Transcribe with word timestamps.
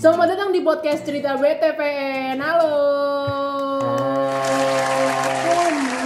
Selamat 0.00 0.32
datang 0.32 0.48
di 0.48 0.64
podcast 0.64 1.04
cerita 1.04 1.36
BTPN. 1.36 2.40
Halo. 2.40 2.72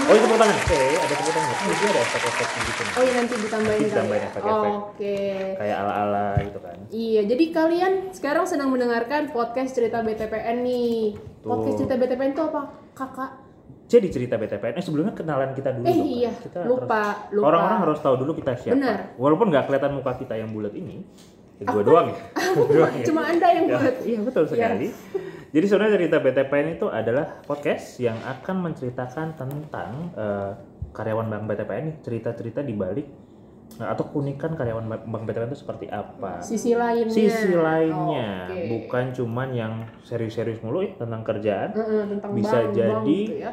Oh 0.04 0.12
itu 0.12 0.26
tangan. 0.28 0.56
Oke, 0.58 0.82
ada 0.98 1.06
tepuk 1.08 1.32
tangan. 1.32 1.54
Oh, 1.54 1.70
itu 1.70 1.84
ada 1.86 2.00
efek-efek 2.02 2.48
gitu. 2.60 2.82
Oh 2.92 3.02
iya 3.02 3.12
nanti 3.16 3.34
ditambahin 3.38 3.78
kali 3.78 3.88
Ditambahin 3.88 4.20
ya? 4.20 4.28
efek-efek. 4.28 4.72
Oke. 4.74 5.16
Kayak 5.56 5.76
ala-ala 5.78 6.26
gitu 6.42 6.58
kan. 6.58 6.76
Iya, 6.90 7.20
jadi 7.24 7.44
kalian 7.48 7.92
sekarang 8.10 8.44
sedang 8.44 8.68
mendengarkan 8.68 9.30
podcast 9.30 9.72
cerita 9.72 10.02
BTPN 10.02 10.56
nih. 10.60 11.14
Tuh. 11.40 11.48
Podcast 11.48 11.76
cerita 11.78 11.94
BTPN 11.94 12.30
itu 12.34 12.42
apa? 12.44 12.62
Kakak? 12.92 13.30
Jadi 13.84 14.06
cerita 14.10 14.34
BTPN, 14.34 14.74
eh 14.74 14.84
sebelumnya 14.84 15.12
kenalan 15.12 15.52
kita 15.52 15.70
dulu 15.70 15.84
Eh 15.84 15.92
dong, 15.92 16.08
iya, 16.08 16.32
Kita 16.34 16.64
lupa, 16.64 17.00
harus- 17.04 17.36
lupa. 17.36 17.46
Orang-orang 17.46 17.78
harus 17.84 17.98
tahu 18.00 18.14
dulu 18.16 18.32
kita 18.34 18.56
siapa. 18.58 18.74
Benar. 18.74 18.98
Walaupun 19.14 19.46
nggak 19.52 19.64
kelihatan 19.68 19.92
muka 19.94 20.12
kita 20.18 20.34
yang 20.34 20.50
bulat 20.50 20.72
ini. 20.74 21.04
Gue 21.64 21.82
doang 21.82 22.06
ya. 22.12 22.18
Gua 22.52 22.66
doang 22.68 22.94
ya. 23.00 23.04
Cuma 23.08 23.22
Anda 23.24 23.48
yang 23.50 23.66
Ya, 23.66 23.78
buat. 23.80 23.96
Iya 24.04 24.18
betul 24.20 24.44
sekali. 24.48 24.86
Jadi 25.54 25.64
sebenarnya 25.70 25.92
cerita 26.02 26.16
BTPN 26.18 26.66
itu 26.74 26.86
adalah 26.90 27.26
podcast 27.46 28.02
yang 28.02 28.18
akan 28.26 28.56
menceritakan 28.70 29.38
tentang 29.38 29.90
eh, 30.18 30.50
karyawan 30.90 31.30
Bank 31.30 31.42
BTPN 31.46 31.82
nih, 31.90 31.96
cerita-cerita 32.02 32.60
di 32.66 32.74
balik 32.74 33.06
eh, 33.78 33.86
atau 33.86 34.10
keunikan 34.10 34.58
karyawan 34.58 34.82
Bank 34.90 35.02
Bank 35.06 35.22
BTPN 35.30 35.54
itu 35.54 35.62
seperti 35.62 35.86
apa. 35.86 36.42
Sisi 36.42 36.74
lainnya. 36.74 37.14
Sisi 37.14 37.54
lainnya, 37.54 38.50
Oke. 38.50 38.62
bukan 38.66 39.04
cuman 39.14 39.48
yang 39.54 39.72
serius-serius 40.02 40.58
mulu 40.58 40.82
ya 40.82 40.98
tentang 40.98 41.22
kerjaan, 41.22 41.70
Heeh, 41.70 42.02
tentang 42.18 42.30
Bisa 42.34 42.50
bank, 42.50 42.66
bank 42.66 42.74
jadi 42.74 43.18
gitu 43.22 43.36
ya. 43.38 43.52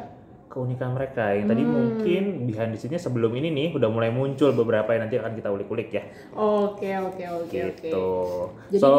Keunikan 0.52 0.92
mereka 0.92 1.32
yang 1.32 1.48
tadi 1.48 1.64
Hmm. 1.64 1.72
mungkin 1.72 2.22
behind 2.44 2.70
the 2.70 2.78
scene-nya 2.78 3.00
sebelum 3.00 3.32
ini 3.32 3.48
nih 3.48 3.66
udah 3.72 3.88
mulai 3.88 4.12
muncul 4.12 4.52
beberapa 4.52 4.92
yang 4.92 5.08
nanti 5.08 5.16
akan 5.16 5.32
kita 5.32 5.48
ulik-ulik 5.48 5.88
ya 5.88 6.04
Oke, 6.30 6.92
oke, 6.92 7.24
oke, 7.24 7.48
oke. 7.48 7.48
gitu. 7.48 8.04
Jadi- 8.68 8.76
so 8.76 8.90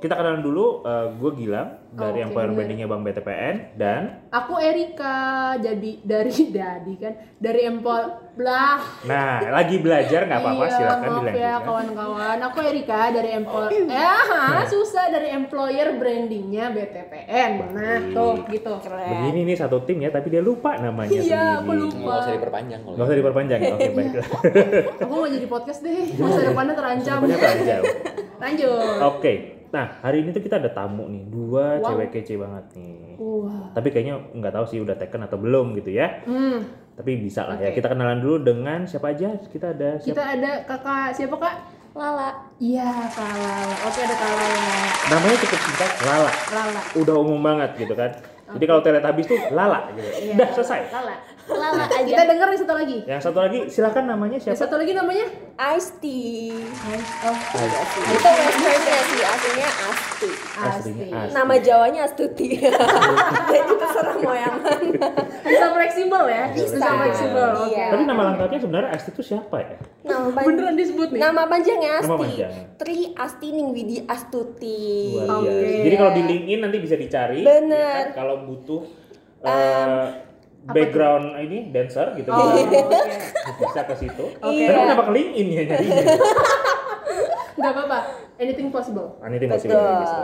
kita 0.00 0.16
kenalan 0.16 0.40
dulu, 0.40 0.80
gue 1.12 1.30
Gilang 1.36 1.81
dari 1.92 2.18
Oke, 2.18 2.26
Employer. 2.26 2.50
Brandingnya 2.52 2.86
Bank 2.86 3.02
BTPN 3.02 3.54
dan 3.74 4.02
Aku 4.28 4.56
Erika, 4.56 5.18
jadi 5.56 5.90
dari 6.00 6.32
Dadi 6.56 6.94
kan, 6.96 7.12
dari 7.36 7.60
Empol 7.62 8.02
Blah. 8.32 8.80
nah 9.04 9.44
lagi 9.52 9.76
belajar 9.76 10.24
nggak 10.24 10.40
apa-apa 10.40 10.64
Iya, 10.64 10.72
silakan 10.72 11.04
maaf 11.04 11.20
ya 11.20 11.28
dilanjutkan. 11.28 11.60
kawan-kawan. 11.62 12.36
Aku 12.42 12.58
Erika 12.62 13.00
dari 13.12 13.30
Empol. 13.30 13.64
Ya, 13.84 14.14
ha, 14.24 14.64
susah 14.64 15.04
dari 15.06 15.28
employer 15.30 15.92
brandingnya 15.94 16.72
BTPN. 16.72 17.50
Nah, 17.70 18.00
Baik. 18.00 18.16
tuh 18.16 18.32
gitu. 18.48 18.72
Begini 18.80 19.40
nih 19.44 19.56
satu 19.58 19.84
tim 19.84 20.00
ya, 20.00 20.08
tapi 20.08 20.28
dia 20.28 20.40
lupa 20.40 20.80
namanya 20.80 21.12
Iya, 21.12 21.60
aku 21.60 21.68
sendiri. 21.68 21.82
lupa. 21.84 22.00
Nggak 22.00 22.16
usah 22.18 22.32
diperpanjang 22.32 22.80
kalau 22.80 22.94
Nggak 22.96 23.04
usah 23.04 23.18
diperpanjang, 23.18 23.60
oke 23.68 23.88
baiklah. 23.98 24.28
Aku 24.98 25.12
mau 25.12 25.28
jadi 25.28 25.46
podcast 25.46 25.80
deh. 25.82 26.00
Masa 26.16 26.40
depannya 26.42 26.72
terancam. 26.72 27.18
Namanya 27.20 27.36
panjang. 27.38 27.82
Lanjut. 28.42 28.96
Oke, 29.12 29.32
nah 29.72 29.88
hari 30.04 30.20
ini 30.20 30.30
tuh 30.30 30.44
kita 30.44 30.60
ada 30.60 30.68
tamu 30.68 31.08
nih, 31.08 31.24
dua 31.26 31.80
Wow. 31.80 31.96
cewek 31.96 32.08
kece 32.12 32.36
banget 32.36 32.64
nih. 32.76 33.16
Wah. 33.16 33.72
Tapi 33.72 33.88
kayaknya 33.88 34.20
nggak 34.30 34.52
tahu 34.52 34.64
sih 34.68 34.78
udah 34.78 34.94
taken 34.94 35.24
atau 35.24 35.40
belum 35.40 35.72
gitu 35.80 35.90
ya. 35.90 36.20
Hmm, 36.28 36.60
Tapi 36.92 37.16
bisa 37.16 37.48
lah 37.48 37.56
ya. 37.56 37.72
Oke. 37.72 37.80
Kita 37.80 37.88
kenalan 37.88 38.20
dulu 38.20 38.44
dengan 38.44 38.84
siapa 38.84 39.16
aja? 39.16 39.32
Kita 39.40 39.72
ada 39.72 39.96
siapa? 39.96 40.12
kita 40.12 40.22
ada 40.28 40.50
kakak 40.68 41.08
siapa 41.16 41.36
kak? 41.40 41.54
Lala. 41.92 42.32
Iya, 42.56 42.88
Kak 43.12 43.32
Lala. 43.36 43.68
Oke, 43.84 44.00
ada 44.00 44.16
Kak 44.16 44.28
Lala. 44.32 44.64
Namanya 45.12 45.36
cukup 45.44 45.60
singkat, 45.60 45.90
Lala. 46.04 46.32
Lala. 46.48 46.82
Udah 46.96 47.14
umum 47.20 47.40
banget 47.40 47.70
gitu 47.76 47.92
kan. 47.92 48.08
Jadi 48.52 48.64
kalau 48.64 48.80
Teletubbies 48.80 49.28
tuh 49.28 49.40
Lala 49.52 49.88
gitu. 49.92 50.08
Iya. 50.08 50.34
Udah 50.36 50.48
selesai. 50.56 50.80
Lala. 50.88 51.14
Lala 51.44 51.84
aja. 51.84 51.98
Kita 52.00 52.22
denger 52.24 52.46
yang 52.48 52.60
satu 52.60 52.74
lagi. 52.74 52.98
Yang 53.02 53.20
satu 53.24 53.38
lagi 53.40 53.58
silakan 53.66 54.04
namanya 54.06 54.36
Yang 54.36 54.44
siapa? 54.48 54.60
satu 54.62 54.74
lagi 54.76 54.92
namanya? 54.92 55.26
Ice 55.72 55.90
tea. 55.98 56.54
Oh, 57.20 57.36
Itu 58.08 58.28
website 58.28 58.82
sih 59.04 59.20
aslinya 59.20 59.68
Asti. 59.82 60.30
Aslinya 60.54 61.04
Asti. 61.10 61.18
Asti. 61.18 61.34
Nama 61.34 61.54
Jawanya 61.58 62.00
Astuti. 62.04 62.46
Jadi 63.52 63.72
terserah 63.74 64.16
mau 64.16 64.32
yang 64.32 64.54
mana. 64.56 65.08
Bisa 65.42 65.66
fleksibel 65.68 66.22
ya? 66.24 66.44
Bisa, 66.48 66.76
Bisa. 66.78 66.88
fleksibel. 66.96 67.48
Oke. 67.58 67.66
Iya. 67.68 67.86
Tapi 67.90 68.02
nama 68.04 68.22
lengkapnya 68.24 68.58
sebenarnya 68.58 68.90
Asti 68.92 69.10
itu 69.10 69.22
siapa 69.24 69.56
ya? 69.58 69.76
Nama 70.04 70.26
pan- 70.30 70.44
Beneran 70.46 70.74
disebut 70.74 71.08
nih? 71.10 71.20
Nama 71.20 71.42
panjangnya 71.44 71.92
Nama 71.96 72.06
Asti. 72.06 72.22
panjang. 72.22 72.52
Tri 72.76 72.98
Asti 73.12 73.48
Ningwidi 73.50 73.96
Astuti. 74.06 75.18
Oke. 75.20 75.58
Jadi 75.82 75.94
kalau 75.96 76.12
di 76.12 76.22
LinkedIn 76.22 76.60
nanti 76.60 76.78
bisa 76.78 76.94
dicari. 76.94 77.42
Bener. 77.42 77.74
ya 77.74 77.90
kan? 78.04 78.06
Kalau 78.16 78.34
butuh 78.44 78.82
eh, 79.42 80.06
background 80.64 81.34
ini 81.40 81.68
dancer 81.68 82.14
gitu 82.14 82.28
Oh, 82.28 82.54
bisa, 82.54 82.78
oke. 82.78 83.12
bisa 83.58 83.80
ke 83.82 83.94
situ. 83.96 84.24
Oke. 84.36 84.62
Tapi 84.62 84.78
kenapa 84.78 85.02
ke 85.02 85.12
LinkedIn 85.12 85.46
ya 85.48 85.62
nyari? 85.66 85.86
Nggak 87.52 87.72
apa-apa. 87.72 87.98
Anything 88.36 88.68
possible. 88.68 89.18
Anything 89.20 89.50
Betul. 89.50 89.70
gitu. 89.70 90.22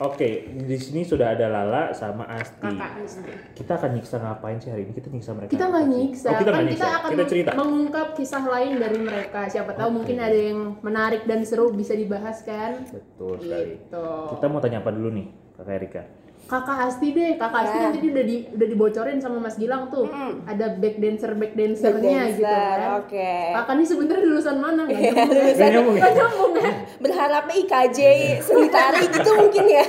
Oke, 0.00 0.28
di 0.58 0.76
sini 0.76 1.02
sudah 1.02 1.30
ada 1.30 1.46
Lala 1.46 1.94
sama 1.94 2.26
Asti. 2.26 2.58
Kakak. 2.58 3.06
Kita 3.54 3.72
akan 3.76 3.90
nyiksa 3.92 4.18
ngapain 4.18 4.58
sih 4.58 4.66
hari 4.66 4.82
ini? 4.82 4.92
Kita 4.92 5.06
nyiksa 5.06 5.30
mereka. 5.30 5.50
Kita 5.52 5.64
nggak 5.64 5.86
nyiksa, 5.86 6.26
Oh, 6.26 6.34
kita 6.34 6.50
kan 6.50 6.54
nggak 6.56 6.64
kita 6.64 6.74
nyiksa. 6.74 6.88
akan 6.98 7.10
Kita 7.12 7.24
cerita. 7.24 7.50
mengungkap 7.54 8.08
kisah 8.16 8.42
lain 8.44 8.72
dari 8.78 8.98
mereka. 8.98 9.40
Siapa 9.46 9.72
tahu 9.72 9.90
mungkin 9.92 10.16
ada 10.18 10.34
yang 10.34 10.58
menarik 10.80 11.22
dan 11.22 11.42
seru 11.42 11.70
bisa 11.70 11.94
dibahas 11.94 12.42
kan? 12.42 12.82
Betul 12.84 13.38
sekali. 13.38 13.78
Gitu. 13.78 14.06
Kita 14.32 14.44
mau 14.46 14.58
tanya 14.58 14.78
apa 14.78 14.90
dulu 14.90 15.08
nih, 15.12 15.26
Kakak 15.54 15.74
Erika? 15.76 16.02
Kakak 16.42 16.78
Asti 16.84 17.16
deh, 17.16 17.40
Kakak 17.40 17.60
Asti 17.64 17.76
kan 17.80 17.90
tadi 17.96 18.08
udah 18.12 18.24
di, 18.28 18.36
udah 18.50 18.66
dibocorin 18.68 19.18
sama 19.22 19.40
Mas 19.40 19.56
Gilang 19.56 19.88
tuh. 19.88 20.04
Mm. 20.10 20.44
Ada 20.44 20.66
back 20.76 20.96
dancer 21.00 21.32
back 21.38 21.52
dancernya 21.56 22.20
gitu 22.36 22.44
Dancer, 22.44 22.76
kan. 22.76 22.90
Oke. 23.00 23.32
Kakak 23.56 23.74
ini 23.78 23.84
sebenarnya 23.88 24.24
lulusan 24.28 24.56
mana? 24.60 24.80
Nggak 24.84 25.00
Iya, 25.00 25.66
nyambung 25.72 25.96
ya? 25.96 26.02
Nggak 26.02 26.14
nyambung 26.18 26.52
ya? 26.52 26.62
Ya? 26.62 26.72
Berharapnya 27.00 27.54
IKJ 27.62 27.98
seni 28.44 28.68
tari 28.68 29.04
gitu 29.08 29.30
mungkin 29.32 29.64
ya. 29.70 29.84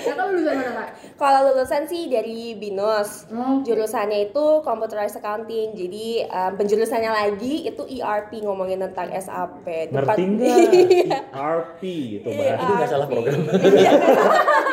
Kakak 0.00 0.24
lulusan 0.32 0.54
mana 0.56 0.72
kak? 0.72 0.88
Kalau 1.20 1.52
lulusan 1.52 1.84
sih 1.84 2.08
dari 2.08 2.56
BINUS. 2.56 3.28
Oh, 3.28 3.60
Jurusannya 3.60 4.32
itu 4.32 4.64
computerized 4.64 5.20
accounting. 5.20 5.76
Jadi 5.76 6.24
um, 6.24 6.56
penjurusannya 6.56 7.12
lagi 7.12 7.68
itu 7.68 7.82
ERP 7.84 8.40
ngomongin 8.40 8.80
tentang 8.80 9.12
SAP. 9.12 9.92
Ngerti 9.92 10.22
nggak? 10.24 10.48
Iya. 10.80 11.20
ERP 11.36 11.82
itu 11.84 12.24
itu 12.24 12.40
bahasa. 12.40 12.72
nggak 12.72 12.88
salah 12.88 13.04
program. 13.06 13.40
Iya. 13.52 13.92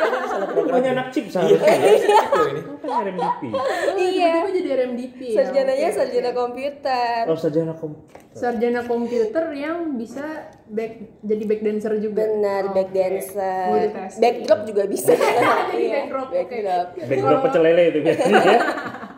Ini 0.07 0.27
salah 0.31 0.47
program. 0.47 0.73
Banyak 0.79 0.91
anak 0.95 1.07
chip 1.11 1.25
seharusnya. 1.27 1.67
Itu 1.67 2.41
ini. 2.47 2.61
RMDP. 2.87 3.41
Iya. 3.99 4.31
tiba-tiba 4.31 4.49
jadi 4.55 4.69
RMDP 4.79 5.19
ya? 5.19 5.35
Sarjananya 5.43 5.89
sarjana 5.91 6.31
komputer. 6.31 7.21
Oh, 7.27 7.35
sarjana 7.35 7.73
komputer. 7.75 8.15
sarjana 8.37 8.81
komputer 8.85 9.45
yang 9.51 9.97
bisa 9.97 10.21
back 10.69 10.93
jadi 11.25 11.43
back 11.43 11.61
dancer 11.61 11.93
juga. 11.97 12.23
Benar, 12.23 12.63
back 12.71 12.89
dancer. 12.93 13.67
Backdrop 14.15 14.61
juga 14.63 14.83
bisa. 14.87 15.11
Jadi 15.73 15.89
Iya, 15.89 16.05
oke. 16.39 16.49
backdrop. 16.53 16.87
Backdrop 17.07 17.39
pecel 17.45 17.61
lele 17.63 17.83
itu 17.89 17.99
biasanya 18.01 18.41
ya. 18.41 18.59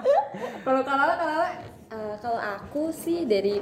Kalau 0.66 0.81
Kak 0.85 0.96
Lala, 0.96 1.13
Kak 1.16 1.28
Lala, 1.28 1.50
Eh, 1.90 2.16
kalau 2.22 2.38
aku 2.38 2.94
sih 2.94 3.25
dari 3.25 3.57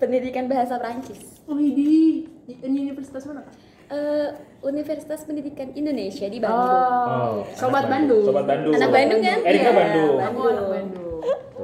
pendidikan 0.00 0.48
bahasa 0.48 0.80
Prancis. 0.80 1.44
oh 1.44 1.60
di 1.60 2.24
ini 2.48 2.78
universitas 2.80 3.28
mana 3.28 3.44
kak? 3.44 3.54
Eh, 3.88 4.28
Universitas 4.60 5.20
Pendidikan 5.24 5.72
Indonesia 5.72 6.24
di 6.28 6.40
Bandung. 6.40 6.60
Oh, 6.60 7.44
anak 7.44 7.56
Sobat 7.56 7.84
Bandung. 7.88 8.24
Sobat 8.24 8.44
Bandung. 8.44 8.72
Anak 8.72 8.88
Bandung 8.88 9.20
kan? 9.20 9.38
Erika 9.44 9.68
Iya, 9.68 9.76
Bandung. 9.76 10.16
Aku 10.18 10.40
anak 10.44 10.66
Bandung. 10.66 11.07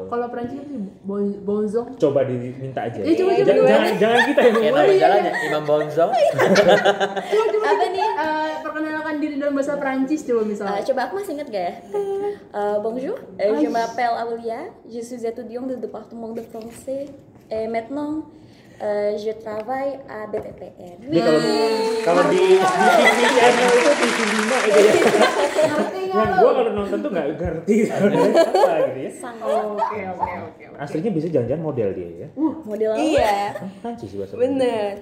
Kalau 0.05 0.27
Prancis 0.27 0.59
itu 0.59 0.75
bon- 1.01 1.39
bonzong. 1.41 1.95
Coba 1.97 2.23
diminta 2.23 2.83
aja. 2.83 2.99
Ya, 2.99 3.15
coba, 3.15 3.31
coba, 3.31 3.39
jangan, 3.39 3.55
coba. 3.55 3.69
jangan, 3.71 3.93
jangan 3.97 4.21
kita 4.25 4.41
yang 4.41 4.55
mulai. 4.55 4.73
nama 4.75 4.95
jalannya 4.97 5.33
Imam 5.45 5.63
Bonzong. 5.65 6.11
Apa 7.65 7.87
nih? 7.89 8.05
Eh, 8.05 8.53
perkenalkan 8.61 9.15
diri 9.19 9.35
dalam 9.37 9.55
bahasa 9.55 9.75
Prancis 9.75 10.21
coba 10.23 10.41
Eh, 10.41 10.47
misalnya. 10.47 10.83
coba 10.83 11.01
aku 11.05 11.15
masih 11.19 11.33
ingat 11.35 11.49
gak 11.49 11.63
ya? 11.63 11.75
Eh, 12.53 12.77
bonjour, 12.81 13.17
eh, 13.37 13.51
je 13.53 13.69
m'appelle 13.69 14.15
Aulia, 14.17 14.61
je 14.85 15.01
suis 15.01 15.23
étudiante 15.23 15.69
du 15.69 15.77
département 15.79 16.31
de 16.31 16.43
français 16.43 17.09
et 17.49 17.67
maintenant 17.67 18.27
euh, 18.83 19.19
je 19.19 19.33
travaille 19.39 19.99
à 20.09 20.27
BTPN. 20.27 21.07
Ini 21.07 21.19
kalau 21.21 21.41
kalau 22.03 22.23
di 22.31 22.39
di 22.39 22.57
TV 22.59 23.19
channel 23.35 23.71
itu 23.75 23.91
TV 23.95 24.19
5 24.25 24.69
itu 24.69 24.81
ya. 24.81 24.93
Yang 26.15 26.31
lo? 26.31 26.39
gua 26.39 26.51
kalau 26.55 26.73
nonton 26.75 26.99
tuh 27.03 27.11
nggak 27.11 27.27
ngerti 27.35 27.75
apa 27.91 28.07
gitu 28.11 28.99
ya. 28.99 29.11
Oke 29.75 30.01
oke 30.11 30.33
oke. 30.49 30.65
Aslinya 30.79 31.11
bisa 31.11 31.27
jangan-jangan 31.31 31.63
model 31.63 31.89
dia 31.95 32.11
ya. 32.27 32.29
Model 32.39 32.91
apa? 32.95 33.03
Iya, 33.03 33.37
Prancis 33.83 34.09
sih 34.11 34.19
bahasa 34.19 34.35
bener. 34.39 34.95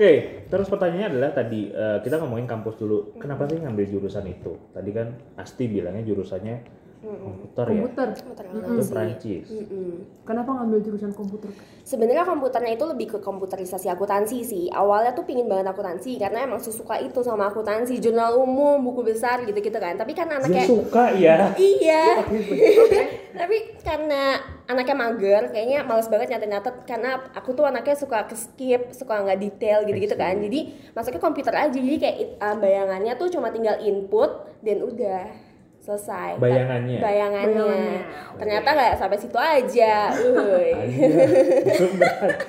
Oke, 0.00 0.12
terus 0.48 0.68
pertanyaannya 0.72 1.08
adalah 1.12 1.30
tadi 1.36 1.68
eh, 1.68 1.98
kita 2.00 2.16
ngomongin 2.24 2.48
kampus 2.48 2.80
dulu. 2.80 3.20
Kenapa 3.20 3.44
sih 3.48 3.60
ngambil 3.60 3.84
jurusan 3.84 4.24
itu? 4.32 4.56
Tadi 4.72 4.90
kan 4.96 5.12
Asti 5.36 5.68
bilangnya 5.68 6.04
jurusannya 6.08 6.56
komputer 7.00 7.66
ya 7.66 7.80
Komputer. 7.80 8.08
Komputer 8.12 8.44
itu 8.44 8.56
akuntansi. 8.60 8.92
Prancis 8.92 9.46
Mm-mm. 9.48 9.90
Kenapa 10.28 10.50
ngambil 10.52 10.78
jurusan 10.84 11.12
komputer? 11.16 11.50
Sebenarnya 11.82 12.22
komputernya 12.22 12.72
itu 12.76 12.86
lebih 12.86 13.06
ke 13.16 13.18
komputerisasi 13.18 13.90
akuntansi 13.90 14.38
sih. 14.46 14.64
Awalnya 14.70 15.16
tuh 15.16 15.26
pingin 15.26 15.50
banget 15.50 15.72
akuntansi 15.72 16.20
karena 16.20 16.46
emang 16.46 16.62
suka 16.62 17.02
itu 17.02 17.18
sama 17.26 17.50
akuntansi, 17.50 17.98
jurnal 17.98 18.38
umum, 18.38 18.78
buku 18.84 19.02
besar 19.02 19.42
gitu-gitu 19.42 19.74
kan. 19.80 19.98
Tapi 19.98 20.12
kan 20.14 20.30
dia 20.30 20.38
anaknya 20.38 20.64
suka 20.70 21.04
ya 21.18 21.36
Iya. 21.58 22.04
Tapi 23.40 23.56
karena 23.82 24.38
anaknya 24.70 24.94
mager, 24.94 25.42
kayaknya 25.50 25.82
males 25.82 26.06
banget 26.06 26.36
nyatet-nyatet 26.36 26.86
karena 26.86 27.18
aku 27.34 27.50
tuh 27.58 27.66
anaknya 27.66 27.96
suka 27.98 28.28
ke 28.30 28.38
skip, 28.38 28.94
suka 28.94 29.26
nggak 29.26 29.40
detail 29.40 29.82
gitu-gitu 29.82 30.14
kan. 30.14 30.38
Jadi 30.38 30.92
masuknya 30.94 31.18
komputer 31.18 31.54
aja. 31.58 31.74
Jadi 31.74 31.96
kayak 31.98 32.16
uh, 32.38 32.56
bayangannya 32.60 33.18
tuh 33.18 33.26
cuma 33.34 33.50
tinggal 33.50 33.82
input 33.82 34.46
dan 34.62 34.78
udah 34.86 35.49
selesai. 35.90 36.38
Bayangannya? 36.38 36.98
Bayangannya. 37.02 37.58
Bayangannya. 37.58 38.00
Ternyata 38.38 38.68
nggak 38.70 38.92
sampai 38.94 39.18
situ 39.18 39.38
aja. 39.38 39.94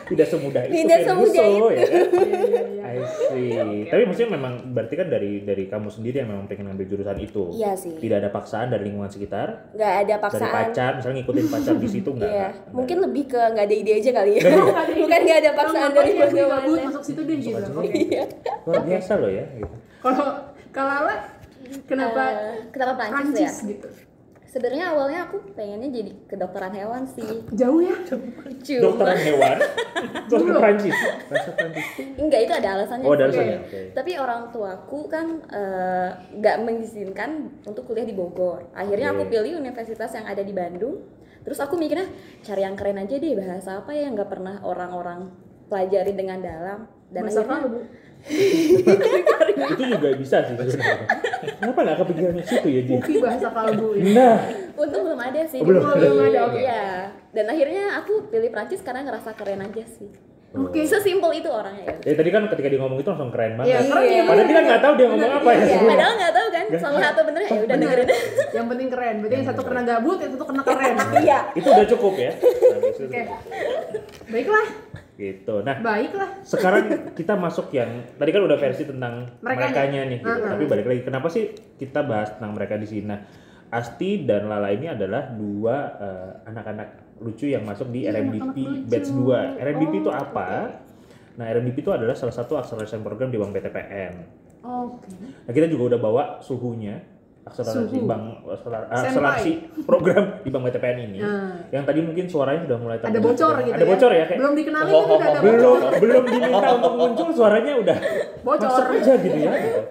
Tidak 0.05 0.27
semudah 0.29 0.61
itu 0.69 0.73
Tidak 0.77 0.99
semudah 1.01 1.45
itu. 1.49 1.67
ya 1.73 1.85
kan? 1.89 2.05
Iya, 2.91 3.07
iya, 3.31 3.63
I 3.63 3.87
see. 3.87 3.87
Tapi 3.87 4.03
maksudnya 4.03 4.35
memang 4.35 4.75
berarti 4.75 4.99
kan 4.99 5.07
dari 5.07 5.47
dari 5.47 5.63
kamu 5.71 5.87
sendiri 5.87 6.19
yang 6.19 6.29
memang 6.35 6.51
pengen 6.51 6.75
ambil 6.75 6.83
jurusan 6.83 7.15
itu. 7.23 7.47
Iya 7.55 7.71
sih. 7.79 7.95
Tidak 7.95 8.19
ada 8.19 8.27
paksaan 8.27 8.67
dari 8.67 8.91
lingkungan 8.91 9.07
sekitar, 9.07 9.71
Nggak 9.71 9.93
ada 9.95 10.03
dari 10.11 10.23
paksaan. 10.27 10.51
pacar, 10.51 10.91
misalnya 10.99 11.23
ngikutin 11.23 11.47
pacar 11.47 11.75
di 11.79 11.87
situ 11.87 12.09
enggak? 12.11 12.27
Iya, 12.27 12.47
mungkin 12.75 12.97
lebih 12.99 13.23
ke 13.31 13.39
nggak 13.39 13.63
ada 13.63 13.75
ide 13.79 13.91
aja 13.95 14.11
kali 14.11 14.31
ya. 14.35 14.41
Bukan 15.07 15.19
nggak 15.23 15.39
ada 15.39 15.51
paksaan 15.55 15.91
dari 15.95 16.11
mana-mana. 16.19 16.81
masuk 16.91 17.03
situ 17.07 17.21
deh 17.23 17.35
gitu. 17.39 17.55
aja. 17.55 17.71
Oke. 17.71 18.19
luar 18.67 18.81
biasa 18.83 19.11
loh 19.15 19.31
ya. 19.31 19.45
Gitu. 19.55 19.75
Kalau 20.03 20.25
kalau 20.75 20.91
Ala 21.07 21.15
kenapa 21.83 22.21
Eh, 22.27 22.55
kenapa 22.69 22.93
Prancis, 22.97 23.15
Prancis 23.33 23.55
ya? 23.57 23.69
gitu? 23.69 23.89
Sebenarnya 24.43 24.91
awalnya 24.91 25.31
aku 25.31 25.55
pengennya 25.55 25.87
jadi 25.87 26.11
kedokteran 26.27 26.75
hewan 26.75 27.07
sih. 27.07 27.23
Jauh 27.55 27.79
ya? 27.79 27.95
Cuma 28.03 28.83
Dokteran 28.83 29.15
hewan, 29.17 29.57
terus 30.27 30.43
ke 30.43 30.53
Prancis. 30.53 30.97
Bahasa 31.31 31.51
Prancis. 31.55 31.85
enggak 32.19 32.39
itu 32.43 32.53
ada 32.59 32.69
alasannya. 32.75 33.05
Oh, 33.07 33.15
ada 33.15 33.23
alasannya, 33.31 33.57
oke. 33.63 33.79
Tapi 33.95 34.11
orang 34.19 34.41
tuaku 34.51 34.99
kan 35.07 35.27
eh, 35.47 36.09
nggak 36.35 36.57
mengizinkan 36.67 37.29
untuk 37.63 37.87
kuliah 37.87 38.03
di 38.03 38.11
Bogor. 38.11 38.67
Akhirnya 38.75 39.15
aku 39.15 39.23
Oke. 39.23 39.31
pilih 39.31 39.55
universitas 39.55 40.11
yang 40.11 40.27
ada 40.27 40.43
di 40.43 40.51
Bandung. 40.51 40.99
Terus 41.41 41.57
aku 41.57 41.79
mikirnya 41.79 42.11
cari 42.43 42.61
yang 42.61 42.75
keren 42.75 42.99
aja 42.99 43.15
deh 43.17 43.33
bahasa 43.33 43.79
apa 43.79 43.95
ya 43.95 44.05
yang 44.05 44.13
nggak 44.13 44.29
pernah 44.29 44.59
orang-orang 44.61 45.31
pelajari 45.71 46.11
dengan 46.11 46.43
dalam. 46.43 46.79
Dan 47.07 47.23
Bahasa 47.23 47.39
akhirnya 47.43 47.55
apa, 47.55 47.71
Bu? 47.71 47.79
itu 49.71 49.83
juga 49.97 50.09
bisa 50.17 50.37
sih 50.45 50.53
sebenarnya. 50.53 51.07
Kenapa 51.57 51.79
nggak 51.81 51.97
kepikiran 52.05 52.33
ke 52.37 52.43
situ 52.45 52.67
ya, 52.69 52.81
Ji? 52.85 52.93
Uki 53.01 53.13
bahasa 53.17 53.47
kalbu 53.49 53.87
ini. 53.97 54.13
Nah, 54.13 54.37
untung 54.77 55.01
belum 55.09 55.21
ada 55.21 55.41
sih. 55.49 55.59
Oh, 55.61 55.65
belum 55.65 55.81
ada. 55.81 55.97
Belum 55.97 56.19
ada, 56.21 56.39
oke. 56.49 56.59
Iya. 56.61 56.85
Dan 57.33 57.45
akhirnya 57.49 57.83
aku 58.01 58.13
pilih 58.29 58.49
Prancis 58.53 58.81
karena 58.85 59.01
ngerasa 59.07 59.33
keren 59.33 59.61
aja 59.65 59.83
sih. 59.85 60.09
Oke. 60.51 60.83
Sesimpel 60.83 61.31
itu 61.39 61.47
orangnya 61.47 61.95
ya. 62.03 62.11
ya 62.11 62.13
tadi 62.19 62.27
kan 62.27 62.43
ketika 62.51 62.67
dia 62.67 62.79
ngomong 62.83 62.99
itu 62.99 63.07
langsung 63.07 63.31
keren 63.31 63.55
banget. 63.55 63.71
Iya, 63.71 63.79
keren 63.87 64.03
ya. 64.11 64.23
Padahal 64.27 64.47
kita 64.51 64.61
nggak 64.67 64.81
tahu 64.83 64.93
dia 64.99 65.07
ngomong 65.07 65.31
apa 65.31 65.49
ya. 65.49 65.55
Iya, 65.55 65.63
sebelumnya. 65.63 65.91
padahal 65.95 66.13
nggak 66.19 66.33
tahu 66.35 66.47
kan 66.51 66.65
salah 66.75 66.99
satu 66.99 67.19
benernya 67.23 67.49
ya 67.49 67.61
udah 67.63 67.77
dengerin 67.79 68.07
Yang 68.51 68.65
penting 68.67 68.87
keren. 68.91 69.15
Berarti 69.23 69.35
yang 69.39 69.47
satu 69.47 69.61
kena 69.63 69.81
gabut, 69.87 70.17
yang 70.19 70.31
satu 70.35 70.45
kena 70.51 70.61
keren. 70.67 70.93
Iya. 71.23 71.39
Itu 71.55 71.67
udah 71.71 71.87
cukup 71.87 72.13
ya. 72.19 72.31
Oke. 72.99 73.21
Baiklah, 74.27 74.65
Gitu. 75.21 75.55
Nah, 75.61 75.77
baiklah. 75.77 76.41
sekarang 76.51 77.13
kita 77.13 77.37
masuk 77.37 77.69
yang 77.69 78.09
tadi 78.17 78.33
kan 78.33 78.41
udah 78.41 78.57
versi 78.57 78.89
tentang 78.89 79.29
Merekanya. 79.37 79.69
merekanya 79.69 80.01
nih 80.09 80.17
gitu. 80.17 80.33
Uh-uh. 80.33 80.49
Tapi 80.49 80.63
balik 80.65 80.85
lagi 80.89 81.01
kenapa 81.05 81.27
sih 81.29 81.43
kita 81.77 82.01
bahas 82.01 82.33
tentang 82.33 82.57
mereka 82.57 82.81
di 82.81 82.89
sini? 82.89 83.05
Nah, 83.05 83.21
Asti 83.69 84.25
dan 84.25 84.49
Lala 84.49 84.73
ini 84.73 84.89
adalah 84.89 85.29
dua 85.29 85.75
eh, 85.95 86.31
anak-anak 86.43 86.87
lucu 87.21 87.47
yang 87.47 87.63
masuk 87.63 87.87
di 87.87 88.03
Iya, 88.03 88.17
RMDP 88.17 88.57
batch 88.89 89.09
2. 89.13 89.61
RMDP 89.61 89.93
itu 90.01 90.09
Oh, 90.09 90.17
apa? 90.17 90.81
Nah, 91.37 91.45
RMDP 91.47 91.79
itu 91.79 91.93
adalah 91.93 92.17
salah 92.17 92.33
satu 92.33 92.57
acceleration 92.57 92.99
program 92.99 93.29
di 93.29 93.37
Bank 93.37 93.53
BTPN. 93.53 94.13
Oke. 94.61 95.07
Nah, 95.45 95.51
kita 95.53 95.69
juga 95.69 95.95
udah 95.95 95.99
bawa 96.01 96.23
suhunya 96.41 96.97
akselerasi 97.41 97.89
Suhu. 97.89 98.05
bank 98.05 98.23
Senpai. 98.53 98.85
akselerasi 98.87 99.51
program 99.89 100.23
di 100.39 100.49
Bank 100.49 100.63
BTPN 100.63 100.97
ini. 101.03 101.19
Nah. 101.19 101.57
Yang 101.67 101.83
tadi 101.83 101.99
mungkin 102.01 102.25
suaranya 102.25 102.61
sudah 102.63 102.77
mulai 102.77 102.97
Ada 102.99 103.19
bocor 103.19 103.53
gitu 103.59 103.73
Ada 103.73 103.85
bocor 103.85 104.11
ya 104.11 104.23
kayak 104.25 104.39
Belum 104.39 104.53
dikenalin 104.53 104.91
Oh, 104.91 105.01
tapi 105.01 105.11
udah 105.11 105.25
ada 105.25 105.31
oh, 105.31 105.41
belum 105.41 105.61
bocor. 105.75 105.91
belum 105.97 106.23
diminta 106.27 106.69
untuk 106.77 106.93
muncul 106.95 107.27
suaranya 107.31 107.73
udah 107.75 107.97
Bocor. 108.41 108.67
masuk 108.67 108.85
aja 108.93 109.13
gitu 109.17 109.39
ya 109.39 109.53
gitu. 109.57 109.81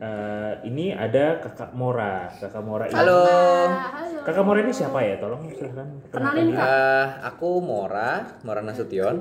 Eh, 0.00 0.52
ini 0.64 0.86
ada 0.90 1.24
kakak 1.38 1.70
Mora 1.72 2.32
kakak 2.34 2.62
Mora 2.62 2.84
ini 2.84 2.96
Halo. 2.96 3.20
Halo. 3.20 4.20
kakak 4.22 4.42
Mora 4.42 4.58
ini 4.58 4.72
siapa 4.72 4.98
ya 4.98 5.16
tolong 5.16 5.44
silakan 5.50 5.88
Kenalin, 6.08 6.46
Kak. 6.50 6.64
Eh, 6.64 7.04
aku 7.22 7.60
Mora, 7.60 8.10
Mora 8.40 8.60
Nasution. 8.60 9.16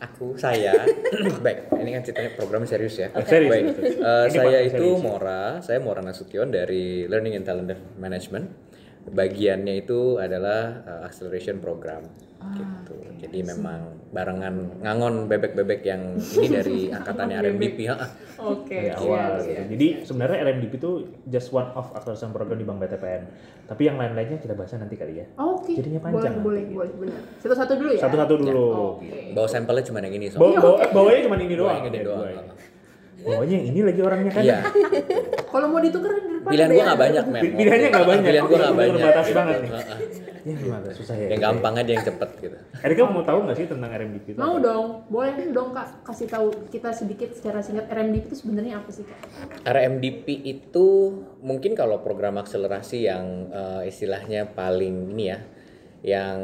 Aku 0.00 0.34
saya. 0.36 0.74
Baik, 1.44 1.70
ini 1.80 1.90
kan 1.94 2.02
ceritanya 2.02 2.30
programnya 2.34 2.68
serius 2.68 2.98
ya. 2.98 3.08
Oke. 3.14 3.24
Serius, 3.30 3.50
Baik. 3.50 3.64
Eh, 3.78 4.24
Ini 4.28 4.36
saya 4.36 4.58
itu 4.66 4.74
serius. 4.74 5.00
Mora, 5.00 5.42
saya 5.62 5.78
Mora 5.80 6.02
Nasution 6.02 6.50
dari 6.50 7.06
Learning 7.06 7.38
and 7.38 7.46
Talent 7.46 7.72
Management. 7.96 8.73
Bagiannya 9.04 9.74
itu 9.84 10.16
adalah 10.16 10.80
eh, 10.84 11.00
acceleration 11.04 11.60
program 11.60 12.04
gitu. 12.52 12.94
Jadi 13.24 13.40
memang 13.40 14.04
barengan 14.12 14.76
ngangon 14.84 15.32
bebek-bebek 15.32 15.80
yang 15.80 16.20
ini 16.20 16.46
dari 16.52 16.78
angkatannya 16.96 17.40
RMDP. 17.40 17.88
ha. 17.88 18.04
Oke. 18.44 18.76
dari 18.76 18.92
awal 18.92 19.08
iya, 19.08 19.24
gitu. 19.40 19.48
iya. 19.48 19.62
Jadi 19.72 19.86
sebenarnya 20.04 20.38
RMDP 20.44 20.72
itu 20.76 20.90
just 21.24 21.48
one 21.56 21.72
of 21.72 21.88
acceleration 21.96 22.36
program 22.36 22.60
di 22.60 22.66
Bank 22.68 22.84
BTPN. 22.84 23.22
Tapi 23.64 23.82
yang 23.88 23.96
lain-lainnya 23.96 24.36
kita 24.36 24.52
bahas 24.52 24.76
nanti 24.76 24.92
kali 24.92 25.24
ya. 25.24 25.26
Oke. 25.40 25.72
Jadinya 25.72 26.04
panjang 26.04 26.44
Boleh, 26.44 26.68
boleh, 26.68 26.92
boleh, 26.92 26.92
benar. 27.00 27.20
Satu-satu 27.40 27.72
dulu 27.80 27.90
ya. 27.96 28.00
Satu-satu 28.04 28.34
dulu. 28.36 28.66
Oke. 29.00 29.32
Bawa 29.32 29.48
sampelnya 29.48 29.84
cuma 29.88 29.98
yang 30.04 30.12
ini 30.12 30.26
Bawa, 30.28 30.36
soalnya. 30.36 30.60
bawa, 30.60 30.76
bawanya 30.92 31.20
cuma 31.24 31.36
ini 31.40 31.46
Bawa 31.48 31.56
doang. 31.56 31.76
yang 31.80 31.88
ini 31.88 32.00
doang. 32.04 32.20
bawanya. 32.20 32.52
Bawanya 33.24 33.54
yang 33.56 33.66
ini 33.72 33.80
lagi 33.80 34.00
orangnya 34.04 34.30
kan. 34.36 34.42
Iya. 34.44 34.58
Kalau 35.54 35.66
mau 35.72 35.80
ditukar 35.80 36.12
di 36.12 36.20
depan 36.20 36.33
Pilihan 36.50 36.70
ya? 36.70 36.82
nggak 36.84 37.00
banyak, 37.00 37.24
men. 37.30 37.42
Pilihannya 37.56 37.88
nggak 37.88 38.06
banyak. 38.06 38.24
Pilihan 38.24 38.44
gua 38.44 38.56
nggak 38.56 38.70
Udah 38.70 38.80
banyak. 38.80 38.96
terbatas 39.00 39.28
banget 39.32 39.56
nih. 39.56 39.70
Heeh. 39.72 39.98
Ya 40.44 40.54
gimana? 40.60 40.86
Susah 40.92 41.16
ya. 41.16 41.26
Yang 41.32 41.40
gampang 41.40 41.74
aja 41.80 41.90
yang 41.96 42.04
cepet 42.04 42.30
gitu. 42.36 42.56
Erika 42.84 43.02
mau 43.08 43.24
tahu 43.24 43.38
nggak 43.48 43.56
sih 43.56 43.64
tentang 43.64 43.90
RMDP 43.96 44.26
itu? 44.28 44.36
Mau 44.36 44.54
dong, 44.60 45.08
boleh 45.08 45.32
dong 45.56 45.72
kak 45.72 46.04
kasih 46.04 46.28
tahu 46.28 46.46
kita 46.68 46.92
sedikit 46.92 47.32
secara 47.32 47.64
singkat 47.64 47.88
RMDP 47.88 48.28
itu 48.28 48.36
sebenarnya 48.36 48.84
apa 48.84 48.90
sih 48.92 49.08
kak? 49.08 49.18
RMDP 49.64 50.26
itu 50.44 50.86
mungkin 51.40 51.72
kalau 51.72 52.04
program 52.04 52.36
akselerasi 52.36 53.08
yang 53.08 53.48
eh, 53.48 53.88
istilahnya 53.88 54.52
paling 54.52 55.16
ini 55.16 55.24
ya, 55.32 55.38
yang 56.04 56.38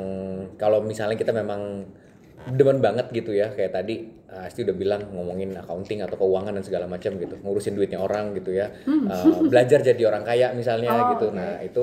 kalau 0.57 0.81
misalnya 0.81 1.21
kita 1.21 1.37
memang 1.37 1.85
demen 2.49 2.81
banget 2.81 3.13
gitu 3.13 3.37
ya, 3.37 3.53
kayak 3.53 3.77
tadi 3.77 4.09
eh, 4.31 4.47
Asti 4.49 4.65
udah 4.65 4.73
bilang 4.73 5.03
ngomongin 5.13 5.53
accounting 5.53 6.01
atau 6.01 6.17
keuangan 6.17 6.57
dan 6.57 6.65
segala 6.65 6.87
macam 6.89 7.19
gitu, 7.21 7.37
ngurusin 7.43 7.77
duitnya 7.77 8.01
orang 8.01 8.33
gitu 8.33 8.57
ya, 8.57 8.73
Eh, 8.89 9.25
belajar 9.45 9.85
jadi 9.85 10.03
orang 10.09 10.25
kaya 10.25 10.57
misalnya 10.57 10.89
Oh, 10.89 11.09
gitu. 11.17 11.29
oke. 11.29 11.37
Nah 11.37 11.61
itu 11.61 11.83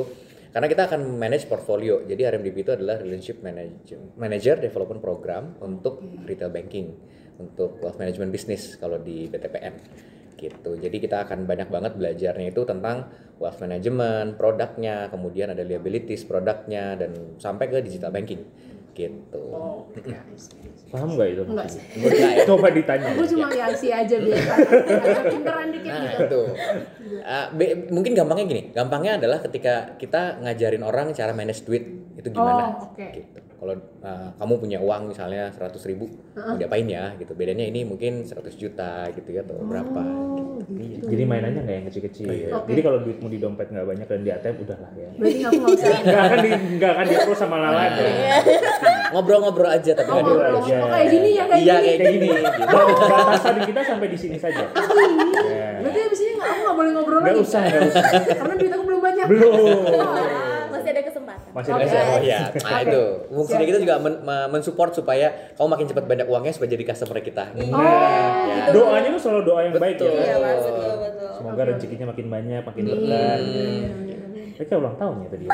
karena 0.50 0.68
kita 0.72 0.90
akan 0.90 1.02
manage 1.20 1.46
portfolio, 1.46 2.02
jadi 2.08 2.34
RMDP 2.34 2.66
itu 2.66 2.72
adalah 2.74 2.98
relationship 2.98 3.46
manager, 3.46 4.00
manager 4.18 4.56
development 4.58 5.02
program 5.04 5.54
untuk 5.62 6.02
retail 6.26 6.50
banking, 6.50 6.98
untuk 7.38 7.78
wealth 7.78 8.00
management 8.02 8.34
business 8.34 8.74
kalau 8.82 8.98
di 8.98 9.30
BTPN 9.30 9.76
gitu. 10.38 10.78
Jadi 10.78 10.98
kita 11.02 11.26
akan 11.26 11.50
banyak 11.50 11.70
banget 11.70 11.98
belajarnya 11.98 12.54
itu 12.54 12.62
tentang 12.66 13.10
wealth 13.38 13.58
management, 13.58 14.38
produknya, 14.38 15.10
kemudian 15.10 15.50
ada 15.54 15.66
liabilities 15.66 16.26
produknya 16.26 16.94
dan 16.94 17.38
sampai 17.42 17.66
ke 17.70 17.82
digital 17.82 18.14
banking 18.14 18.42
gitu. 18.98 19.44
Oke. 19.54 20.10
Paham 20.88 21.14
nggak 21.14 21.28
itu? 21.30 21.44
Enggak 21.46 21.68
sih. 21.70 21.82
Enggak? 21.94 22.44
Coba 22.46 22.68
ditanya. 22.70 23.14
Gue 23.14 23.28
cuma 23.28 23.48
reaksi 23.48 23.88
aja 23.90 24.16
biar 24.18 24.40
pinteran 25.32 25.68
dikit 25.70 25.92
Nah 25.92 26.02
gitu. 26.10 26.18
itu, 26.24 26.42
Ah, 27.22 27.46
be- 27.52 27.88
mungkin 27.88 28.12
gampangnya 28.12 28.46
gini, 28.46 28.64
gampangnya 28.72 29.16
adalah 29.16 29.38
ketika 29.40 29.96
kita 29.96 30.42
ngajarin 30.42 30.82
orang 30.82 31.12
cara 31.12 31.32
manage 31.32 31.62
duit 31.62 31.84
itu 32.16 32.28
gimana, 32.28 32.74
Oh, 32.74 32.90
oke. 32.90 33.06
gitu. 33.14 33.40
Kalau 33.58 33.74
ah, 34.00 34.30
kamu 34.38 34.54
punya 34.62 34.78
uang 34.78 35.10
misalnya 35.10 35.50
100 35.50 35.74
ribu, 35.86 36.06
mau 36.34 36.54
diapain 36.54 36.86
ya, 36.86 37.18
gitu. 37.18 37.34
Bedanya 37.34 37.66
ini 37.66 37.82
mungkin 37.82 38.22
100 38.22 38.38
juta 38.54 39.10
gitu 39.12 39.30
ya 39.30 39.42
atau 39.42 39.58
berapa. 39.60 39.98
Oh, 39.98 40.62
gitu. 40.62 40.78
gitu. 40.78 41.06
Jadi 41.10 41.24
mainannya 41.26 41.62
nggak 41.66 41.76
yang 41.76 41.86
kecil-kecil. 41.90 42.30
Oke. 42.54 42.70
Jadi 42.70 42.82
kalau 42.82 43.00
duitmu 43.02 43.28
di 43.28 43.40
dompet 43.42 43.74
nggak 43.74 43.88
banyak 43.88 44.06
dan 44.06 44.22
di 44.22 44.30
ATM 44.30 44.56
udahlah 44.62 44.92
ya. 44.94 45.10
Berarti 45.18 45.42
aku 45.42 45.54
nggak 45.58 45.74
usah. 45.74 45.90
Nggak 46.06 46.22
akan 46.22 46.38
di 46.38 46.50
nggak 46.78 46.92
akan 46.94 47.06
sama 47.34 47.56
Lala 47.58 47.74
Nah, 47.78 47.90
dong. 47.94 48.16
Ngobrol-ngobrol 49.08 49.70
aja 49.72 49.92
tapi 49.96 50.06
Oh, 50.06 50.14
nggak 50.14 50.28
Ngobrol 50.28 50.58
aja. 50.62 50.76
oh, 50.78 50.90
kayak 50.92 51.08
gini 51.10 51.30
ya 51.34 51.44
kayak 51.48 51.64
Iya 51.66 51.76
gini. 51.78 51.98
kayak 51.98 52.14
gini. 52.14 52.30
Batasan 53.10 53.56
kita 53.66 53.82
sampai 53.82 54.08
di 54.08 54.18
sini 54.20 54.38
saja. 54.38 54.66
Ya. 54.70 55.70
Berarti 55.82 56.00
abis 56.06 56.20
ini 56.22 56.32
nggak 56.38 56.50
aku 56.50 56.60
nggak 56.62 56.76
boleh 56.78 56.92
ngobrol 56.94 57.20
Nggak 57.26 57.34
lagi. 57.34 57.46
usah, 57.46 57.62
nggak 57.64 57.82
usah. 57.90 58.04
Karena 58.38 58.54
duit 58.54 58.72
aku 58.72 58.84
belum 58.86 59.02
banyak. 59.02 59.26
Belum. 59.26 60.46
Masih 61.58 61.72
ada 61.72 61.84
Oh 61.84 62.22
ya, 62.22 62.40
nah 62.54 62.80
itu 62.80 63.02
fungsinya 63.28 63.58
Siap, 63.58 63.70
kita 63.70 63.80
juga 63.82 63.96
men- 63.98 64.22
mensupport 64.48 64.92
supaya 64.94 65.28
kamu 65.52 65.68
makin 65.68 65.86
cepat 65.88 66.06
banyak 66.06 66.28
uangnya 66.28 66.54
supaya 66.54 66.70
jadi 66.70 66.84
customer 66.86 67.18
kita. 67.20 67.44
Oh, 67.50 67.66
Ya. 67.66 68.70
gitu. 68.70 68.80
Doanya 68.80 69.10
tuh 69.10 69.22
selalu 69.22 69.42
doa 69.44 69.60
yang 69.62 69.74
baik 69.74 69.96
ya. 69.96 70.06
Betul. 70.06 70.14
Iya, 70.16 70.32
kan? 70.32 70.42
Mas, 70.44 70.62
betul 70.64 70.94
betul. 71.02 71.30
Semoga 71.34 71.62
rezekinya 71.66 72.06
makin 72.08 72.26
banyak, 72.28 72.62
makin 72.64 72.82
Iya, 72.82 72.92
berkah. 72.92 73.10
iya, 73.10 73.34
iya, 73.38 73.66
iya. 74.06 74.18
Eh, 74.54 74.66
kayak 74.66 74.80
ulang 74.80 74.96
tahun 74.96 75.16
ya 75.20 75.30
tadi. 75.30 75.46
ya. 75.46 75.54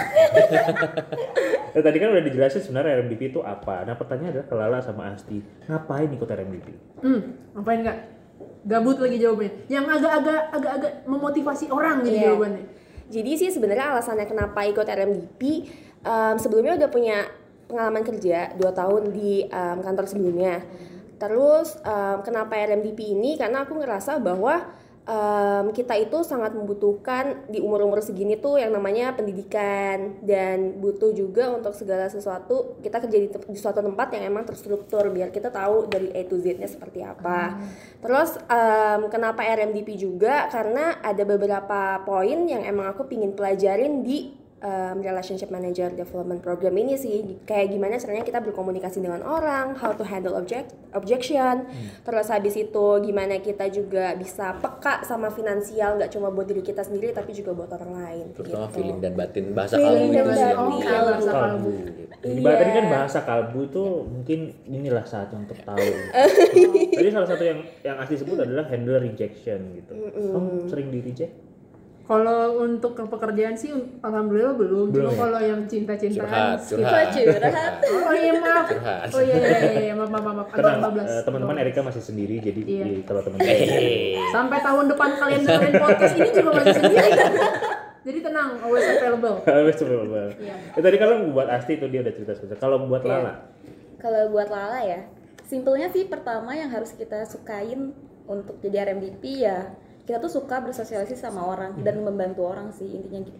Nah, 1.72 1.82
tadi 1.86 1.98
kan 1.98 2.08
udah 2.10 2.24
dijelasin 2.24 2.62
sebenarnya 2.62 2.92
RMDP 2.98 3.22
itu 3.28 3.40
apa. 3.40 3.84
Nah 3.84 3.94
pertanyaannya 3.94 4.32
adalah 4.34 4.48
ke 4.48 4.56
Lala 4.56 4.80
sama 4.80 5.04
Asti, 5.10 5.38
ngapain 5.66 6.08
ikut 6.08 6.24
RMDP? 6.26 6.68
Hmm, 7.00 7.20
ngapain 7.52 7.80
nggak? 7.82 7.98
Gabut 8.64 8.98
lagi 8.98 9.18
jawabannya. 9.18 9.68
Yang 9.68 9.86
agak-agak 9.92 10.42
agak-agak 10.52 10.92
memotivasi 11.04 11.66
orang 11.68 12.00
gitu 12.02 12.16
Iya. 12.16 12.26
jawabannya. 12.30 12.64
Jadi 13.06 13.32
sih 13.36 13.50
sebenarnya 13.52 13.92
alasannya 13.92 14.24
kenapa 14.24 14.60
ikut 14.64 14.88
RMDP 14.88 15.42
em, 16.04 16.36
sebelumnya 16.38 16.76
udah 16.78 16.90
punya 16.92 17.18
pengalaman 17.68 18.04
kerja 18.06 18.54
2 18.54 18.62
tahun 18.62 19.02
di 19.16 19.48
em, 19.48 19.78
kantor 19.82 20.06
sebelumnya. 20.06 20.62
Terus 21.18 21.80
em, 21.82 22.20
kenapa 22.22 22.60
RMDP 22.60 23.16
ini? 23.16 23.40
Karena 23.40 23.64
aku 23.64 23.80
ngerasa 23.80 24.20
bahwa 24.20 24.68
em, 25.08 25.66
kita 25.72 25.96
itu 25.96 26.20
sangat 26.28 26.52
membutuhkan 26.52 27.48
di 27.48 27.64
umur-umur 27.64 28.04
segini 28.04 28.36
tuh 28.36 28.60
yang 28.60 28.76
namanya 28.76 29.16
pendidikan 29.16 30.20
dan 30.22 30.84
butuh 30.84 31.16
juga 31.16 31.56
untuk 31.56 31.72
segala 31.72 32.12
sesuatu 32.12 32.76
kita 32.84 33.00
kerja 33.00 33.18
di, 33.24 33.28
di 33.32 33.60
suatu 33.60 33.80
tempat 33.80 34.12
yang 34.20 34.36
emang 34.36 34.44
terstruktur 34.44 35.08
biar 35.10 35.32
kita 35.32 35.48
tahu 35.48 35.88
dari 35.88 36.12
A 36.12 36.28
to 36.28 36.36
Z-nya 36.38 36.68
seperti 36.68 37.00
apa. 37.00 37.64
Terus 38.04 38.36
em, 38.52 39.08
kenapa 39.08 39.48
RMDP 39.48 39.96
juga? 39.96 40.52
Karena 40.52 41.00
ada 41.00 41.24
beberapa 41.24 42.04
poin 42.04 42.44
yang 42.44 42.68
emang 42.68 42.92
aku 42.92 43.08
pingin 43.08 43.32
pelajarin 43.32 44.04
di 44.04 44.43
em, 44.64 44.98
relationship 44.98 45.52
manager 45.52 45.92
development 45.92 46.40
program 46.40 46.72
ini 46.74 46.96
sih. 46.96 47.44
Kayak 47.44 47.68
gimana 47.70 48.00
caranya 48.00 48.24
kita 48.24 48.40
berkomunikasi 48.40 48.98
dengan 48.98 49.20
orang, 49.22 49.76
how 49.76 49.92
to 49.92 50.02
handle 50.02 50.34
object 50.34 50.72
objection. 50.96 51.68
Terus 52.02 52.32
habis 52.32 52.56
itu 52.56 52.86
gimana 53.04 53.38
kita 53.38 53.68
juga 53.68 54.16
bisa 54.16 54.56
peka 54.56 55.04
sama 55.04 55.28
finansial 55.28 56.00
nggak 56.00 56.10
cuma 56.10 56.32
buat 56.32 56.48
diri 56.48 56.64
kita 56.64 56.82
sendiri 56.82 57.12
tapi 57.12 57.36
juga 57.36 57.52
buat 57.52 57.68
orang 57.70 57.92
lain. 57.94 58.26
Terutama 58.32 58.66
gitu. 58.66 58.76
feeling 58.80 59.00
dan 59.00 59.14
batin 59.14 59.46
bahasa 59.52 59.76
Feeling 59.76 60.10
kalbu 60.10 60.16
dan 60.16 60.24
itu 60.24 60.32
batin. 60.32 60.56
Oh, 60.56 60.70
bahasa 60.80 61.04
kalbu. 61.04 61.34
kalbu. 61.36 61.70
gitu. 61.92 62.02
Di 62.24 62.40
Iya. 62.40 62.56
tadi 62.56 62.72
kan 62.72 62.86
bahasa 62.88 63.20
kalbu 63.22 63.62
tuh 63.68 63.90
mungkin 64.08 64.40
inilah 64.64 65.04
saatnya 65.04 65.44
untuk 65.44 65.60
tahu. 65.60 65.76
Tadi 66.96 67.10
salah 67.12 67.28
satu 67.28 67.44
yang 67.44 67.60
yang 67.84 68.00
Asti 68.00 68.16
sebut 68.16 68.40
adalah 68.40 68.64
handle 68.64 68.96
rejection 68.96 69.76
gitu. 69.76 69.92
Kamu 70.08 70.72
sering 70.72 70.88
di 70.88 71.04
reject? 71.04 71.34
Kalau 72.04 72.60
untuk 72.60 72.94
ke 72.94 73.04
pekerjaan 73.06 73.56
sih 73.56 73.72
alhamdulillah 74.00 74.54
belum. 74.54 74.92
Belum 74.92 75.08
Cuma 75.08 75.16
ya? 75.16 75.20
kalau 75.24 75.40
yang 75.42 75.62
cinta-cintaan 75.64 76.60
Curhat, 76.60 76.60
Kita 76.60 76.76
curhat. 76.76 77.08
curhat. 77.16 77.74
Oh 78.04 78.14
iya 78.14 78.32
maaf. 78.36 78.66
Curhat. 78.68 79.08
Oh 79.10 79.22
iya 79.22 79.36
iya 79.36 79.58
iya, 79.58 79.82
iya. 79.82 79.94
maaf 79.96 80.12
maaf 80.12 80.26
maaf. 80.36 80.48
Tenang, 80.52 80.78
14. 80.84 81.00
eh, 81.08 81.22
teman-teman 81.24 81.56
Erika 81.58 81.80
masih 81.80 82.04
sendiri 82.04 82.36
jadi 82.38 82.62
Iya. 82.62 82.84
di- 82.86 83.04
kalau 83.04 83.22
teman-teman 83.22 83.48
Hehehe. 83.50 84.20
Sampai 84.30 84.60
tahun 84.60 84.86
depan 84.90 85.10
kalian 85.16 85.42
dengerin 85.42 85.74
podcast 85.78 86.14
ini 86.14 86.30
juga 86.30 86.50
masih 86.54 86.76
sendiri. 86.76 87.10
Jadi 88.04 88.20
tenang, 88.20 88.60
always 88.60 88.84
available. 88.84 89.40
Wes, 89.64 89.80
coba, 89.80 89.94
coba. 89.98 90.22
Iya. 90.36 90.56
Eh, 90.76 90.82
tadi 90.82 90.98
kalau 90.98 91.16
buat 91.32 91.48
Asti 91.48 91.80
itu 91.80 91.88
dia 91.88 92.04
udah 92.04 92.12
cerita 92.12 92.36
cerita. 92.36 92.56
Kalau 92.58 92.84
buat 92.84 93.00
Iya. 93.00 93.16
Lala, 93.16 93.34
Kalau 93.96 94.28
buat 94.28 94.52
Lala 94.52 94.84
ya, 94.84 95.08
simpelnya 95.42 95.88
sih 95.88 96.04
pertama 96.04 96.52
yang 96.52 96.68
harus 96.68 96.92
kita 96.92 97.24
sukain 97.24 97.96
untuk 98.26 98.60
jadi 98.60 98.84
RMDP 98.86 99.24
ya 99.42 99.72
kita 100.04 100.20
tuh 100.20 100.32
suka 100.32 100.60
bersosialisasi 100.60 101.16
sama 101.16 101.48
orang 101.48 101.80
dan 101.80 102.04
membantu 102.04 102.44
orang 102.44 102.76
sih 102.76 102.92
intinya 102.92 103.24
gitu. 103.24 103.40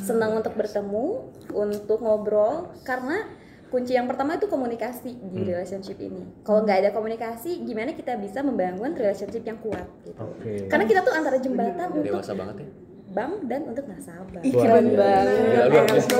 Senang 0.00 0.40
untuk 0.40 0.56
bertemu, 0.56 1.28
untuk 1.52 2.00
ngobrol 2.00 2.72
karena 2.80 3.28
kunci 3.68 3.92
yang 3.92 4.08
pertama 4.08 4.40
itu 4.40 4.48
komunikasi 4.48 5.20
di 5.28 5.40
relationship 5.44 6.00
ini. 6.00 6.24
Kalau 6.40 6.64
nggak 6.64 6.88
ada 6.88 6.90
komunikasi, 6.96 7.60
gimana 7.68 7.92
kita 7.92 8.16
bisa 8.16 8.40
membangun 8.40 8.96
relationship 8.96 9.44
yang 9.44 9.60
kuat 9.60 9.84
gitu. 10.08 10.16
oke. 10.16 10.72
Karena 10.72 10.84
kita 10.88 11.04
tuh 11.04 11.12
antara 11.12 11.36
jembatan 11.36 11.92
untuk 11.92 12.08
Dewasa 12.08 12.32
banget 12.32 12.64
ya. 12.64 12.68
Bank 13.08 13.32
dan 13.48 13.60
untuk 13.64 13.84
nasabah. 13.84 14.40
Ih, 14.44 14.52
Luar 14.52 14.64
keren 14.68 14.86
biasa. 14.86 15.00
banget. 15.00 15.32
Gila, 15.32 15.64
luar 15.64 15.84
biasa. 15.88 16.16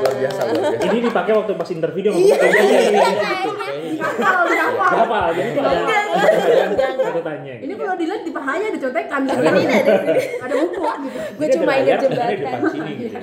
Luar 0.00 0.14
biasa, 0.16 0.40
luar 0.40 0.62
biasa. 0.72 0.84
Ini 0.88 0.98
dipakai 1.04 1.32
waktu 1.36 1.52
pas 1.52 1.68
interview 1.70 2.00
dia 2.00 2.10
ngomong 2.10 2.30
kayak. 2.32 2.54
Gitu. 3.90 4.04
Apa? 4.80 5.20
Jadi 5.36 5.48
itu 5.52 5.60
ada 5.60 5.84
ada 6.80 7.02
satu 7.04 7.20
tanya. 7.20 7.52
Ini 7.54 7.68
gitu. 7.68 7.76
kalau 7.76 7.94
dilihat 7.94 8.22
di 8.24 8.32
pahanya 8.32 8.66
ada 8.72 8.78
contekan 8.80 9.20
gitu. 9.28 9.40
ada 10.40 10.54
buku 10.56 10.80
gitu. 11.04 11.18
Gue 11.36 11.46
cuma 11.52 11.70
ada 11.70 11.80
ingat 11.80 11.98
jembatan. 12.00 12.58
gitu. 12.96 13.18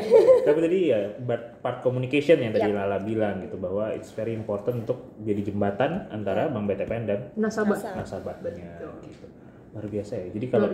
Tapi 0.46 0.60
tadi 0.62 0.78
ya 0.86 1.00
part, 1.18 1.44
part 1.60 1.78
communication 1.82 2.38
yang 2.38 2.54
tadi 2.54 2.70
Lala 2.70 2.98
bilang 3.02 3.42
gitu 3.42 3.58
bahwa 3.58 3.90
it's 3.92 4.14
very 4.14 4.32
important 4.32 4.86
untuk 4.86 5.18
jadi 5.20 5.42
jembatan 5.42 6.06
antara 6.14 6.48
Bank 6.48 6.70
BTPN 6.70 7.04
dan 7.10 7.20
Nasabah. 7.34 7.98
nasabahnya 7.98 8.78
gitu. 9.02 9.26
Luar 9.74 9.86
biasa 9.90 10.14
ya. 10.22 10.28
Jadi 10.30 10.46
kalau. 10.48 10.70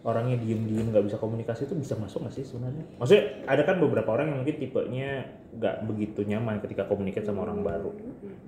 Orangnya 0.00 0.40
diem-diem 0.40 0.88
nggak 0.88 1.04
bisa 1.06 1.20
komunikasi 1.20 1.68
itu 1.68 1.76
bisa 1.76 1.92
masuk 2.00 2.24
nggak 2.24 2.34
sih 2.40 2.44
sebenarnya? 2.46 2.84
Maksudnya 2.96 3.24
ada 3.44 3.62
kan 3.68 3.76
beberapa 3.78 4.08
orang 4.16 4.32
yang 4.32 4.38
mungkin 4.44 4.56
tipenya 4.56 5.10
nggak 5.52 5.76
begitu 5.84 6.20
nyaman 6.24 6.56
ketika 6.64 6.88
komunikasi 6.88 7.28
sama 7.28 7.44
orang 7.44 7.60
baru. 7.60 7.92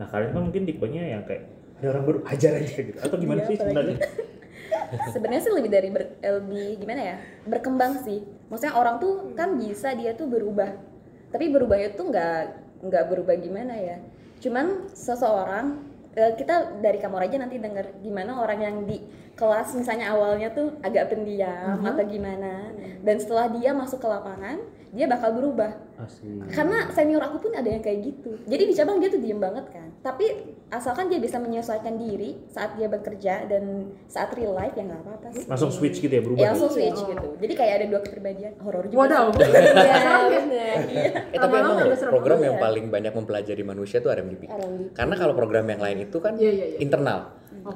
Nah 0.00 0.08
kalian 0.08 0.32
kan 0.32 0.42
mungkin 0.48 0.64
tipenya 0.64 1.02
yang 1.18 1.22
kayak 1.28 1.44
ada 1.82 1.86
orang 1.92 2.04
baru 2.08 2.18
ajar 2.30 2.52
aja 2.56 2.76
gitu. 2.80 2.98
Atau 2.98 3.16
gimana 3.20 3.44
Iya, 3.44 3.48
sih 3.52 3.56
sebenarnya? 3.60 3.96
sebenarnya 5.12 5.42
sih 5.44 5.52
lebih 5.52 5.70
dari 5.72 5.88
ber- 5.88 6.16
lebih 6.20 6.80
gimana 6.80 7.00
ya 7.00 7.16
berkembang 7.48 8.04
sih 8.04 8.20
maksudnya 8.52 8.76
orang 8.76 9.00
tuh 9.00 9.32
kan 9.32 9.56
bisa 9.56 9.96
dia 9.96 10.12
tuh 10.12 10.28
berubah 10.28 10.68
tapi 11.32 11.48
berubahnya 11.48 11.96
tuh 11.96 12.12
nggak 12.12 12.40
nggak 12.84 13.04
berubah 13.08 13.34
gimana 13.40 13.72
ya 13.72 13.96
cuman 14.44 14.88
seseorang 14.92 15.80
eh, 16.14 16.32
kita 16.38 16.78
dari 16.78 16.98
kamu 17.00 17.16
aja 17.18 17.36
nanti 17.40 17.56
denger 17.58 18.04
gimana 18.04 18.38
orang 18.38 18.60
yang 18.60 18.76
di 18.84 19.00
kelas 19.32 19.72
misalnya 19.72 20.12
awalnya 20.12 20.52
tuh 20.52 20.76
agak 20.84 21.10
pendiam 21.10 21.80
atau 21.82 22.04
gimana. 22.04 22.70
Dan 23.02 23.16
setelah 23.18 23.50
dia 23.50 23.72
masuk 23.72 23.98
ke 23.98 24.08
lapangan 24.08 24.60
dia 24.92 25.08
bakal 25.08 25.32
berubah. 25.32 25.72
Asli. 25.96 26.44
karena 26.52 26.90
senior 26.92 27.22
aku 27.24 27.48
pun 27.48 27.52
ada 27.56 27.66
yang 27.66 27.80
kayak 27.80 28.12
gitu. 28.12 28.36
Jadi 28.44 28.62
di 28.68 28.74
cabang 28.76 29.00
dia 29.00 29.08
tuh 29.08 29.22
diem 29.24 29.40
banget 29.40 29.66
kan 29.72 29.81
tapi 30.02 30.26
asalkan 30.66 31.06
dia 31.06 31.22
bisa 31.22 31.38
menyesuaikan 31.38 31.94
diri 31.94 32.34
saat 32.50 32.74
dia 32.74 32.90
bekerja 32.90 33.46
dan 33.46 33.86
saat 34.10 34.34
real 34.34 34.50
life 34.50 34.74
ya 34.74 34.82
nggak 34.82 34.98
apa-apa 34.98 35.28
sih 35.30 35.46
Langsung 35.46 35.70
switch 35.70 36.02
gitu 36.02 36.10
ya 36.10 36.18
berubah. 36.18 36.42
ya 36.42 36.48
langsung 36.50 36.74
gitu. 36.74 36.78
switch 36.82 37.00
gitu 37.06 37.28
jadi 37.38 37.52
kayak 37.54 37.74
ada 37.78 37.86
dua 37.86 38.00
kepribadian 38.02 38.52
horor 38.58 38.84
juga 38.90 38.98
Wadaw. 38.98 39.26
sih. 39.30 39.46
Iya, 39.72 40.10
bener. 40.26 40.76
Eh 41.30 41.38
tapi 41.38 41.54
Lama-lama 41.54 41.62
emang 41.62 41.76
agak 41.78 41.86
loh, 41.86 41.98
serem 41.98 42.12
program 42.12 42.40
yang 42.42 42.56
ya. 42.58 42.62
paling 42.62 42.84
banyak 42.90 43.12
mempelajari 43.14 43.62
manusia 43.62 43.98
tuh 44.02 44.10
RMDP. 44.10 44.42
RMDP. 44.50 44.90
Karena 44.90 45.14
kalau 45.14 45.34
program 45.38 45.66
yang 45.70 45.80
lain 45.80 45.98
itu 46.02 46.18
kan 46.18 46.34
Iya, 46.34 46.50
iya, 46.50 46.66
iya. 46.74 46.78
internal, 46.82 47.18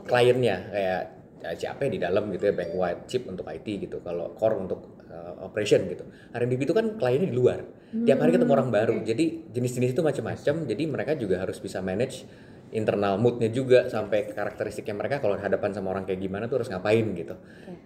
kliennya 0.02 0.56
kayak 0.73 1.02
ya, 1.42 1.50
siapa 1.54 1.87
di 1.87 2.00
dalam 2.00 2.26
gitu 2.33 2.50
ya 2.50 2.54
bank 2.56 2.73
wide 2.75 3.02
chip 3.06 3.23
untuk 3.30 3.47
IT 3.47 3.66
gitu. 3.87 4.02
Kalau 4.02 4.35
core 4.35 4.56
untuk 4.59 4.96
uh, 5.16 5.49
operation 5.49 5.88
gitu. 5.88 6.04
RMDP 6.37 6.68
itu 6.68 6.75
kan 6.76 7.00
kliennya 7.00 7.32
di 7.32 7.37
luar. 7.37 7.64
Tiap 7.96 8.18
hari 8.20 8.37
ketemu 8.37 8.52
orang 8.52 8.68
baru. 8.68 8.96
Jadi 9.00 9.49
jenis-jenis 9.56 9.96
itu 9.96 10.02
macam-macam. 10.04 10.54
Jadi 10.68 10.82
mereka 10.85 11.12
juga 11.16 11.40
harus 11.40 11.56
bisa 11.56 11.80
manage 11.80 12.28
internal 12.75 13.14
moodnya 13.14 13.46
juga 13.46 13.87
sampai 13.87 14.35
karakteristiknya 14.35 14.99
mereka 14.99 15.23
kalau 15.23 15.38
hadapan 15.38 15.70
sama 15.70 15.94
orang 15.94 16.02
kayak 16.02 16.18
gimana 16.18 16.50
tuh 16.50 16.58
harus 16.61 16.68
ngapain 16.68 17.06
gitu. 17.14 17.35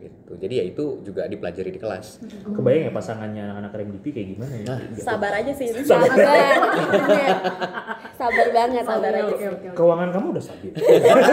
Gitu. 0.00 0.32
Jadi 0.40 0.54
ya 0.56 0.64
itu 0.64 0.84
juga 1.04 1.28
dipelajari 1.28 1.70
di 1.70 1.80
kelas. 1.80 2.24
Kebayang 2.48 2.88
ya 2.88 2.92
pasangannya 2.92 3.44
anak 3.60 3.76
RMDP 3.76 4.04
kayak 4.08 4.28
gimana 4.36 4.54
ya? 4.56 4.74
Gitu. 4.90 5.04
sabar 5.04 5.32
aja 5.36 5.52
sih 5.52 5.66
itu 5.68 5.84
Sabar. 5.90 6.16
Sabar 8.16 8.48
banget. 8.56 8.84
Sabar 8.88 9.12
aja 9.12 9.32
sih. 9.36 9.46
oke, 9.52 9.68
oke. 9.68 9.76
Keuangan 9.76 10.08
kamu 10.16 10.26
udah 10.32 10.42
stabil. 10.42 10.72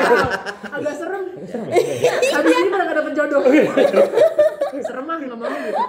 Agak 0.77 0.93
serem. 0.99 1.21
Serem 1.47 1.67
ya? 1.71 2.13
Habis 2.35 2.51
ini 2.51 2.69
pada 2.69 2.83
nggak 2.83 2.97
dapet 2.99 3.13
jodoh. 3.15 3.41
serem 4.87 5.07
ah 5.07 5.17
nggak 5.17 5.37
mau 5.37 5.47
gitu. 5.49 5.83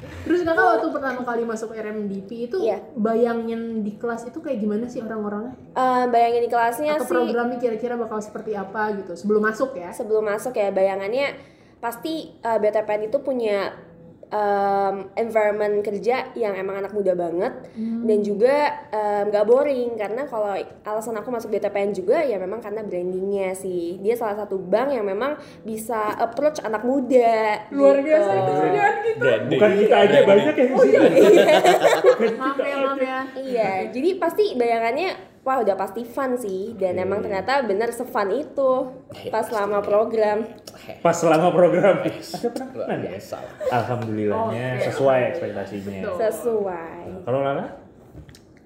Terus 0.00 0.40
kakak 0.48 0.64
waktu 0.64 0.88
pertama 0.96 1.20
kali 1.24 1.42
masuk 1.44 1.76
RMDP 1.76 2.48
itu 2.48 2.56
Iya. 2.56 2.80
bayangin 2.96 3.84
di 3.84 4.00
kelas 4.00 4.24
itu 4.24 4.40
kayak 4.40 4.56
gimana 4.60 4.88
sih 4.88 5.04
orang-orangnya? 5.04 5.52
Eh, 5.76 6.04
bayangin 6.08 6.42
di 6.44 6.50
kelasnya 6.50 6.92
Atau 6.96 7.04
sih 7.04 7.12
programnya 7.12 7.60
kira-kira 7.60 8.00
bakal 8.00 8.16
seperti 8.20 8.56
apa 8.56 8.96
gitu 8.96 9.12
sebelum 9.12 9.44
masuk 9.44 9.76
ya? 9.76 9.92
sebelum 9.92 10.24
masuk 10.24 10.56
ya 10.56 10.72
bayangannya 10.72 11.36
pasti 11.80 12.32
eh, 12.32 12.58
BTPN 12.58 13.12
itu 13.12 13.20
punya 13.20 13.76
em, 14.30 14.94
environment 15.14 15.82
kerja 15.82 16.30
yang 16.34 16.54
emang 16.54 16.80
anak 16.80 16.94
muda 16.94 17.12
banget 17.12 17.52
dan 17.76 18.18
juga 18.22 18.56
nggak 19.26 19.44
boring 19.44 19.98
karena 19.98 20.22
kalau 20.24 20.54
alasan 20.86 21.18
aku 21.18 21.28
masuk 21.28 21.50
BTPN 21.50 21.90
juga 21.92 22.22
ya 22.22 22.38
memang 22.38 22.62
karena 22.62 22.80
brandingnya 22.80 23.52
sih 23.52 23.98
dia 23.98 24.14
salah 24.14 24.38
satu 24.38 24.56
bank 24.56 24.94
yang 24.94 25.04
memang 25.04 25.34
bisa 25.62 26.14
approach 26.16 26.62
anak 26.62 26.82
muda 26.82 27.66
Luar 27.70 27.98
gitu. 28.00 28.06
biasa 28.10 28.30
itu 28.30 28.52
kerjaan 28.54 28.94
kita. 29.02 29.24
Bukan 29.50 29.70
kita 29.78 29.96
aja 29.98 30.18
banyak 30.24 30.54
yang 30.54 30.70
di 30.80 30.88
sini. 31.20 31.38
Maaf 32.38 32.58
ya, 32.58 32.74
maaf 32.80 33.00
ya. 33.00 33.18
Iya, 33.36 33.70
jadi 33.90 34.10
pasti 34.16 34.44
bayangannya 34.54 35.08
wah 35.40 35.64
udah 35.64 35.72
pasti 35.72 36.04
fun 36.04 36.36
sih 36.36 36.76
dan 36.76 37.00
emang 37.00 37.24
ternyata 37.24 37.64
bener 37.64 37.90
se-fun 37.96 38.28
itu 38.28 38.72
pas 39.32 39.44
selama 39.48 39.80
program. 39.80 40.44
Pas 41.00 41.16
selama 41.16 41.48
program. 41.52 42.04
Ada 42.04 42.12
Luar 42.12 42.52
penanganan 42.52 42.98
ya? 43.04 43.12
Alhamdulillahnya 43.72 44.66
Oke. 44.76 44.84
sesuai 44.92 45.20
ekspektasinya. 45.32 46.00
Sesuai. 46.18 47.02
Kalau 47.24 47.40
Lala? 47.40 47.66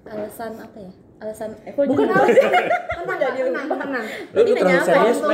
alasan 0.05 0.53
apa 0.61 0.77
ya 0.77 1.04
alasan 1.15 1.49
eh, 1.63 1.71
kok 1.71 1.83
Bukan 1.85 2.07
alasan. 2.07 2.51
Tenang, 3.05 3.19
Kak, 3.21 3.37
tenang, 3.37 3.67
tenang. 3.69 4.05
Terlalu 4.33 4.51
nanya 4.57 4.75
apa? 4.81 4.91
Coba 5.05 5.33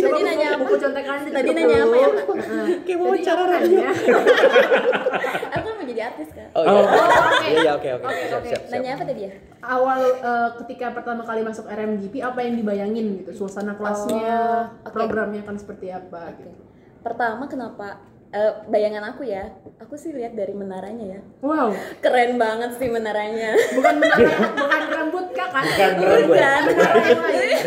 Tadi 0.00 0.20
nanya 0.24 0.46
buku- 0.48 0.56
apa? 0.56 0.62
buku 0.64 0.74
contekan 0.80 1.18
Tadi 1.28 1.50
nanya 1.52 1.76
apa 1.78 1.94
ya. 1.94 2.08
Kayak 2.86 2.98
Jadi 3.20 3.22
radio. 3.44 3.76
nanya. 3.76 3.90
Aku 5.50 5.66
mau 5.68 5.84
jadi 5.84 6.02
artis 6.02 6.28
kan. 6.32 6.48
Oh 6.50 6.62
iya. 6.62 6.72
Oh, 6.72 6.80
oke. 6.80 7.44
Iya 7.44 7.58
iya 7.60 7.72
oke 7.76 7.88
oke. 7.92 8.06
Oke. 8.40 8.50
Nanya 8.68 8.90
apa 8.94 9.04
tadi 9.04 9.20
ya? 9.20 9.32
Awal 9.60 10.00
eh, 10.16 10.48
ketika 10.64 10.86
pertama 10.90 11.22
kali 11.22 11.40
masuk 11.42 11.64
RMGP 11.68 12.14
apa 12.18 12.40
yang 12.40 12.54
dibayangin 12.56 13.06
gitu? 13.20 13.30
Suasana 13.36 13.76
kelasnya, 13.76 14.32
Oh, 14.80 14.90
programnya 14.90 15.44
kan 15.44 15.54
seperti 15.54 15.92
apa 15.92 16.32
gitu. 16.34 16.50
Pertama 17.00 17.44
kenapa 17.46 18.00
eh, 18.30 18.52
bayangan 18.70 19.14
aku 19.14 19.26
ya, 19.26 19.50
aku 19.82 19.98
sih 19.98 20.14
lihat 20.14 20.38
dari 20.38 20.54
menaranya 20.54 21.18
ya. 21.18 21.20
Wow, 21.42 21.74
Keren 22.04 22.38
banget 22.38 22.78
sih 22.78 22.86
menaranya. 22.86 23.58
bukan 23.74 23.94
menara, 24.02 24.30
bukan 24.54 24.82
rambut 24.86 25.26
kak 25.34 25.48
kan? 25.50 25.64
Bukan 25.66 25.90
rambut. 25.98 26.24
Bukan. 26.30 26.62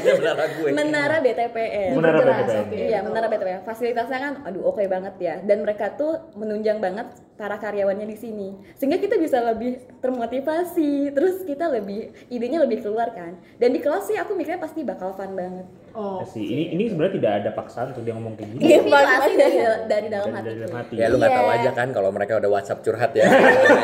Menara 0.04 0.46
gue. 0.48 0.70
Menara 0.78 1.16
BTPN. 1.20 1.92
Menara 2.00 2.20
BTPN. 2.24 2.88
Iya, 2.88 3.00
menara 3.04 3.28
BTPN. 3.28 3.62
Fasilitasnya 3.68 4.20
kan 4.20 4.34
aduh 4.48 4.64
oke 4.72 4.84
banget 4.88 5.16
ya. 5.20 5.36
Dan 5.44 5.68
mereka 5.68 5.94
tuh 6.00 6.32
menunjang 6.40 6.80
banget 6.80 7.12
para 7.36 7.60
karyawannya 7.60 8.08
di 8.08 8.18
sini. 8.18 8.50
Sehingga 8.80 9.02
kita 9.02 9.20
bisa 9.20 9.44
lebih 9.44 9.84
termotivasi, 10.00 11.12
terus 11.12 11.44
kita 11.44 11.68
lebih 11.68 12.16
idenya 12.32 12.64
lebih 12.64 12.86
keluar 12.86 13.12
kan. 13.12 13.36
Dan 13.60 13.76
di 13.76 13.84
kelas 13.84 14.08
sih 14.08 14.16
aku 14.16 14.32
mikirnya 14.38 14.64
pasti 14.64 14.86
bakal 14.86 15.12
fun 15.18 15.36
banget. 15.36 15.68
Oh, 15.94 16.18
Ya 16.18 16.26
sih, 16.26 16.42
ini 16.44 16.64
ini 16.74 16.84
sebenarnya 16.86 17.14
tidak 17.14 17.32
ada 17.38 17.50
paksaan 17.54 17.94
tuh 17.94 18.02
dia 18.02 18.12
ngomong 18.12 18.34
kayak 18.34 18.50
gini. 18.50 18.62
Iya, 18.66 18.78
itu 18.80 18.90
asli 18.90 19.34
dari 19.36 19.58
dari 19.86 20.08
dalam 20.10 20.26
Dari, 20.26 20.34
hati. 20.34 20.44
dari 20.44 20.58
dalam 20.60 20.76
hati. 20.76 20.94
Ya 20.96 21.06
lu 21.06 21.16
nggak 21.16 21.30
Iya. 21.30 21.38
tahu 21.38 21.50
aja 21.54 21.70
kan 21.72 21.88
kalau 21.90 22.10
mereka 22.10 22.32
udah 22.36 22.50
WhatsApp 22.50 22.80
curhat 22.82 23.12
ya. 23.14 23.26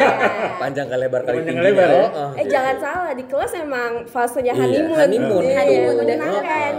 Panjang 0.62 0.88
kali 0.88 1.02
lebar 1.02 1.22
kali 1.22 1.38
Panjang 1.38 1.54
tinggi. 1.54 1.68
lebar 1.70 1.88
ya? 1.88 2.06
Eh 2.34 2.46
jangan 2.48 2.76
salah 2.78 3.12
di 3.14 3.24
kelas 3.24 3.52
emang 3.56 3.92
fasenya 4.04 4.52
Iya, 4.52 4.60
honeymoon. 4.60 4.98
honeymoon. 4.98 5.44
Iya, 5.44 5.54
Honeymoon, 5.60 5.96
udah 5.96 6.06
menyenangkan. 6.18 6.74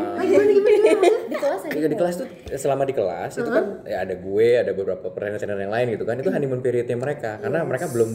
Di 1.30 1.37
kelas 1.37 1.60
aja. 1.62 1.72
Iya 1.72 1.87
di 1.87 1.96
kelas 1.96 2.14
tuh 2.16 2.26
selama 2.52 2.82
di 2.82 2.92
kelas 2.92 3.32
itu 3.32 3.46
kan 3.49 3.64
ya 3.84 4.02
ada 4.02 4.14
gue, 4.16 4.49
ada 4.56 4.72
beberapa 4.72 5.06
trainer-trainer 5.08 5.58
yang 5.60 5.70
lain 5.70 5.87
gitu 5.94 6.02
kan. 6.02 6.18
Itu 6.18 6.28
honeymoon 6.28 6.60
periodnya 6.60 6.96
mereka 6.96 7.38
karena 7.38 7.62
mereka 7.62 7.87
belum 7.87 8.10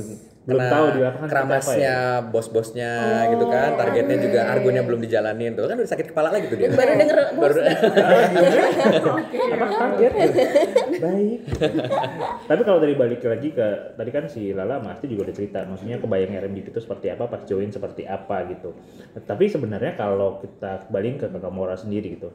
Belum 0.45 0.61
tahu 0.61 0.85
di 0.91 0.99
lapangan 1.01 1.25
keramasnya 1.27 1.95
bos-bosnya 2.27 2.91
gitu 3.31 3.45
kan. 3.47 3.73
Targetnya 3.75 4.17
juga 4.19 4.39
argonya 4.47 4.83
belum 4.83 4.99
dijalanin 4.99 5.51
tuh 5.53 5.65
kan 5.65 5.75
udah 5.75 5.89
sakit 5.89 6.11
kepala 6.11 6.29
lagi 6.29 6.45
tuh 6.47 6.57
dia. 6.59 6.69
Baru 7.05 7.53
denger 7.55 7.85
Baru 8.91 9.11
Apa 9.55 9.65
kaget? 9.95 10.13
Baik. 10.97 11.39
Tapi 12.45 12.61
kalau 12.61 12.79
dari 12.79 12.93
balik 12.93 13.21
lagi 13.21 13.49
ke 13.51 13.67
tadi 13.93 14.09
kan 14.09 14.25
si 14.25 14.51
Lala 14.51 14.79
sama 14.79 14.93
Asti 14.93 15.05
juga 15.05 15.29
udah 15.29 15.35
cerita, 15.35 15.59
maksudnya 15.63 15.97
kebayang 15.97 16.33
RMDP 16.35 16.69
itu 16.69 16.79
seperti 16.79 17.07
apa, 17.09 17.25
pas 17.25 17.41
join 17.43 17.69
seperti 17.69 18.03
apa 18.03 18.45
gitu. 18.47 18.73
Tapi 19.17 19.45
sebenarnya 19.45 19.93
kalau 19.93 20.39
kita 20.39 20.87
kembali 20.87 21.17
ke 21.17 21.27
Kakak 21.29 21.53
Mora 21.53 21.75
sendiri 21.75 22.17
gitu, 22.17 22.29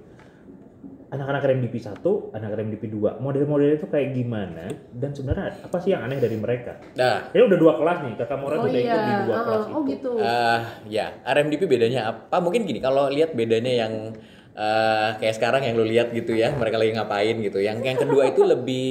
anak-anak 1.10 1.42
RMDP 1.42 1.74
1, 1.76 2.06
anak 2.30 2.50
RMDP 2.54 2.86
2, 2.86 3.18
model-modelnya 3.18 3.76
itu 3.76 3.88
kayak 3.88 4.14
gimana 4.14 4.64
dan 4.92 5.10
sebenarnya 5.10 5.58
apa 5.60 5.76
sih 5.78 5.90
yang 5.90 6.06
aneh 6.06 6.16
dari 6.16 6.38
mereka? 6.38 6.78
Nah, 6.94 7.26
Ini 7.30 7.42
udah 7.44 7.58
dua 7.58 7.74
kelas 7.76 7.98
nih, 8.04 8.14
Kakak 8.16 8.38
Mora 8.38 8.54
oh 8.56 8.64
udah 8.64 8.70
iya, 8.72 8.80
ikut 8.86 9.02
di 9.02 9.14
dua 9.20 9.34
Ah, 9.34 9.42
kelas 9.44 9.64
oh 9.66 9.82
itu. 9.82 9.90
gitu. 9.90 10.10
eh 10.16 10.60
ya 10.88 11.06
RMDP 11.24 11.62
bedanya 11.66 12.00
apa? 12.08 12.36
Mungkin 12.38 12.62
gini, 12.62 12.78
kalau 12.78 13.10
lihat 13.10 13.34
bedanya 13.34 13.72
yang 13.76 14.14
eh, 14.54 15.10
kayak 15.18 15.34
sekarang 15.36 15.62
yang 15.66 15.74
lu 15.78 15.86
lihat 15.86 16.14
gitu 16.14 16.32
ya, 16.34 16.54
mereka 16.54 16.76
lagi 16.80 16.92
ngapain 16.94 17.36
gitu. 17.42 17.58
Yang 17.58 17.76
yang 17.84 17.98
kedua 17.98 18.22
itu 18.30 18.42
lebih 18.42 18.88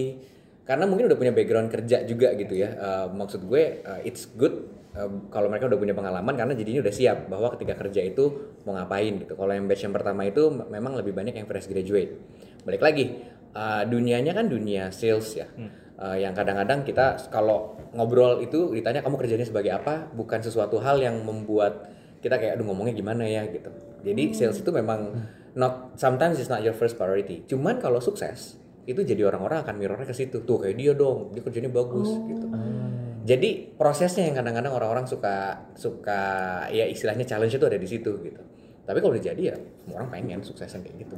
karena 0.69 0.85
mungkin 0.85 1.09
udah 1.09 1.17
punya 1.17 1.33
background 1.33 1.73
kerja 1.73 2.05
juga 2.05 2.35
gitu 2.37 2.53
ya. 2.53 2.69
Eh, 2.77 3.05
maksud 3.11 3.47
gue 3.47 3.81
eh, 3.81 4.01
it's 4.07 4.29
good 4.37 4.69
eh, 4.93 5.09
kalau 5.33 5.49
mereka 5.49 5.65
udah 5.65 5.79
punya 5.81 5.95
pengalaman 5.97 6.33
karena 6.37 6.53
jadinya 6.53 6.85
udah 6.85 6.93
siap 6.93 7.17
bahwa 7.27 7.49
ketika 7.57 7.73
kerja 7.79 8.01
itu 8.05 8.55
mau 8.63 8.77
ngapain 8.77 9.17
gitu. 9.19 9.33
Kalau 9.33 9.51
yang 9.51 9.65
batch 9.65 9.83
yang 9.89 9.95
pertama 9.95 10.27
itu 10.29 10.47
memang 10.49 10.93
lebih 10.99 11.11
banyak 11.15 11.33
yang 11.35 11.47
fresh 11.49 11.65
graduate. 11.65 12.15
Balik 12.63 12.81
lagi, 12.85 13.05
eh, 13.55 13.83
dunianya 13.89 14.37
kan 14.37 14.45
dunia 14.45 14.93
sales 14.93 15.33
ya. 15.33 15.49
Eh, 15.99 16.23
yang 16.23 16.31
kadang-kadang 16.31 16.87
kita 16.87 17.27
kalau 17.27 17.75
ngobrol 17.91 18.39
itu 18.39 18.71
ditanya 18.71 19.03
kamu 19.03 19.19
kerjanya 19.19 19.43
sebagai 19.43 19.75
apa, 19.75 20.07
bukan 20.15 20.39
sesuatu 20.39 20.79
hal 20.79 21.03
yang 21.03 21.19
membuat 21.27 21.91
kita 22.23 22.39
kayak 22.39 22.55
aduh 22.55 22.71
ngomongnya 22.71 22.95
gimana 22.95 23.27
ya 23.27 23.43
gitu. 23.51 23.67
Jadi 24.03 24.23
sales 24.31 24.59
itu 24.59 24.71
memang 24.71 25.15
not 25.57 25.95
sometimes 25.99 26.39
it's 26.39 26.51
not 26.51 26.63
your 26.63 26.75
first 26.75 26.95
priority. 26.95 27.43
Cuman 27.47 27.81
kalau 27.81 27.99
sukses 27.99 28.59
itu 28.89 29.05
jadi 29.05 29.29
orang-orang 29.29 29.61
akan 29.61 29.75
mirrornya 29.77 30.07
ke 30.09 30.15
situ. 30.15 30.41
Tuh 30.43 30.57
kayak 30.61 30.75
dia 30.79 30.91
dong, 30.97 31.35
dia 31.35 31.41
kerjanya 31.45 31.69
bagus 31.69 32.09
gitu. 32.25 32.47
Jadi 33.27 33.75
prosesnya 33.77 34.25
yang 34.25 34.35
kadang-kadang 34.41 34.73
orang-orang 34.73 35.05
suka 35.05 35.69
suka 35.77 36.21
ya 36.73 36.87
istilahnya 36.89 37.27
challenge 37.27 37.53
itu 37.53 37.65
ada 37.67 37.77
di 37.77 37.85
situ 37.85 38.11
gitu. 38.25 38.41
Tapi 38.89 38.97
kalau 38.97 39.13
udah 39.13 39.21
jadi 39.21 39.41
ya 39.53 39.55
semua 39.85 40.01
orang 40.01 40.09
pengen 40.09 40.41
sukses 40.41 40.69
yang 40.73 40.81
kayak 40.81 41.05
gitu. 41.05 41.15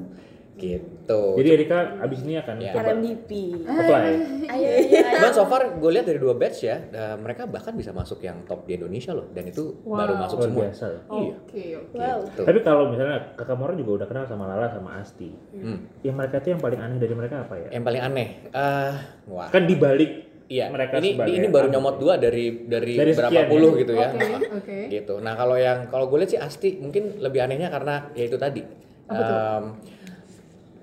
Gitu. 0.62 1.22
Jadi 1.36 1.50
Erika 1.52 1.78
abis 1.98 2.22
ini 2.22 2.38
akan 2.38 2.56
Ya. 2.56 2.72
coba 2.72 2.84
RMDP. 2.88 3.32
apply. 3.60 4.06
Ayo, 4.52 4.68
ayo, 4.68 4.88
ayo. 4.94 5.16
Cuman 5.16 5.32
so 5.32 5.44
far 5.44 5.62
gue 5.74 5.92
lihat 5.92 6.06
dari 6.06 6.18
dua 6.18 6.34
batch 6.34 6.60
ya, 6.62 6.78
eh, 6.86 7.16
mereka 7.16 7.46
bahkan 7.46 7.74
bisa 7.74 7.90
masuk 7.90 8.20
yang 8.20 8.44
top 8.44 8.64
di 8.64 8.76
Indonesia 8.76 9.12
loh, 9.12 9.26
dan 9.28 9.44
itu 9.44 9.74
Wow. 9.82 9.98
baru 9.98 10.14
masuk 10.20 10.38
Luar 10.38 10.46
semua. 10.46 10.62
biasa. 10.64 10.86
Iya. 10.86 11.34
Oke, 11.36 11.64
oke. 11.80 11.96
Wow. 11.96 12.20
Gitu. 12.24 12.42
Tapi 12.44 12.60
kalau 12.62 12.84
misalnya 12.88 13.18
Kakak 13.34 13.56
Mora 13.56 13.74
juga 13.74 13.92
udah 13.96 14.08
kenal 14.08 14.26
sama 14.26 14.44
Lala 14.46 14.68
sama 14.70 14.90
Asti. 14.96 15.30
Hmm. 15.52 15.78
Yang 16.00 16.16
mereka 16.16 16.36
tuh 16.38 16.50
yang 16.50 16.62
paling 16.62 16.80
aneh 16.80 16.98
dari 16.98 17.14
mereka 17.14 17.36
apa 17.42 17.56
ya? 17.58 17.68
Yang 17.72 17.84
paling 17.84 18.02
aneh, 18.04 18.28
eh 18.48 18.94
wah. 19.28 19.50
Kan 19.50 19.66
dibalik 19.66 20.12
Iya, 20.46 20.68
mereka 20.68 21.00
ini 21.00 21.16
sebagai 21.16 21.32
ini 21.32 21.48
baru 21.48 21.68
nyomot 21.70 21.96
dua 21.96 22.20
dari 22.20 22.68
dari, 22.68 23.00
Dari 23.00 23.16
berapa 23.16 23.32
sekian 23.32 23.48
ya? 23.48 23.48
puluh 23.48 23.72
gitu 23.74 23.94
ya. 23.96 24.08
Oke, 24.12 24.28
oke. 24.60 24.78
Gitu. 24.92 25.14
Nah 25.18 25.34
kalau 25.34 25.56
yang 25.56 25.88
kalau 25.88 26.12
gue 26.12 26.20
lihat 26.20 26.28
sih 26.30 26.36
Asti 26.38 26.76
mungkin 26.76 27.24
lebih 27.24 27.40
anehnya 27.40 27.72
karena 27.72 28.12
ya 28.12 28.28
itu 28.28 28.36
tadi. 28.36 28.60
Apa 29.08 29.22
tuh? 29.24 29.40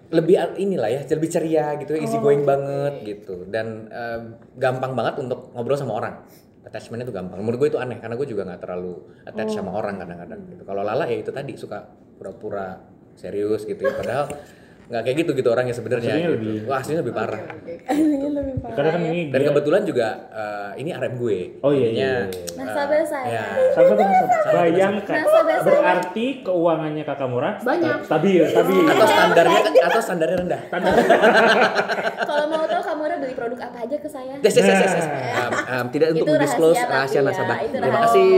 Lebih 0.09 0.57
inilah 0.57 0.89
ya, 0.89 1.01
lebih 1.05 1.29
ceria 1.29 1.77
gitu, 1.77 1.93
easy 1.93 2.17
Oh, 2.17 2.25
going 2.25 2.49
banget 2.49 3.05
gitu, 3.05 3.45
dan 3.53 3.93
em, 3.93 4.23
gampang 4.57 4.97
banget 4.97 5.21
untuk 5.21 5.53
ngobrol 5.53 5.77
sama 5.77 6.01
orang. 6.01 6.25
Attachmentnya 6.65 7.05
tuh 7.05 7.13
gampang. 7.13 7.41
Menurut 7.45 7.61
gue 7.61 7.69
itu 7.77 7.81
aneh 7.81 8.01
karena 8.01 8.17
gue 8.17 8.25
juga 8.25 8.49
nggak 8.49 8.61
terlalu 8.61 9.05
attach 9.29 9.53
sama 9.53 9.73
Oh. 9.73 9.81
orang 9.85 10.01
kadang-kadang. 10.01 10.41
Gitu. 10.49 10.63
Kalau 10.65 10.81
Lala 10.81 11.05
ya 11.09 11.17
itu 11.21 11.29
tadi 11.29 11.53
suka 11.61 11.85
pura-pura 12.17 12.81
serius 13.21 13.69
gitu 13.69 13.85
ya, 13.85 13.93
padahal 14.01 14.33
nggak 14.89 15.03
kayak 15.03 15.17
gitu 15.19 15.31
gitu 15.35 15.49
orangnya 15.49 15.73
sebenarnya. 15.73 16.11
Aslinya 16.11 16.25
gitu. 16.27 16.37
lebih- 16.41 16.65
Wah 16.65 16.79
aslinya 16.79 17.01
lebih 17.05 17.15
parah. 17.15 17.41
Oke. 17.51 17.75
Karena 18.69 18.91
kan 18.91 19.01
ini 19.03 19.21
Dan 19.29 19.39
dia- 19.39 19.49
kebetulan 19.49 19.83
juga 19.83 20.07
eh, 20.29 20.71
ini 20.77 20.91
RM 20.91 21.15
gue. 21.15 21.39
Oh 21.61 21.71
iya, 21.71 21.89
iya, 21.89 21.93
iya. 21.93 22.13
Nasabah 22.57 23.05
saya. 23.05 23.29
ya. 23.29 23.45
Salah 23.71 23.87
satu 23.87 24.01
nasabah. 24.01 24.39
Bayangkan. 24.51 25.17
Nasabah 25.19 25.57
saya. 25.59 25.69
Berarti 25.69 26.27
keuangannya 26.41 27.03
Kakak 27.05 27.29
Mora 27.29 27.51
Banyak. 27.59 27.97
stabil, 28.03 28.43
stabil. 28.45 28.83
Atau 28.83 29.07
standarnya 29.07 29.59
kan 29.61 29.73
atau 29.85 30.01
standarnya 30.01 30.37
rendah. 30.39 30.61
Kalau 32.29 32.45
mau 32.47 32.65
tahu 32.65 32.83
kamu 32.83 33.03
udah 33.05 33.19
beli 33.19 33.35
produk 33.35 33.59
apa 33.63 33.79
aja 33.85 33.97
ke 33.97 34.09
saya? 34.09 34.35
Yes, 34.39 34.55
yes, 34.55 34.65
yes, 34.65 34.79
yes, 34.79 34.95
yes. 34.95 35.07
Um, 35.39 35.53
um, 35.53 35.87
tidak 35.89 36.09
untuk 36.13 36.27
disclose 36.35 36.77
rahasia, 36.79 36.91
rahasia 36.91 37.19
ya, 37.19 37.27
nasabah. 37.27 37.57
Terima 37.63 37.89
rahasia. 37.95 38.09
kasih. 38.09 38.33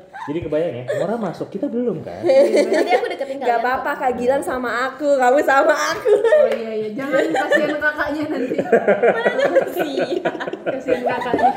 Jadi 0.20 0.38
kebayang 0.44 0.74
ya, 0.74 0.84
Mora 1.00 1.16
masuk, 1.16 1.48
kita 1.48 1.64
belum 1.64 2.04
kan? 2.04 2.20
Nanti 2.76 2.92
aku 2.92 3.06
deketin 3.08 3.40
kalian. 3.40 3.48
Gak 3.48 3.58
apa-apa 3.64 3.90
Kak 3.96 4.12
Gilang 4.20 4.44
sama 4.44 4.92
aku, 4.92 5.16
kamu 5.16 5.40
sama 5.40 5.72
aku. 5.72 6.12
Oh 6.12 6.50
iya 6.52 6.72
iya, 6.76 6.88
jangan 6.92 7.24
kasihan 7.32 7.76
kakaknya 7.76 8.24
nanti. 8.28 8.56
kasihan 10.64 11.02
kakaknya. 11.02 11.50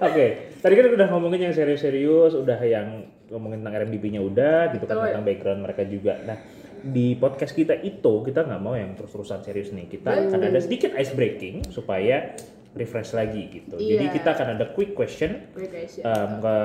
Oke, 0.00 0.26
tadi 0.60 0.74
kan 0.74 0.84
udah 0.92 1.06
ngomongin 1.08 1.40
yang 1.50 1.54
serius-serius, 1.54 2.32
udah 2.34 2.58
yang 2.60 3.08
ngomongin 3.28 3.64
tentang 3.64 3.74
RMDP-nya 3.80 4.20
udah, 4.20 4.60
gitu 4.76 4.84
kan 4.84 4.96
tentang 5.08 5.24
background 5.24 5.60
mereka 5.64 5.82
juga. 5.84 6.20
Nah, 6.24 6.36
di 6.84 7.16
podcast 7.16 7.56
kita 7.56 7.80
itu 7.80 8.20
kita 8.22 8.44
nggak 8.44 8.60
mau 8.60 8.76
yang 8.76 8.92
terus-terusan 8.92 9.40
serius 9.40 9.72
nih. 9.72 9.88
Kita 9.88 10.12
akan 10.28 10.40
ada 10.52 10.60
sedikit 10.60 10.92
ice 10.96 11.16
breaking 11.16 11.72
supaya 11.72 12.36
refresh 12.74 13.14
lagi 13.14 13.42
gitu. 13.48 13.78
Jadi 13.78 14.04
Iya. 14.04 14.12
kita 14.12 14.28
akan 14.34 14.46
ada 14.58 14.64
quick 14.74 14.92
question 14.92 15.46
guys 15.54 15.94
ya. 15.96 16.04
um, 16.04 16.42
ke 16.42 16.56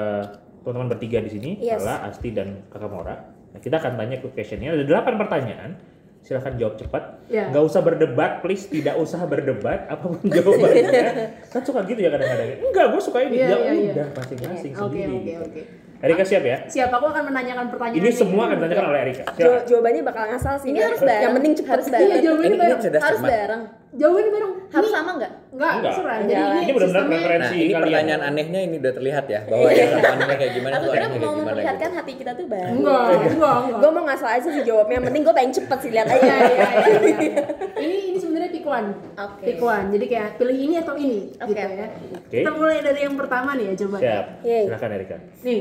teman-teman 0.61 0.89
bertiga 0.91 1.19
di 1.19 1.31
sini, 1.31 1.51
Yes. 1.59 1.81
Lala, 1.81 2.07
Asti 2.07 2.29
dan 2.31 2.67
Kakak 2.67 2.89
Mora. 2.89 3.15
Nah, 3.49 3.59
kita 3.59 3.77
akan 3.77 3.97
tanya 3.97 4.19
quick 4.19 4.33
questionnya. 4.33 4.75
Ada 4.75 4.85
delapan 4.85 5.17
pertanyaan. 5.17 5.71
Silahkan 6.19 6.53
jawab 6.59 6.75
cepat. 6.75 7.03
Ya. 7.31 7.47
Nggak 7.47 7.63
usah 7.63 7.81
berdebat, 7.81 8.31
please. 8.43 8.67
Tidak 8.67 8.93
usah 8.93 9.23
berdebat. 9.23 9.87
Apa 9.87 10.03
pun 10.11 10.19
jawabannya. 10.35 11.47
kan 11.47 11.61
suka 11.63 11.79
gitu 11.87 11.99
ya 12.03 12.11
kadang-kadang. 12.11 12.59
Enggak, 12.59 12.85
gue 12.91 13.01
suka 13.01 13.19
ini. 13.23 13.35
Iya, 13.39 13.47
ya 13.47 13.55
iya, 13.57 13.71
iya. 13.73 13.91
udah, 13.95 14.07
masing-masing 14.13 14.73
Oke 14.75 14.83
sendiri. 14.83 15.07
oke 15.09 15.23
gitu. 15.23 15.41
oke. 15.47 15.61
Erika 15.99 16.23
siap 16.23 16.39
ya? 16.41 16.57
Siap, 16.65 16.89
aku 16.89 17.05
akan 17.07 17.23
menanyakan 17.27 17.67
pertanyaan. 17.67 17.99
Ini 17.99 18.09
semua 18.09 18.47
akan 18.47 18.55
ditanyakan 18.57 18.85
oleh 18.87 18.99
Erika. 19.03 19.23
Jawabannya 19.67 20.01
bakal 20.01 20.23
ngasal 20.27 20.55
sih. 20.57 20.71
Ini 20.71 20.79
harus 20.81 20.99
bareng. 21.01 21.21
Yang 21.21 21.33
penting 21.35 21.53
cepet. 21.53 21.69
Harus 21.69 21.85
Iya, 21.85 21.91
bareng. 21.91 22.07
jawabannya 22.21 22.39
Ini 22.39 22.47
ini 22.49 22.63
bareng. 22.63 22.79
cerdas 22.79 23.01
Harus 23.03 23.19
bareng. 23.21 23.61
Jawabannya 23.91 24.31
bareng. 24.31 24.53
Harus 24.69 24.85
Ini- 24.85 24.95
sama 24.95 25.11
nggak? 25.11 25.31
Enggak, 25.49 25.71
Enggak. 25.75 25.91
Jadi 25.91 26.31
Ini 26.31 26.71
benar-benar 26.71 26.79
sistemnya- 26.79 27.09
preferensi 27.11 27.43
Nah, 27.49 27.59
ini 27.59 27.67
kalian. 27.67 27.83
pertanyaan 27.83 28.21
anehnya 28.23 28.59
ini 28.61 28.75
udah 28.79 28.93
terlihat 28.93 29.25
ya 29.27 29.39
bahwa 29.43 29.67
yang 29.67 29.89
jawabannya 29.91 30.35
kayak 30.37 30.53
gimana 30.53 30.71
Aku 30.71 30.79
tuh 30.79 30.89
kira 30.89 30.99
anehnya 31.01 31.09
mau 31.09 31.19
kayak 31.19 31.19
gimana 31.19 31.41
memperlihatkan 31.43 31.89
gitu. 31.89 31.97
hati 31.99 32.13
kita 32.15 32.31
tuh 32.31 32.45
bareng. 32.47 32.73
Enggak, 32.73 33.01
enggak, 33.03 33.23
enggak. 33.27 33.57
Gue 33.75 33.89
mau 33.91 34.03
ngasal 34.05 34.29
aja 34.31 34.47
sih 34.47 34.63
jawabnya. 34.63 34.95
Yang 34.95 35.05
penting 35.05 35.21
gue 35.21 35.35
pengen 35.35 35.51
cepet 35.53 35.77
sih 35.79 35.91
lihat 35.91 36.07
aja. 36.07 36.15
Iya, 36.15 36.35
iya, 36.39 36.47
iya, 36.47 36.67
iya, 36.79 37.17
iya. 37.19 37.43
Ini 37.79 37.95
ini 38.05 38.17
sebenarnya 38.17 38.49
pick 38.49 38.63
one. 38.63 38.87
Oke. 39.17 39.43
Pick 39.45 39.59
one. 39.59 39.85
Jadi 39.89 40.05
kayak 40.07 40.29
pilih 40.37 40.57
ini 40.57 40.75
atau 40.77 40.95
ini 40.95 41.19
Oke, 41.33 41.47
gitu 41.49 41.59
oke. 41.59 41.75
ya. 41.75 41.87
Oke. 42.13 42.37
Kita 42.37 42.51
mulai 42.51 42.77
dari 42.79 42.99
yang 43.01 43.15
pertama 43.15 43.49
nih 43.53 43.65
ya 43.65 43.75
coba. 43.77 43.97
Siap. 43.97 44.25
Silakan 44.45 44.89
Erika. 44.93 45.17
Nih. 45.41 45.59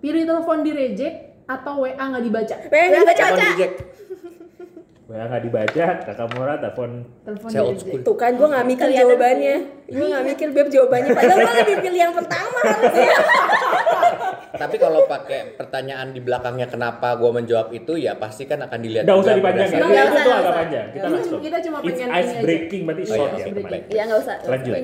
Pilih 0.00 0.22
telepon 0.24 0.64
di 0.64 0.72
reject 0.72 1.16
atau 1.44 1.84
WA 1.84 1.92
nggak 2.00 2.24
dibaca? 2.24 2.54
Pengen 2.72 2.88
nggak 2.88 3.04
baca 3.04 3.20
Telepon 3.20 3.36
baca. 3.36 3.48
reject. 3.52 3.74
WA 5.10 5.24
nggak 5.26 5.42
dibaca, 5.42 5.86
kakak 6.06 6.28
Mora 6.38 6.54
telepon 6.62 6.90
Telepon. 7.26 7.48
Tuh 8.06 8.16
kan 8.16 8.32
gue 8.38 8.48
nggak 8.48 8.66
mikir 8.66 8.88
jawabannya. 8.94 9.56
Gue 9.90 10.06
nggak 10.06 10.24
mikir 10.24 10.48
beb 10.54 10.68
jawabannya. 10.70 11.10
Padahal 11.12 11.38
gue 11.42 11.54
lebih 11.66 11.76
pilih 11.82 12.00
yang 12.00 12.14
pertama 12.14 12.58
harusnya. 12.62 13.12
Tapi 14.50 14.76
kalau 14.76 15.06
pakai 15.06 15.56
pertanyaan 15.56 16.12
di 16.12 16.20
belakangnya 16.20 16.66
kenapa 16.68 17.16
gua 17.16 17.32
menjawab 17.32 17.72
itu 17.72 17.96
ya 17.96 18.18
pasti 18.18 18.44
kan 18.44 18.60
akan 18.60 18.78
dilihat 18.82 19.08
Nggak 19.08 19.18
usah 19.22 19.32
Nggak 19.40 19.56
itu 19.56 19.72
usah, 19.72 20.20
tuh 20.20 20.32
nggak 20.36 20.56
panjang. 20.58 20.86
Kita 20.90 21.06
langsung. 21.08 21.40
kita 21.40 21.58
cuma 21.64 21.78
pengen 21.80 22.08
ini 22.10 22.18
ice 22.20 22.34
breaking, 22.44 22.82
berarti 22.84 23.02
Oh 23.02 23.06
iya, 23.06 23.16
short 23.16 23.32
ya. 23.32 23.46
Iya 23.88 24.02
nggak 24.04 24.20
usah. 24.20 24.36
Lanjut. 24.44 24.74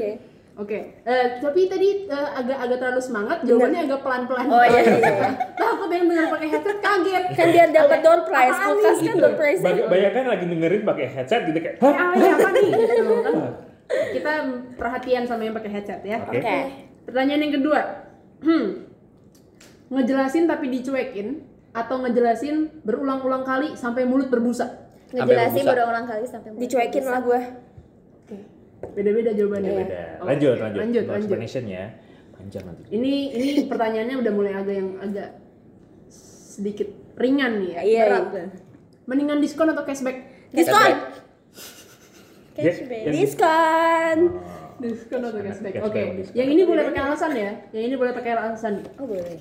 Oke. 0.57 0.73
Oke, 0.97 1.05
eh, 1.05 1.27
tapi 1.37 1.69
tadi 1.69 2.09
eh, 2.09 2.29
agak-agak 2.33 2.79
terlalu 2.81 3.03
semangat, 3.05 3.45
jawabannya 3.45 3.81
agak 3.85 4.01
pelan-pelan. 4.01 4.45
Oh, 4.49 4.65
iya, 4.65 4.81
iya. 4.89 5.29
Takut 5.61 5.89
yang 5.93 6.09
dengar 6.09 6.27
pakai 6.33 6.49
headset 6.49 6.79
kaget. 6.81 7.25
Kan 7.37 7.47
biar 7.53 7.69
dapat 7.77 7.99
door 8.01 8.21
prize. 8.25 8.57
Kulkas 8.57 8.99
kan 9.05 9.17
door 9.21 9.35
prize. 9.37 9.61
Bayangkan 9.61 10.25
lagi 10.25 10.45
dengerin 10.49 10.83
pakai 10.83 11.07
headset 11.13 11.41
gitu 11.45 11.59
kayak, 11.61 11.77
Eh, 11.77 11.85
hah? 11.85 11.93
ah, 11.93 12.11
ini 12.17 12.27
apa 12.33 12.49
nih? 12.51 12.69
Gitu, 12.73 13.15
kan? 13.29 13.35
Kita 13.87 14.33
perhatian 14.75 15.23
sama 15.29 15.43
yang 15.45 15.53
pakai 15.53 15.71
headset 15.71 16.01
ya. 16.01 16.25
Oke. 16.25 16.41
Oke. 16.41 16.57
Pertanyaan 17.05 17.41
yang 17.45 17.55
kedua, 17.61 17.81
hmm, 18.41 18.67
ngejelasin 19.93 20.49
tapi 20.49 20.73
dicuekin 20.73 21.45
atau 21.71 22.01
ngejelasin 22.01 22.81
berulang-ulang 22.81 23.45
kali 23.45 23.77
sampai 23.77 24.09
mulut 24.09 24.33
berbusa? 24.33 24.89
Ngejelasin 25.13 25.63
berbusa. 25.63 25.73
berulang 25.77 26.07
kali 26.09 26.25
sampai 26.25 26.49
Dicuekin 26.57 27.05
lah 27.05 27.21
gue. 27.21 27.41
Beda-beda 28.77 29.31
jawabannya. 29.33 29.73
Beda. 29.79 30.03
Oke, 30.17 30.27
Lanjut, 30.27 30.53
oke, 30.53 30.63
lanjut. 30.63 30.79
lanjut, 30.79 31.03
No 31.03 31.11
lanjut. 31.11 31.23
explanation 31.25 31.65
ya. 31.67 31.85
Panjang 32.33 32.65
nanti. 32.65 32.83
Ini 32.91 33.13
ini 33.33 33.49
pertanyaannya 33.67 34.17
udah 34.19 34.33
mulai 34.33 34.53
agak 34.53 34.75
yang 34.75 34.91
agak 34.99 35.29
sedikit 36.09 36.89
ringan 37.17 37.53
nih 37.59 37.71
ya. 37.71 37.81
Iya. 37.83 38.05
Berat 38.05 38.27
iya. 38.31 38.45
Mendingan 39.07 39.39
diskon 39.39 39.69
atau 39.69 39.83
cashback? 39.83 40.17
Diskon. 40.51 40.93
Cashback. 42.55 43.01
yang- 43.03 43.15
Diskon. 43.15 44.19
Diskon 44.77 45.21
atau 45.23 45.41
cashback? 45.41 45.73
Oke, 45.81 46.03
diskon. 46.17 46.35
yang 46.35 46.49
ini 46.51 46.63
boleh 46.65 46.83
pakai 46.85 47.03
alasan 47.03 47.31
ya. 47.33 47.51
Yang 47.71 47.85
ini 47.85 47.95
boleh 47.97 48.13
pakai 48.13 48.31
alasan. 48.35 48.73
Oh 48.97 49.07
boleh. 49.07 49.41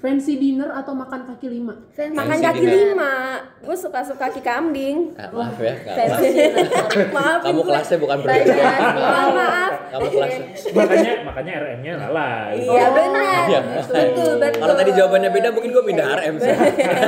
Fancy 0.00 0.40
dinner 0.40 0.72
atau 0.72 0.96
makan 0.96 1.28
kaki 1.28 1.52
lima? 1.52 1.76
Fancy 1.92 2.16
Makan 2.16 2.32
Fancy 2.32 2.46
kaki 2.48 2.60
dinner. 2.64 2.88
lima. 2.96 3.12
Gue 3.60 3.76
suka-suka 3.76 4.32
kaki 4.32 4.40
kambing. 4.40 5.12
Ah, 5.12 5.28
maaf 5.28 5.60
ya. 5.60 5.76
Fancy. 5.76 6.28
Maaf. 7.16 7.44
Kamu 7.44 7.60
kelasnya 7.60 7.98
bukan 8.00 8.16
berbeda. 8.24 8.48
baik. 8.48 8.80
Maaf, 8.96 9.28
maaf. 9.36 9.72
Kamu 9.92 10.06
kelasnya. 10.08 10.44
makanya 10.72 11.12
makanya 11.20 11.52
RM-nya 11.60 11.92
lala. 12.00 12.30
Iya 12.56 12.84
benar. 12.96 13.42
Iya. 13.44 13.60
Betul, 13.60 14.34
betul. 14.40 14.60
Kalau 14.64 14.74
tadi 14.80 14.90
jawabannya 14.96 15.30
beda 15.36 15.48
mungkin 15.52 15.70
gua 15.76 15.84
pindah 15.84 16.06
RM 16.16 16.34
sih. 16.40 16.48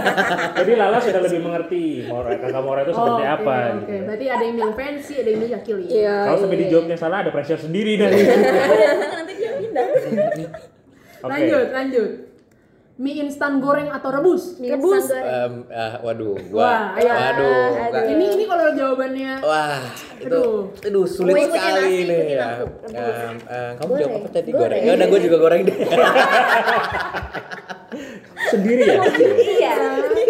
Jadi 0.60 0.72
Lala 0.76 0.98
sudah 1.00 1.20
lebih 1.24 1.40
mengerti 1.40 1.82
Mora, 2.04 2.36
kakak 2.36 2.60
Mora 2.60 2.80
itu 2.84 2.92
seperti 2.92 3.24
oke, 3.24 3.34
apa 3.40 3.56
Oke, 3.56 3.88
gitu. 3.88 4.04
berarti 4.04 4.26
ada 4.28 4.42
yang 4.44 4.54
bilang 4.60 4.74
fancy, 4.76 5.14
ada 5.16 5.28
yang 5.32 5.40
bilang 5.40 5.54
kaki 5.56 5.72
lima. 5.80 5.88
Iya. 5.96 6.16
Kalau 6.28 6.38
sampai 6.44 6.58
dijawabnya 6.60 6.96
salah 7.00 7.18
ada 7.24 7.30
pressure 7.32 7.56
sendiri 7.56 7.92
dari. 7.96 8.20
Nanti 9.16 9.32
dia 9.40 9.50
pindah. 9.56 9.86
Oke. 11.22 11.30
Lanjut, 11.32 11.66
lanjut. 11.72 12.10
Mie 13.02 13.18
instan 13.18 13.58
goreng 13.58 13.90
atau 13.90 14.14
rebus? 14.14 14.54
Rebus. 14.56 15.10
Em, 15.10 15.66
ah, 15.68 15.98
waduh, 16.00 16.38
Wah, 16.54 16.94
gua. 16.94 17.02
ayo. 17.02 17.10
Waduh. 17.10 17.70
Kak. 17.90 18.02
Ini 18.06 18.24
ini 18.30 18.44
kalau 18.46 18.66
jawabannya 18.70 19.32
Wah, 19.42 19.82
itu 20.16 20.30
Aduh. 20.30 20.70
aduh 20.78 21.02
sulit 21.04 21.34
Mau 21.34 21.42
ikutin 21.42 21.58
sekali 21.58 21.82
nasi, 21.82 21.98
nih 22.06 22.20
ya. 22.30 22.48
Em, 22.62 23.34
em, 23.42 23.72
kamu 23.74 23.90
Goreng. 23.90 24.02
jawab 24.06 24.14
apa 24.16 24.28
tadi 24.30 24.50
Goreng. 24.50 24.62
goreng? 24.70 24.82
Ya 24.86 24.92
udah 24.94 25.06
gue 25.08 25.20
juga 25.20 25.36
goreng 25.36 25.60
deh. 25.66 25.76
Sendiri 28.44 28.82
ya. 28.86 29.00
Iya. 29.34 29.74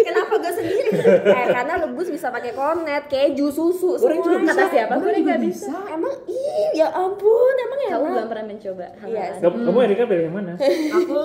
Kenapa 0.03 0.33
gue 0.35 0.51
sendiri? 0.53 0.89
Eh 1.23 1.45
karena 1.49 1.73
rebus 1.77 2.07
bisa 2.09 2.27
pakai 2.29 2.51
kornet, 2.51 3.05
keju, 3.05 3.47
susu, 3.49 3.95
Goreng 3.97 4.19
juga 4.19 4.37
semua. 4.39 4.49
Kata 4.49 4.65
siapa? 4.69 4.93
Goreng 4.97 5.03
Gue 5.13 5.21
juga 5.21 5.35
bisa. 5.37 5.67
bisa. 5.69 5.93
Emang 5.93 6.13
ih 6.25 6.73
ya 6.73 6.87
ampun, 6.89 7.53
emang 7.55 7.79
Kamu 7.83 8.05
belum 8.09 8.27
pernah 8.27 8.45
mencoba 8.47 8.87
Iya. 9.03 9.23
Kamu, 9.37 9.55
kamu 9.61 9.77
Erika 9.83 10.03
pilih 10.05 10.23
yang 10.25 10.33
mana? 10.33 10.53
aku 10.57 11.21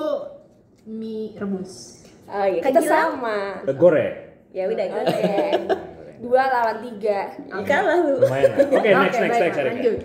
mie 0.88 1.36
rebus. 1.36 2.00
Oh 2.24 2.44
iya, 2.48 2.60
kita 2.64 2.80
sama. 2.80 3.60
Goreng. 3.76 4.40
Ya 4.56 4.64
udah 4.64 4.84
gitu. 4.88 5.76
Dua 6.24 6.42
lawan 6.48 6.80
tiga. 6.82 7.36
Kalah 7.68 7.96
lu. 8.00 8.24
Lumayan. 8.24 8.50
Oke, 8.72 8.72
next 8.72 8.74
Oke, 8.74 8.90
next 8.96 9.18
baik, 9.20 9.30
next 9.30 9.58
Erika. 9.60 9.62
lanjut. 9.68 9.98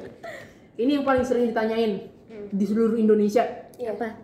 Ini 0.73 0.91
yang 0.99 1.05
paling 1.07 1.25
sering 1.25 1.45
ditanyain 1.49 1.91
di 2.51 2.65
seluruh 2.67 2.99
Indonesia. 2.99 3.71
Iya. 3.79 3.95
Apa? 3.97 4.22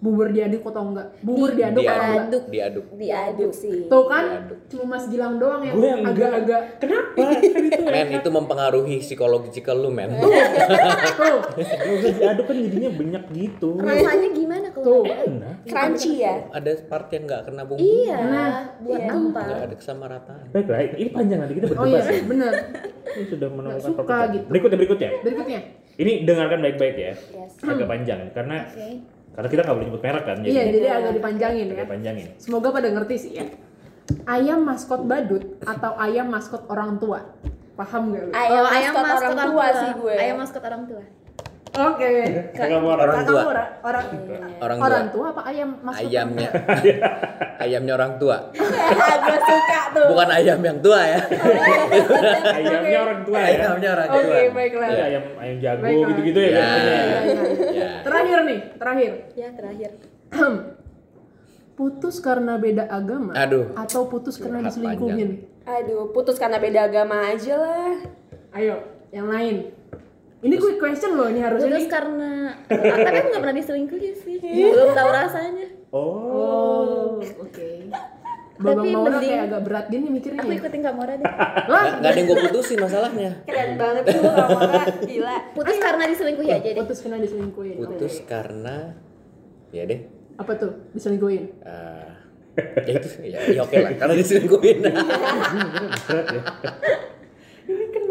Bubur 0.00 0.32
diaduk 0.32 0.64
atau 0.64 0.80
enggak? 0.88 1.12
Bubur 1.20 1.52
diaduk 1.52 1.84
atau 1.84 1.92
enggak? 1.92 2.16
Diaduk. 2.24 2.44
Diaduk. 2.48 2.84
Diaduk 2.96 3.52
sih. 3.52 3.84
Tuh 3.84 4.08
kan, 4.08 4.24
Diaduk. 4.24 4.58
cuma 4.72 4.84
Mas 4.96 5.04
Gilang 5.06 5.36
doang 5.36 5.60
yang 5.60 6.00
agak-agak 6.02 6.80
Kenapa? 6.80 7.20
Kan 7.20 7.36
itu 7.68 7.84
Men 7.84 8.08
itu 8.10 8.28
mempengaruhi 8.28 8.96
psikologikal 8.98 9.76
lu 9.76 9.92
men. 9.92 10.08
tuh. 10.16 10.32
Usah 11.60 12.12
diaduk 12.16 12.44
kan 12.48 12.56
jadinya 12.56 12.90
banyak 12.96 13.22
gitu. 13.34 13.68
Rasanya 13.76 14.28
gimana 14.32 14.66
kalau 14.72 14.84
Tuh. 14.86 15.04
Enak. 15.04 15.54
Crunchy 15.68 16.12
ya. 16.24 16.34
Ada 16.48 16.70
part 16.86 17.12
yang 17.12 17.28
nggak 17.28 17.42
kena 17.44 17.62
bumbu. 17.68 17.80
Iya. 17.80 18.16
Nah, 18.16 18.50
buat 18.80 19.00
iya. 19.00 19.12
apa? 19.12 19.40
Nggak 19.44 19.60
ada 19.60 19.74
kesamarataan. 19.76 20.44
Baiklah, 20.50 20.78
ini 20.96 21.10
panjang 21.10 21.38
nanti 21.38 21.54
kita 21.56 21.66
Oh 21.66 21.72
berdebat. 21.76 22.08
iya, 22.08 22.22
bener. 22.24 22.52
Ini 23.10 23.24
sudah 23.28 23.48
menemukan 23.50 23.80
suka 23.84 24.00
perbedaan. 24.00 24.32
gitu. 24.32 24.44
Berikutnya 24.48 24.78
berikutnya. 24.80 25.10
Berikutnya. 25.20 25.60
Ini 26.00 26.12
dengarkan 26.24 26.58
baik-baik 26.64 26.96
ya. 26.96 27.12
Yes. 27.12 27.52
Agak 27.60 27.84
panjang 27.84 28.20
karena 28.32 28.64
Oke. 28.64 28.88
Karena 29.30 29.48
kita 29.48 29.60
nggak 29.62 29.76
boleh 29.76 29.86
nyebut 29.86 30.02
merek 30.02 30.24
kan. 30.26 30.36
Iya, 30.42 30.62
jadi 30.74 30.88
agak 30.90 31.12
dipanjangin 31.16 31.66
ya. 31.70 31.74
agak 31.78 31.88
panjangin. 31.88 32.26
Semoga 32.36 32.68
pada 32.74 32.88
ngerti 32.90 33.16
sih 33.16 33.32
ya. 33.38 33.46
Ayam 34.26 34.66
maskot 34.66 35.06
badut 35.06 35.44
atau 35.62 35.94
ayam 35.96 36.26
maskot 36.26 36.66
orang 36.66 36.98
tua? 36.98 37.22
Paham 37.78 38.12
gak 38.12 38.22
lu? 38.28 38.32
Ayam, 38.34 38.60
Oh, 38.60 38.66
ayam 38.68 38.92
maskot 38.92 39.04
maskot 39.06 39.30
orang 39.30 39.48
tua 39.48 39.66
sih 39.72 39.90
gue. 39.96 40.14
Ayam 40.18 40.36
maskot 40.42 40.62
orang 40.66 40.82
tua. 40.90 41.02
Oke. 41.70 42.10
Kakak 42.50 42.80
Mora. 42.82 43.02
Orang 43.06 43.22
tua. 43.22 43.42
Orang 43.46 44.04
Orang 44.60 44.78
orang 44.82 45.04
tua. 45.06 45.14
tua 45.14 45.26
apa 45.30 45.42
ayam 45.46 45.70
maskot? 45.80 46.02
Ayamnya. 46.02 46.50
Ayamnya 47.62 47.92
orang 47.94 48.12
tua. 48.18 48.36
gue 48.50 49.38
suka 49.46 49.80
tuh. 49.94 50.06
Bukan 50.10 50.28
ayam 50.34 50.58
yang 50.60 50.78
tua 50.82 51.00
ya. 51.04 51.20
Ayamnya 52.50 52.98
orang 53.06 53.20
tua 53.22 53.38
ya. 53.38 53.46
Ayamnya 53.54 53.90
orang 53.94 54.08
Oke, 54.10 54.18
tua. 54.20 54.36
baiklah. 54.50 54.88
Iya, 54.90 55.04
ayam 55.06 55.24
ayam 55.38 55.56
jago 55.62 55.82
Baiklah. 55.86 56.08
gitu-gitu 56.10 56.40
ya. 56.40 56.50
Ya. 56.50 56.66
biasanya. 56.66 57.42
Ya. 57.70 57.88
Terakhir 58.02 58.38
nih, 58.44 58.60
terakhir. 58.76 59.12
Ya 59.36 59.48
terakhir. 59.54 59.90
putus 61.80 62.20
karena 62.20 62.60
beda 62.60 62.84
agama 62.92 63.32
Aduh. 63.32 63.72
atau 63.72 64.04
putus 64.04 64.36
karena 64.36 64.68
diselingkuhin? 64.68 65.48
Aduh, 65.64 66.12
putus 66.12 66.36
karena 66.36 66.60
beda 66.60 66.84
agama 66.84 67.24
aja 67.24 67.56
lah. 67.56 67.94
Ayo, 68.52 68.84
yang 69.08 69.32
lain. 69.32 69.72
Ini 70.40 70.54
quick 70.56 70.76
question 70.76 71.12
loh, 71.14 71.28
ini 71.28 71.38
harusnya 71.38 71.76
nih. 71.76 71.84
karena 71.84 72.56
tapi 72.64 72.88
aku 73.14 73.28
nggak 73.28 73.42
pernah 73.42 73.56
diselingkuhin 73.56 74.14
sih. 74.16 74.36
Belum 74.40 74.90
tahu 74.90 75.08
rasanya. 75.10 75.66
Oh. 75.90 77.20
Oh, 77.20 77.20
oke. 77.20 77.70
Babang 78.56 78.76
Tapi 78.78 78.88
Maura 78.90 79.08
mending- 79.10 79.32
kayak 79.32 79.44
agak 79.46 79.62
berat 79.64 79.86
gini 79.88 80.06
mikirnya. 80.10 80.40
Aku 80.40 80.48
ya. 80.50 80.58
ikutin 80.58 80.80
Kak 80.80 80.94
Mora 80.94 81.12
deh. 81.12 81.24
Lah, 81.24 81.40
Nggak 81.62 81.92
nggak 81.94 82.10
ada 82.10 82.18
yang 82.18 82.26
gue 82.26 82.38
putusin 82.42 82.78
masalahnya. 82.78 83.30
Keren 83.42 83.70
banget 83.74 84.02
tuh 84.06 84.20
Kamora, 84.22 84.82
gila. 85.02 85.36
Putus 85.52 85.76
karena 85.78 86.04
diselingkuhi 86.06 86.48
aja 86.50 86.60
deh. 86.66 86.74
putus 86.78 86.98
karena 87.00 87.18
diselingkuhin. 87.18 87.76
Putus 87.78 88.14
Oke. 88.16 88.24
karena 88.26 88.76
ya 89.70 89.82
deh. 89.82 90.00
Apa 90.36 90.52
tuh? 90.56 90.72
Diselingkuhin. 90.90 91.44
eh, 91.58 92.08
ya 92.82 92.92
itu 92.94 93.08
ya, 93.24 93.38
ya 93.50 93.60
oke 93.62 93.76
lah 93.78 93.92
karena 93.94 94.14
diselingkuhin. 94.14 94.76
Ini 94.80 94.98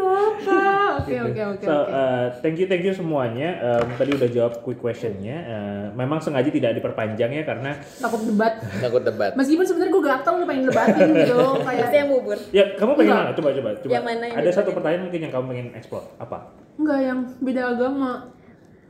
kenapa? 0.09 0.77
Oke, 0.99 1.15
oke, 1.15 1.41
oke, 1.49 1.63
So, 1.63 1.73
oke. 1.73 1.89
uh, 1.89 2.25
thank 2.39 2.55
you, 2.55 2.65
thank 2.65 2.81
you 2.81 2.91
semuanya. 2.91 3.49
Um, 3.59 3.87
tadi 3.95 4.11
udah 4.11 4.29
jawab 4.29 4.53
quick 4.61 4.77
questionnya. 4.77 5.37
Uh, 5.41 5.85
memang 5.93 6.19
sengaja 6.19 6.47
tidak 6.47 6.75
diperpanjang 6.75 7.31
ya 7.31 7.43
karena 7.43 7.71
Takut 7.95 8.21
debat. 8.21 8.53
Takut 8.77 9.01
debat. 9.01 9.31
Meskipun 9.33 9.63
sebenarnya 9.63 9.91
gue 9.91 10.03
gatel 10.05 10.33
lu 10.33 10.45
pengen 10.45 10.65
debatin 10.65 11.07
gitu, 11.15 11.37
kayak 11.65 11.81
Pasti 11.81 11.97
yang 11.97 12.09
bubur. 12.09 12.37
ya 12.51 12.63
kamu 12.73 12.91
pengen 12.93 13.07
Enggak. 13.09 13.23
mana? 13.23 13.37
Coba 13.37 13.49
coba 13.51 13.69
coba. 13.75 13.91
Yang 13.91 14.05
mana 14.05 14.23
yang 14.25 14.37
Ada 14.37 14.49
satu 14.51 14.69
pertanyaan 14.71 15.03
mungkin 15.03 15.19
yang 15.21 15.33
kamu 15.33 15.45
pengen 15.47 15.67
explore. 15.73 16.07
Apa? 16.17 16.37
enggak 16.75 16.99
yang 17.03 17.19
beda 17.39 17.61
agama. 17.69 18.11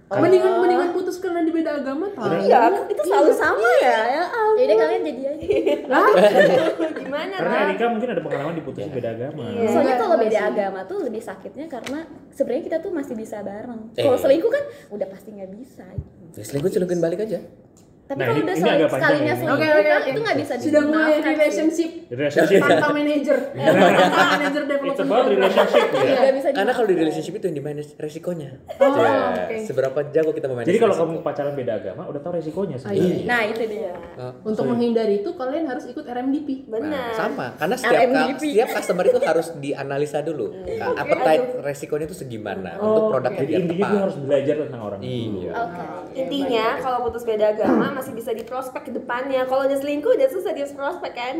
Mendingan 0.09 0.57
mendingan 0.57 0.89
putus 0.89 1.21
karena 1.21 1.45
di 1.45 1.53
beda 1.53 1.85
agama 1.85 2.09
tau. 2.17 2.33
Iya, 2.33 2.57
kan 2.57 2.73
itu 2.89 3.01
selalu 3.05 3.29
sama 3.29 3.69
ya. 3.77 3.99
Ya 4.09 4.23
ampun. 4.25 4.57
Jadi 4.57 4.73
kalian 4.73 5.01
jadi 5.05 5.21
aja. 5.21 5.45
Lah, 5.85 6.09
Gimana 7.05 7.33
Karena 7.37 7.53
lah? 7.53 7.69
Erika 7.69 7.85
mungkin 7.93 8.09
ada 8.17 8.21
pengalaman 8.25 8.53
diputusin 8.57 8.89
beda 8.89 9.09
agama. 9.13 9.45
Iya. 9.53 9.69
Soalnya 9.69 9.95
kalau 10.01 10.17
Enggak 10.17 10.25
beda 10.25 10.41
agama 10.49 10.79
tuh 10.89 10.97
lebih 11.05 11.21
sakitnya 11.21 11.65
karena 11.69 11.99
sebenarnya 12.33 12.63
kita 12.65 12.77
tuh 12.81 12.89
masih 12.89 13.13
bisa 13.13 13.37
bareng. 13.45 13.81
Eh. 13.93 14.01
Kalau 14.01 14.17
selingkuh 14.17 14.49
kan 14.49 14.63
udah 14.97 15.07
pasti 15.13 15.29
nggak 15.29 15.51
bisa. 15.53 15.85
Ya, 16.33 16.41
selingkuh 16.41 16.69
selingkuhin 16.73 17.01
balik 17.05 17.29
aja. 17.29 17.37
Tapi 18.09 18.17
Nah, 18.17 18.25
kalau 18.25 18.41
udah 18.41 18.55
sekali- 18.57 18.89
sekalinya 18.89 19.33
selingkuh 19.37 19.53
oke, 19.53 19.67
kan 19.85 19.99
oke. 20.01 20.09
itu 20.09 20.19
nggak 20.19 20.37
bisa 20.39 20.53
Sudah 20.57 20.81
mulai 20.83 21.15
relationship 21.21 21.89
Relationship. 22.09 22.59
tanpa 22.59 22.89
manager. 22.89 23.37
Tanpa 23.69 23.85
manager 24.33 24.61
It's 24.61 24.71
development. 24.71 25.05
about 25.05 25.25
relationship 25.29 25.85
ya. 25.85 26.01
Iya. 26.01 26.17
Nggak 26.17 26.33
bisa 26.33 26.47
Karena 26.49 26.71
kalau 26.73 26.87
di 26.87 26.95
relationship 26.95 27.33
itu 27.35 27.45
yang 27.45 27.55
di 27.55 27.63
manage 27.63 27.91
resikonya. 27.95 28.49
Oh, 28.75 28.87
Ya, 28.89 29.13
oke. 29.45 29.55
Seberapa 29.61 29.99
jago 30.09 30.31
kita 30.31 30.47
memanage 30.47 30.67
Jadi 30.67 30.79
kalau 30.79 30.95
kamu 30.97 31.13
pacaran 31.21 31.53
beda 31.53 31.73
agama, 31.75 32.01
udah 32.03 32.17
tahu 32.19 32.33
resikonya 32.35 32.75
sih. 32.75 32.87
Ah, 32.87 32.93
iya. 32.93 33.15
Nah, 33.23 33.41
itu 33.45 33.61
dia. 33.63 33.93
Oh, 34.17 34.31
Untuk 34.43 34.63
menghindari 34.65 35.15
itu 35.15 35.29
kalian 35.31 35.65
harus 35.65 35.85
ikut 35.85 36.01
RMDP. 36.03 36.65
Nah, 36.65 36.81
Benar. 36.81 37.09
sama 37.13 37.45
karena 37.55 37.75
setiap 37.75 37.93
ka- 37.93 38.09
RMDP. 38.25 38.41
setiap 38.49 38.69
customer 38.73 39.03
itu 39.05 39.19
harus 39.21 39.47
dianalisa 39.55 40.19
dulu 40.19 40.47
Nah, 40.49 40.97
appetite 40.97 41.45
resikonya 41.61 42.05
itu 42.05 42.17
segimana 42.17 42.73
untuk 42.75 43.03
produknya 43.11 43.37
Jadi 43.39 43.47
biar 43.47 43.61
intinya 43.61 43.77
dia 43.77 43.85
tepat. 43.85 44.01
harus 44.01 44.17
belajar 44.17 44.55
tentang 44.59 44.81
orang. 44.83 44.99
Iya. 44.99 45.51
Oke. 45.53 45.83
Intinya 46.15 46.65
kalau 46.79 46.97
putus 47.05 47.21
beda 47.21 47.45
agama 47.51 47.85
masih 47.99 48.13
bisa 48.13 48.31
diprospek 48.31 48.81
ke 48.81 48.91
depannya. 48.91 49.43
Kalau 49.43 49.67
udah 49.67 49.75
selingkuh 49.75 50.15
udah 50.15 50.29
susah 50.29 50.51
di 50.51 50.63
prospek 50.65 51.11
kan? 51.11 51.35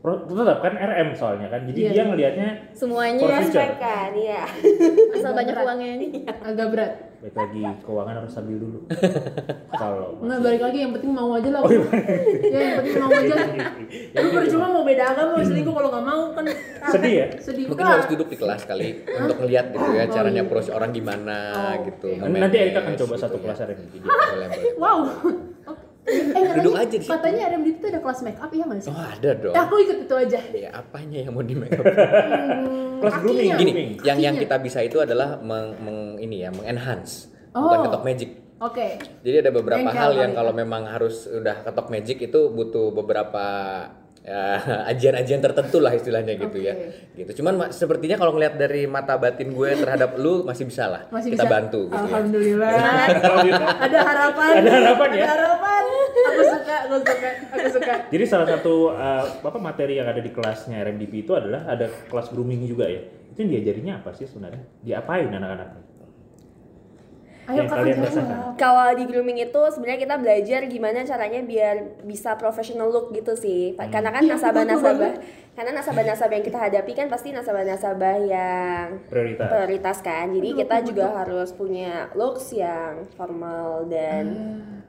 Pro- 0.00 0.24
Tetap 0.24 0.58
kan 0.58 0.74
RM 0.74 1.12
soalnya 1.12 1.46
kan. 1.46 1.60
Jadi 1.62 1.76
Iya, 1.78 1.90
dia 1.92 2.02
ngelihatnya 2.08 2.48
Semuanya 2.72 3.20
ya. 3.20 3.36
Prospek 3.36 3.70
kan, 3.76 4.10
iya. 4.16 4.42
asal 5.12 5.30
banyak 5.30 5.52
uangnya 5.54 5.88
ini. 5.94 6.06
Agak 6.26 6.68
berat. 6.72 6.92
baik 7.20 7.36
lagi 7.36 7.60
keuangan 7.84 8.14
harus 8.16 8.32
stabil 8.32 8.56
dulu. 8.56 8.80
kalau 9.76 10.16
Nggak 10.24 10.40
balik 10.40 10.62
lagi 10.64 10.78
yang 10.80 10.92
penting 10.96 11.12
mau 11.12 11.36
aja 11.36 11.52
lah. 11.52 11.60
Oh, 11.60 11.68
iya. 11.68 11.84
ya 12.48 12.58
yang 12.64 12.76
penting 12.80 12.96
mau 12.96 13.12
aja. 13.12 13.34
Ya, 14.08 14.18
Lu 14.24 14.28
percuma 14.40 14.66
mau 14.72 14.82
beda 14.82 15.04
agama 15.04 15.36
mau 15.36 15.44
selingkuh 15.44 15.74
kalau 15.76 15.88
nggak 15.92 16.06
mau 16.08 16.22
kan 16.32 16.44
Sedih 16.88 17.12
ya? 17.12 17.26
Sedih 17.36 17.64
Mungkin 17.68 17.84
harus 17.84 18.08
duduk 18.08 18.24
di 18.24 18.36
kelas 18.40 18.64
kali 18.64 18.88
untuk 19.04 19.36
ngeliat 19.36 19.68
gitu 19.68 19.88
ya 19.92 20.02
Oh, 20.02 20.08
caranya 20.08 20.40
iya. 20.40 20.48
approach 20.48 20.68
orang 20.72 20.90
gimana 20.90 21.36
Oh, 21.52 21.74
gitu. 21.84 22.08
Nanti 22.24 22.56
Erika 22.56 22.80
akan 22.80 22.94
coba 22.96 23.14
satu 23.20 23.36
kelas. 23.36 23.58
Boleh, 23.68 23.76
boleh. 24.48 24.72
Wow. 24.80 24.98
Eh, 26.10 26.20
katanya, 26.32 26.54
Duduk 26.56 26.74
aja 26.74 26.90
di 26.90 27.00
situ. 27.00 27.12
Katanya 27.12 27.40
RMDP 27.48 27.76
itu 27.76 27.86
ada 27.86 28.00
kelas 28.00 28.18
make 28.20 28.36
up 28.36 28.50
iya 28.50 28.64
nggak 28.64 28.80
sih? 28.80 28.90
Oh 28.90 28.98
ada 29.00 29.30
dong. 29.32 29.52
Eh, 29.52 29.60
aku 29.60 29.74
ikut 29.78 29.98
itu 30.02 30.14
aja. 30.16 30.38
Ya 30.50 30.70
apanya 30.72 31.18
yang 31.20 31.32
mau 31.32 31.42
di 31.42 31.54
make 31.54 31.72
up? 31.72 31.84
Hmm, 31.84 32.98
Kelas 32.98 33.12
kakinya. 33.12 33.22
grooming. 33.22 33.50
Gini, 33.52 33.70
Grooming. 33.70 33.90
yang 34.00 34.18
yang 34.18 34.34
Kakinya. 34.34 34.42
kita 34.42 34.56
bisa 34.60 34.78
itu 34.80 34.98
adalah 34.98 35.38
meng, 35.38 35.78
meng- 35.78 36.18
ini 36.18 36.42
ya, 36.42 36.50
mengenhance, 36.50 37.30
Oh. 37.50 37.64
bukan 37.64 37.78
ketok 37.86 38.04
magic. 38.04 38.30
Oke. 38.60 38.88
Jadi 39.22 39.36
ada 39.38 39.50
beberapa 39.50 39.88
hal 39.88 40.12
yang 40.14 40.32
ya. 40.32 40.36
kalau 40.36 40.52
memang 40.52 40.84
harus 40.84 41.24
udah 41.26 41.64
ketok 41.64 41.88
magic 41.88 42.20
itu 42.20 42.40
butuh 42.50 42.92
beberapa 42.92 43.46
ajian-ajian 44.90 45.40
tertentu 45.42 45.78
lah 45.82 45.92
istilahnya 45.96 46.38
gitu 46.38 46.58
ya. 46.60 46.74
Gitu. 47.14 47.42
Cuman 47.42 47.54
ma- 47.56 47.72
sepertinya 47.72 48.16
kalau 48.20 48.36
ngelihat 48.36 48.54
dari 48.56 48.86
mata 48.86 49.18
batin 49.18 49.50
gue 49.50 49.70
terhadap 49.74 50.14
lu 50.16 50.46
masih 50.46 50.68
bisa 50.68 50.86
lah. 50.86 51.02
Masih 51.10 51.34
kita 51.34 51.46
bisa. 51.46 51.52
bantu 51.52 51.80
gitu 51.90 51.96
ya. 51.96 52.06
Alhamdulillah. 52.06 52.70
ada 53.86 53.98
harapan. 54.04 54.52
Ada 54.60 54.70
harapan 54.70 55.08
ya? 55.10 55.24
Ada 55.24 55.32
harapan. 55.34 55.82
Aku 56.20 56.42
suka, 56.44 56.76
aku 56.84 56.96
suka, 57.00 57.30
aku 57.50 57.68
suka. 57.80 57.94
Jadi 58.12 58.24
salah 58.28 58.46
satu 58.46 58.74
uh, 58.92 59.24
apa 59.40 59.58
materi 59.58 59.98
yang 59.98 60.06
ada 60.06 60.20
di 60.20 60.30
kelasnya 60.30 60.84
RMDP 60.84 61.24
itu 61.24 61.32
adalah 61.32 61.66
ada 61.66 61.88
kelas 61.88 62.30
grooming 62.30 62.68
juga 62.68 62.86
ya. 62.86 63.00
Itu 63.32 63.46
yang 63.46 63.50
diajarinya 63.56 63.92
apa 64.04 64.14
sih 64.14 64.28
sebenarnya? 64.28 64.62
Diapain 64.84 65.26
anak-anak? 65.32 65.89
Ayo 67.50 67.58
Yang 67.60 67.68
kalian 67.68 67.96
rasakan. 68.00 68.38
Kalau 68.54 68.86
di 68.94 69.04
grooming 69.04 69.38
itu 69.42 69.62
sebenarnya 69.68 70.00
kita 70.00 70.16
belajar 70.16 70.60
gimana 70.64 71.02
caranya 71.02 71.40
biar 71.42 71.76
bisa 72.00 72.30
professional 72.34 72.86
look 72.86 73.10
gitu 73.10 73.34
sih. 73.34 73.74
Pa- 73.74 73.90
Karena 73.90 74.08
kan 74.08 74.22
Iya, 74.22 74.38
nasabah-nasabah, 74.38 75.12
karena 75.52 75.70
nasabah-nasabah 75.74 76.34
yang 76.34 76.46
kita 76.46 76.58
hadapi 76.60 76.92
kan 76.94 77.06
pasti 77.06 77.28
nasabah-nasabah 77.30 78.16
yang 78.22 78.84
Prioritas. 79.04 79.48
prioritas 79.48 79.98
kan. 79.98 80.30
Jadi 80.30 80.48
kita 80.56 80.76
juga 80.80 81.10
harus 81.12 81.50
punya 81.50 82.06
looks 82.14 82.54
yang 82.54 83.04
formal 83.12 83.84
dan 83.84 84.24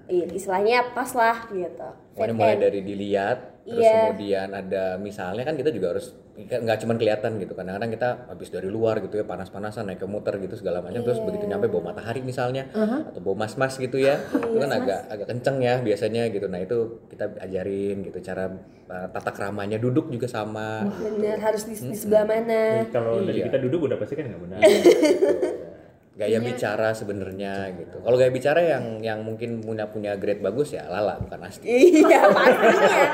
i- 0.05 0.29
istilahnya 0.29 0.93
pas 0.93 1.09
lah 1.11 1.49
gitu. 1.49 1.89
Mulai 2.13 2.61
dari 2.61 2.79
dilihat, 2.79 3.50
terus 3.61 3.79
Iya. 3.79 3.93
kemudian 4.09 4.49
ada 4.51 4.83
misalnya 4.97 5.43
kan 5.43 5.53
kita 5.53 5.69
juga 5.69 5.93
harus 5.93 6.17
nggak 6.33 6.77
cuma 6.79 6.95
kelihatan 6.95 7.37
gitu. 7.37 7.53
Kadang-kadang 7.53 7.91
kita 7.91 8.09
habis 8.25 8.49
dari 8.49 8.65
luar 8.65 8.97
gitu 8.99 9.13
ya 9.13 9.23
panas-panasan 9.23 9.85
naik 9.85 9.99
ke 9.99 10.07
muter 10.07 10.33
gitu 10.37 10.55
segala 10.55 10.79
macam. 10.79 10.99
Terus 10.99 11.19
begitu 11.19 11.45
nyampe 11.45 11.67
bau 11.67 11.79
matahari 11.79 12.21
misalnya 12.21 12.65
atau 12.73 13.21
bau 13.21 13.35
mas-mas 13.35 13.75
gitu 13.75 13.95
ya 13.95 14.17
itu 14.31 14.57
kan 14.57 14.71
agak 14.71 15.05
agak 15.07 15.27
kenceng 15.27 15.59
ya 15.59 15.77
biasanya 15.77 16.25
gitu. 16.27 16.47
Nah 16.47 16.57
itu 16.57 16.77
kita 17.07 17.37
ajarin 17.37 18.01
gitu 18.01 18.17
cara 18.19 18.49
uh, 18.87 19.07
tata 19.09 19.29
keramanya 19.29 19.77
duduk 19.77 20.09
juga 20.09 20.25
sama. 20.25 20.87
Bener 20.97 21.37
harus 21.37 21.61
di, 21.63 21.77
di 21.77 21.93
sebelah 21.93 22.25
mana. 22.25 22.89
Kalau 22.89 23.21
dari 23.21 23.39
Iya. 23.39 23.45
kita 23.45 23.57
duduk 23.59 23.85
udah 23.85 23.97
pasti 23.97 24.13
kan 24.15 24.25
nggak 24.25 24.41
benar. 24.41 24.59
gaya 26.11 26.37
bicara 26.37 26.91
sebenarnya 26.91 27.71
gitu 27.73 27.97
kalau 27.97 28.13
gaya 28.13 28.27
bicara 28.27 28.59
yang 28.59 28.99
yang 28.99 29.19
mungkin 29.21 29.57
punya 29.57 29.87
punya 29.87 30.11
grade 30.13 30.39
bagus 30.39 30.71
ya 30.71 30.83
lala 30.85 31.15
bukan 31.17 31.39
asti 31.41 31.71
Iya 31.97 32.27
pastinya. 32.27 33.05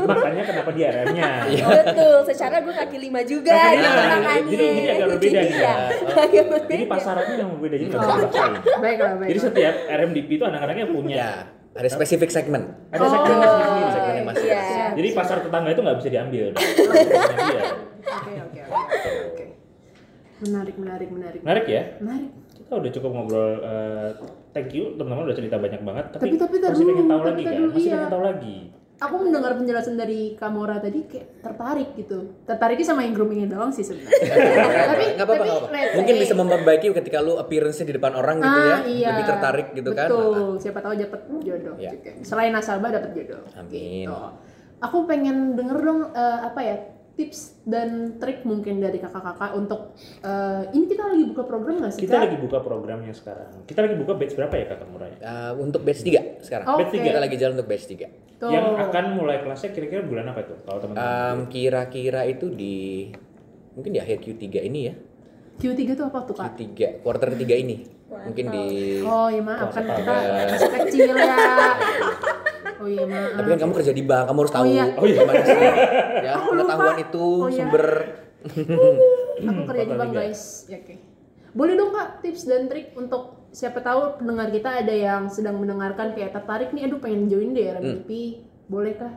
Makanya 0.10 0.42
kenapa 0.42 0.70
di 0.70 0.80
RM-nya? 0.82 1.28
Betul. 1.60 2.16
Secara 2.24 2.60
gue 2.60 2.72
kaki 2.72 2.96
lima 2.98 3.20
juga. 3.22 3.52
Gitu 3.70 3.84
makanya. 3.84 4.42
Jadi 4.42 4.64
ini 4.66 4.88
agak 4.90 5.08
berbeda 5.10 5.38
nih 5.38 5.52
Iya, 5.52 5.60
ya. 5.62 5.76
agak 6.18 6.44
berbeda. 6.46 6.72
Jadi 6.72 6.86
pasarannya 6.88 7.34
yang 7.36 7.50
berbeda 7.52 7.74
jadi 7.74 7.86
nggak 7.86 8.00
Oh. 8.00 8.08
dipaksain. 8.10 8.52
Baiklah, 8.74 9.10
Jadi 9.10 9.20
baiklah. 9.22 9.42
setiap 9.42 9.74
RMDP 9.86 10.28
itu 10.30 10.44
anak-anaknya 10.46 10.86
punya 10.88 11.14
ya 11.14 11.32
ada 11.70 11.86
spesifik 11.86 12.28
segmen 12.28 12.62
ada 12.90 12.98
Oh. 12.98 13.08
segmennya 13.08 13.48
sendiri. 13.48 13.90
segmennya 13.90 14.24
masing 14.26 14.48
Iya. 14.48 14.64
Jadi 14.96 15.08
pasar 15.12 15.36
tetangga 15.40 15.70
itu 15.70 15.80
nggak 15.80 15.96
bisa 16.00 16.08
diambil. 16.10 16.46
Iya. 17.50 17.62
Oke, 18.00 18.32
oke, 18.40 18.60
oke. 19.28 19.44
Menarik, 20.40 20.76
menarik, 20.76 21.08
menarik. 21.08 21.40
Menarik 21.40 21.66
ya? 21.66 21.82
Menarik. 21.98 22.30
Kita 22.54 22.72
udah 22.74 22.90
cukup 22.90 23.10
ngobrol. 23.10 23.50
eh, 23.60 24.08
thank 24.50 24.70
you 24.70 24.94
teman-teman 24.94 25.26
udah 25.26 25.36
cerita 25.36 25.56
banyak 25.56 25.80
banget. 25.80 26.04
Tapi- 26.10 26.32
Tapi, 26.32 26.36
tapi 26.38 26.56
masih 26.62 26.76
dulu, 26.78 26.90
pengen 26.90 27.06
tahu 27.06 27.20
tapi 27.20 27.28
lagi 27.30 27.42
kan? 27.42 27.52
dulu, 27.54 27.68
Masih 27.70 27.82
iya. 27.82 27.92
pengen 27.92 28.08
tahu 28.08 28.24
lagi. 28.24 28.58
Aku 29.00 29.16
mendengar 29.16 29.56
penjelasan 29.56 29.96
dari 29.96 30.36
Kamora 30.36 30.76
tadi 30.76 31.00
kayak 31.02 31.40
tertarik 31.40 31.96
gitu. 31.96 32.36
Tertariknya 32.44 32.84
sama 32.84 33.00
yang 33.00 33.16
groomingnya 33.16 33.48
doang 33.48 33.72
sih 33.72 33.80
sebenarnya. 33.80 34.12
tapi 34.92 35.04
nggak 35.16 35.24
apa-apa, 35.24 35.44
Mungkin 35.96 36.14
bisa 36.20 36.34
memperbaiki 36.36 36.92
ketika 36.94 37.18
lu 37.18 37.40
appearance-nya 37.40 37.86
di 37.86 37.96
depan 37.96 38.12
orang 38.12 38.36
gitu 38.38 38.58
ya 38.60 38.68
Ah, 38.70 38.80
iya. 38.84 39.08
lebih 39.10 39.24
tertarik 39.26 39.66
gitu 39.72 39.90
kan 39.90 40.04
Betul. 40.04 40.60
Siapa 40.60 40.78
tahu 40.78 40.92
dapat 40.94 41.20
jodoh. 41.40 41.74
Oke. 41.74 42.10
Selain 42.20 42.52
nasabah 42.52 42.92
dapat 42.92 43.10
jodoh. 43.14 43.40
Amin. 43.56 44.04
Gitu. 44.04 44.12
Aku 44.80 45.04
pengen 45.04 45.56
denger 45.56 45.80
dong 45.80 46.00
eh, 46.12 46.38
apa 46.42 46.60
ya 46.60 46.76
tips 47.10 47.60
dan 47.66 48.16
trik 48.16 48.42
mungkin 48.42 48.80
dari 48.80 48.96
kakak-kakak 48.96 49.52
untuk 49.52 49.92
eh, 50.22 50.62
ini 50.72 50.84
kita 50.88 51.02
lagi 51.04 51.24
buka 51.28 51.42
program 51.44 51.74
nggak 51.82 51.92
sih 51.92 52.00
Kita 52.06 52.16
Kak? 52.16 52.22
lagi 52.24 52.36
buka 52.40 52.58
programnya 52.60 53.12
sekarang. 53.12 53.50
Kita 53.66 53.80
lagi 53.84 53.96
buka 53.98 54.12
batch 54.16 54.34
berapa 54.34 54.54
ya 54.56 54.64
kakak 54.68 54.88
Muraya? 54.88 55.16
Uh, 55.20 55.52
untuk 55.60 55.82
batch 55.82 56.02
3 56.02 56.40
sekarang. 56.40 56.66
Oh, 56.70 56.78
Batch 56.80 56.92
oke. 56.94 57.04
Kita 57.04 57.18
lagi 57.20 57.36
jalan 57.36 57.52
untuk 57.60 57.68
batch 57.68 57.86
3. 57.86 58.40
Tuh. 58.40 58.48
Yang 58.48 58.66
akan 58.88 59.04
mulai 59.12 59.36
kelasnya 59.44 59.70
kira-kira 59.70 60.00
bulan 60.00 60.24
apa 60.32 60.40
itu? 60.42 60.54
Kalau 60.64 60.78
teman-teman. 60.80 61.04
Um, 61.04 61.38
kira-kira 61.52 62.20
itu 62.24 62.46
di 62.48 62.76
mungkin 63.76 63.90
di 63.92 64.00
akhir 64.00 64.24
Q3 64.24 64.46
ini 64.64 64.80
ya. 64.88 64.94
Q3 65.60 65.80
tuh 65.92 66.04
apa 66.08 66.18
tuh 66.24 66.34
kak? 66.34 66.56
Q3, 66.56 67.04
quarter 67.04 67.36
3 67.36 67.52
ini. 67.52 67.76
Mungkin 68.10 68.46
di 68.50 68.66
Oh 69.06 69.30
iya 69.30 69.38
maaf 69.38 69.70
kan 69.70 69.86
kita 69.86 70.12
masih 70.50 70.70
kecil 70.82 71.14
ya. 71.14 71.36
Oh 72.80 72.88
iya 72.88 73.04
maaf. 73.04 73.30
Tapi 73.36 73.46
kan 73.46 73.58
kamu 73.60 73.72
kerja 73.76 73.92
di 73.92 74.02
bank, 74.02 74.24
kamu 74.24 74.38
harus 74.40 74.52
tahu 74.52 74.64
iya. 74.66 74.84
Oh, 74.90 75.04
iya. 75.04 75.20
gimana 75.20 75.42
sih 75.42 75.58
ya 76.26 76.30
Aku 76.34 76.48
lupa. 76.48 76.56
pengetahuan 76.64 76.96
itu 76.98 77.26
Oh, 77.28 77.46
iya. 77.46 77.56
sumber 77.60 77.86
Aku 79.40 79.62
kerja 79.66 79.84
di 79.84 79.94
bank 79.94 80.10
guys. 80.12 80.42
Ya, 80.66 80.78
oke. 80.78 80.94
Boleh 81.50 81.74
dong 81.74 81.90
kak 81.90 82.08
tips 82.20 82.42
dan 82.44 82.62
trik 82.66 82.94
untuk 82.94 83.22
siapa 83.50 83.80
tahu 83.80 84.16
pendengar 84.16 84.48
kita 84.48 84.70
ada 84.80 84.94
yang 84.94 85.26
sedang 85.26 85.58
mendengarkan 85.58 86.14
kayak 86.14 86.30
tertarik 86.30 86.70
nih, 86.70 86.86
aduh 86.86 86.96
pengen 86.96 87.26
join 87.26 87.50
deh 87.50 87.66
RMDP. 87.68 88.10
Boleh 88.64 88.94
kah 88.94 89.12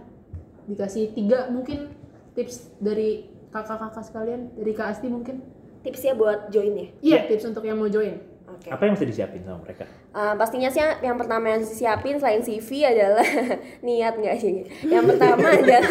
dikasih 0.66 1.14
tiga 1.14 1.48
mungkin 1.48 1.94
tips 2.34 2.74
dari 2.80 3.30
kakak-kakak 3.48 4.02
sekalian 4.02 4.50
dari 4.54 4.74
Kak 4.74 4.88
Asti 4.92 5.08
mungkin? 5.08 5.46
Tipsnya 5.84 6.16
buat 6.16 6.50
join 6.50 6.74
ya. 6.74 6.88
Iya 7.00 7.20
tips 7.28 7.46
untuk 7.46 7.62
yang 7.62 7.78
mau 7.78 7.88
join. 7.88 8.18
Oke. 8.64 8.72
Apa 8.72 8.88
yang 8.88 8.96
mesti 8.96 9.08
disiapin 9.12 9.44
sama 9.44 9.60
mereka? 9.60 9.84
Uh, 10.16 10.40
pastinya 10.40 10.72
sih 10.72 10.80
yang 11.04 11.20
pertama 11.20 11.52
yang 11.52 11.60
disiapin 11.60 12.16
selain 12.16 12.40
CV 12.40 12.88
adalah 12.88 13.28
niat 13.84 14.16
nggak 14.16 14.36
sih? 14.40 14.64
Yang 14.82 15.04
pertama 15.12 15.52
adalah 15.60 15.84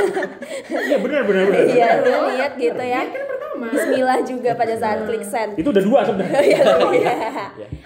Iya 0.73 0.97
benar 0.97 1.23
benar 1.29 1.43
benar. 1.47 1.65
iya 1.69 1.89
niat 2.01 2.53
gitu 2.57 2.81
ya. 2.81 3.05
Kan 3.05 3.25
pertama. 3.29 3.67
Bismillah 3.69 4.19
juga 4.25 4.51
pada 4.57 4.75
saat 4.75 5.05
klik 5.05 5.21
send. 5.21 5.53
Itu 5.55 5.69
udah 5.69 5.85
dua 5.85 6.01
sebenarnya. 6.03 6.41
Iya. 6.97 7.13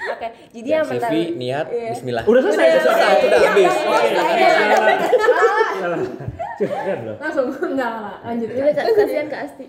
Oke, 0.06 0.28
jadi 0.54 0.68
yang 0.70 0.84
CV, 0.86 0.94
pertama 0.94 1.18
niat, 1.34 1.66
Iya. 1.66 1.90
bismillah. 1.90 2.22
Udah 2.22 2.40
selesai. 2.40 2.66
Udah 2.70 2.82
selesai, 2.86 3.12
sudah 3.18 3.38
habis. 3.42 3.74
Langsung 7.18 7.46
enggak 7.50 7.90
enggak, 7.90 8.14
lanjut. 8.22 8.48
Udah 8.54 8.72
kasihan 8.94 9.26
Kak 9.26 9.40
Asti. 9.50 9.66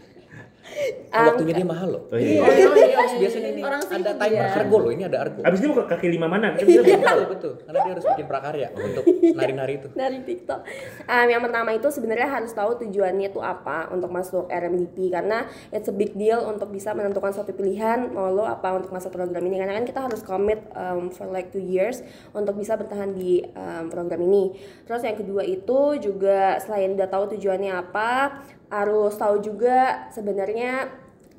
Waktunya 1.08 1.54
dia 1.58 1.68
mahal 1.68 1.90
loh. 1.98 2.04
Oh, 2.12 2.20
iya. 2.20 2.44
Oh, 2.44 2.52
iya, 2.52 2.68
iya, 2.76 2.88
iya. 2.94 3.18
Biasanya 3.18 3.50
ini 3.56 3.62
Orang 3.64 3.82
ada 3.82 4.12
timer 4.14 4.46
ya. 4.46 4.58
argo 4.60 4.78
loh, 4.78 4.92
ini 4.94 5.04
ada 5.08 5.18
argo. 5.24 5.40
Abis 5.42 5.60
ini 5.64 5.68
mau 5.72 5.78
ke 5.82 5.86
kaki 5.90 6.08
lima 6.14 6.28
mana? 6.30 6.54
Kan 6.54 6.66
tahu. 6.68 6.84
betul 6.84 7.26
betul 7.32 7.54
karena 7.66 7.80
dia 7.84 7.92
harus 7.98 8.06
bikin 8.14 8.26
prakarya 8.28 8.68
untuk 8.76 9.04
nari-nari 9.34 9.74
itu 9.82 9.88
dari 9.96 10.20
TikTok. 10.22 10.60
Um, 11.08 11.28
yang 11.28 11.42
pertama 11.42 11.70
itu 11.74 11.88
sebenarnya 11.90 12.28
harus 12.30 12.52
tahu 12.54 12.72
tujuannya 12.86 13.28
itu 13.32 13.40
apa 13.42 13.90
untuk 13.90 14.10
masuk 14.12 14.46
RMDP 14.52 15.10
karena 15.10 15.48
it's 15.74 15.90
a 15.90 15.96
big 15.96 16.14
deal 16.14 16.46
untuk 16.46 16.70
bisa 16.70 16.94
menentukan 16.94 17.34
suatu 17.34 17.52
pilihan 17.56 18.12
mau 18.14 18.30
lo 18.30 18.46
apa 18.46 18.78
untuk 18.78 18.92
masuk 18.94 19.14
program 19.14 19.44
ini 19.48 19.58
karena 19.60 19.74
kan 19.80 19.86
kita 19.88 20.00
harus 20.04 20.22
commit 20.22 20.62
um, 20.76 21.10
for 21.10 21.28
like 21.30 21.50
two 21.50 21.64
years 21.64 22.04
untuk 22.36 22.56
bisa 22.60 22.78
bertahan 22.78 23.16
di 23.16 23.42
um, 23.56 23.90
program 23.90 24.22
ini. 24.24 24.54
Terus 24.86 25.02
yang 25.04 25.18
kedua 25.18 25.44
itu 25.44 25.98
juga 26.00 26.60
selain 26.62 26.94
udah 26.94 27.10
tahu 27.10 27.38
tujuannya 27.38 27.72
apa 27.74 28.42
harus 28.68 29.16
tahu 29.16 29.40
juga 29.40 30.08
sebenarnya 30.12 30.92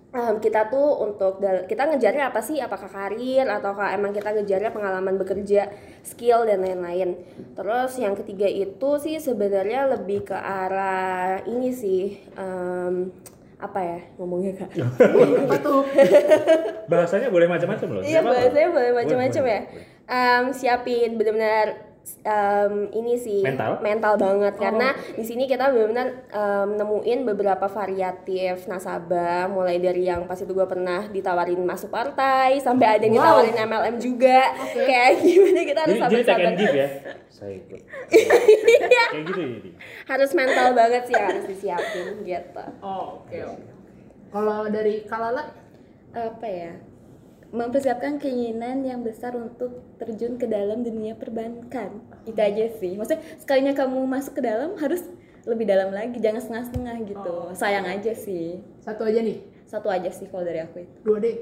Em, 0.09 0.41
kita 0.41 0.73
tuh 0.73 1.05
untuk 1.05 1.37
kita 1.69 1.85
ngejarnya 1.85 2.33
apa 2.33 2.41
sih 2.41 2.57
apakah 2.65 2.89
karir 2.89 3.45
ataukah 3.45 3.93
emang 3.93 4.17
kita 4.17 4.33
ngejarnya 4.33 4.73
pengalaman 4.73 5.21
bekerja 5.21 5.69
skill 6.01 6.49
dan 6.49 6.65
lain-lain 6.65 7.13
terus 7.53 8.01
yang 8.01 8.17
ketiga 8.17 8.49
itu 8.49 8.97
sih 9.05 9.21
sebenarnya 9.21 9.85
lebih 9.85 10.25
ke 10.25 10.33
arah 10.33 11.45
ini 11.45 11.69
sih 11.77 12.25
em, 12.41 13.13
apa 13.61 13.81
ya 13.85 13.99
ngomongnya 14.17 14.65
kak 14.65 14.71
Apa 15.45 15.57
tuh? 15.61 15.85
Bahasanya 16.89 17.29
boleh 17.29 17.45
macam-macam 17.45 17.89
loh. 17.93 18.01
iya 18.01 18.25
bahasanya 18.25 18.71
boleh 18.73 18.91
macam-macam 18.97 19.43
Boleh, 19.45 19.61
ya 19.61 19.69
boleh. 19.69 19.85
Em, 20.09 20.45
siapin 20.57 21.21
benar-benar 21.21 21.88
em, 22.19 22.89
ini 22.91 23.15
sih 23.15 23.41
Mental? 23.41 23.77
banget 24.15 24.55
karena 24.57 24.89
di 25.11 25.23
sini 25.23 25.45
kita 25.45 25.69
benar-benar 25.69 26.09
em, 26.29 26.69
nemuin 26.75 27.19
beberapa 27.25 27.67
variatif 27.67 28.65
nasabah 28.65 29.47
mulai 29.47 29.77
dari 29.77 30.05
yang 30.05 30.25
pas 30.25 30.37
itu 30.37 30.49
gue 30.49 30.65
pernah 30.65 31.07
ditawarin 31.07 31.61
masuk 31.61 31.89
partai 31.89 32.59
sampai 32.59 32.87
ada 32.89 33.03
yang 33.03 33.15
Wow. 33.15 33.43
ditawarin 33.43 33.57
MLM 33.61 33.97
juga 33.99 34.39
kayak 34.73 35.11
gimana 35.25 35.61
kita 35.63 35.81
harus 35.83 35.95
Jadi, 35.95 36.05
jadi 36.09 36.23
take 36.23 36.29
and 36.29 36.29
sabar-sabar 36.29 36.53
give 36.57 36.77
ya. 36.77 36.89
Saya 37.39 37.53
ikut. 37.55 37.81
Kayak 38.09 39.23
gitu 39.23 39.41
ya. 39.41 39.49
jadi. 39.55 39.71
harus 40.07 40.31
mental 40.33 40.69
banget 40.73 41.03
sih 41.05 41.15
harus 41.15 41.45
disiapin 41.45 42.07
gitu 42.23 42.65
Oh, 42.81 43.23
oke 43.23 43.37
oke. 43.47 43.71
Kalau 44.29 44.67
dari 44.69 45.03
Kalala 45.05 45.45
apa 46.11 46.47
ya 46.47 46.73
mempersiapkan 47.49 48.21
keinginan 48.21 48.85
yang 48.85 49.01
besar 49.01 49.33
untuk 49.33 49.81
terjun 49.97 50.37
ke 50.37 50.45
dalam 50.45 50.85
dunia 50.85 51.17
perbankan. 51.17 52.05
Itu 52.29 52.37
aja 52.37 52.69
sih. 52.77 52.97
Maksudnya 53.01 53.25
sekalinya 53.41 53.73
kamu 53.73 54.05
masuk 54.05 54.37
ke 54.37 54.43
dalam 54.45 54.77
harus 54.77 55.01
lebih 55.49 55.65
dalam 55.65 55.89
lagi. 55.97 56.21
Jangan 56.21 56.45
setengah-setengah 56.45 56.97
gitu. 57.09 57.35
Sayang 57.57 57.89
aja 57.89 58.13
sih. 58.13 58.61
Satu 58.85 59.09
aja 59.09 59.25
nih, 59.25 59.41
satu 59.65 59.89
aja 59.89 60.13
sih 60.13 60.29
kalau 60.29 60.45
dari 60.45 60.61
aku 60.61 60.85
itu. 60.85 60.99
Dua 61.05 61.19
deh. 61.21 61.37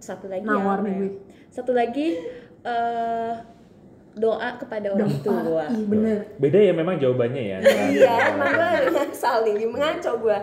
satu 0.00 0.32
lagi 0.32 0.48
Nawar 0.48 0.80
nih 0.80 0.96
ya? 0.96 0.96
gue. 0.96 1.10
satu 1.52 1.76
lagi 1.76 2.16
eh, 2.64 3.32
doa 4.18 4.58
kepada 4.58 4.90
orang 4.90 5.14
tua 5.22 5.70
Ih 5.70 5.86
bener. 5.86 6.18
Beda 6.42 6.58
ya 6.58 6.72
memang 6.74 6.98
jawabannya 6.98 7.42
ya. 7.42 7.56
iya 7.94 8.14
emang 8.34 8.50
gue 8.50 9.06
saling 9.14 9.56
mengaco 9.70 10.12
gue 10.18 10.38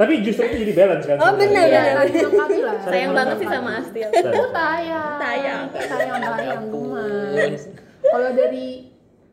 Tapi 0.00 0.12
justru 0.24 0.48
itu 0.48 0.56
jadi 0.64 0.72
balance 0.72 1.04
kan. 1.04 1.16
Oh, 1.20 1.36
benar, 1.36 1.68
sebenarnya. 1.68 1.82
Iya, 2.08 2.72
sayang 2.88 3.12
banget 3.12 3.36
sih 3.36 3.48
sama 3.52 3.70
Astil 3.84 4.08
tayang. 4.08 5.18
Tayang. 5.20 5.62
Tayang 5.76 6.18
tayang 6.24 6.64
gemas. 6.72 7.62
Kalau 8.00 8.30
dari 8.32 8.68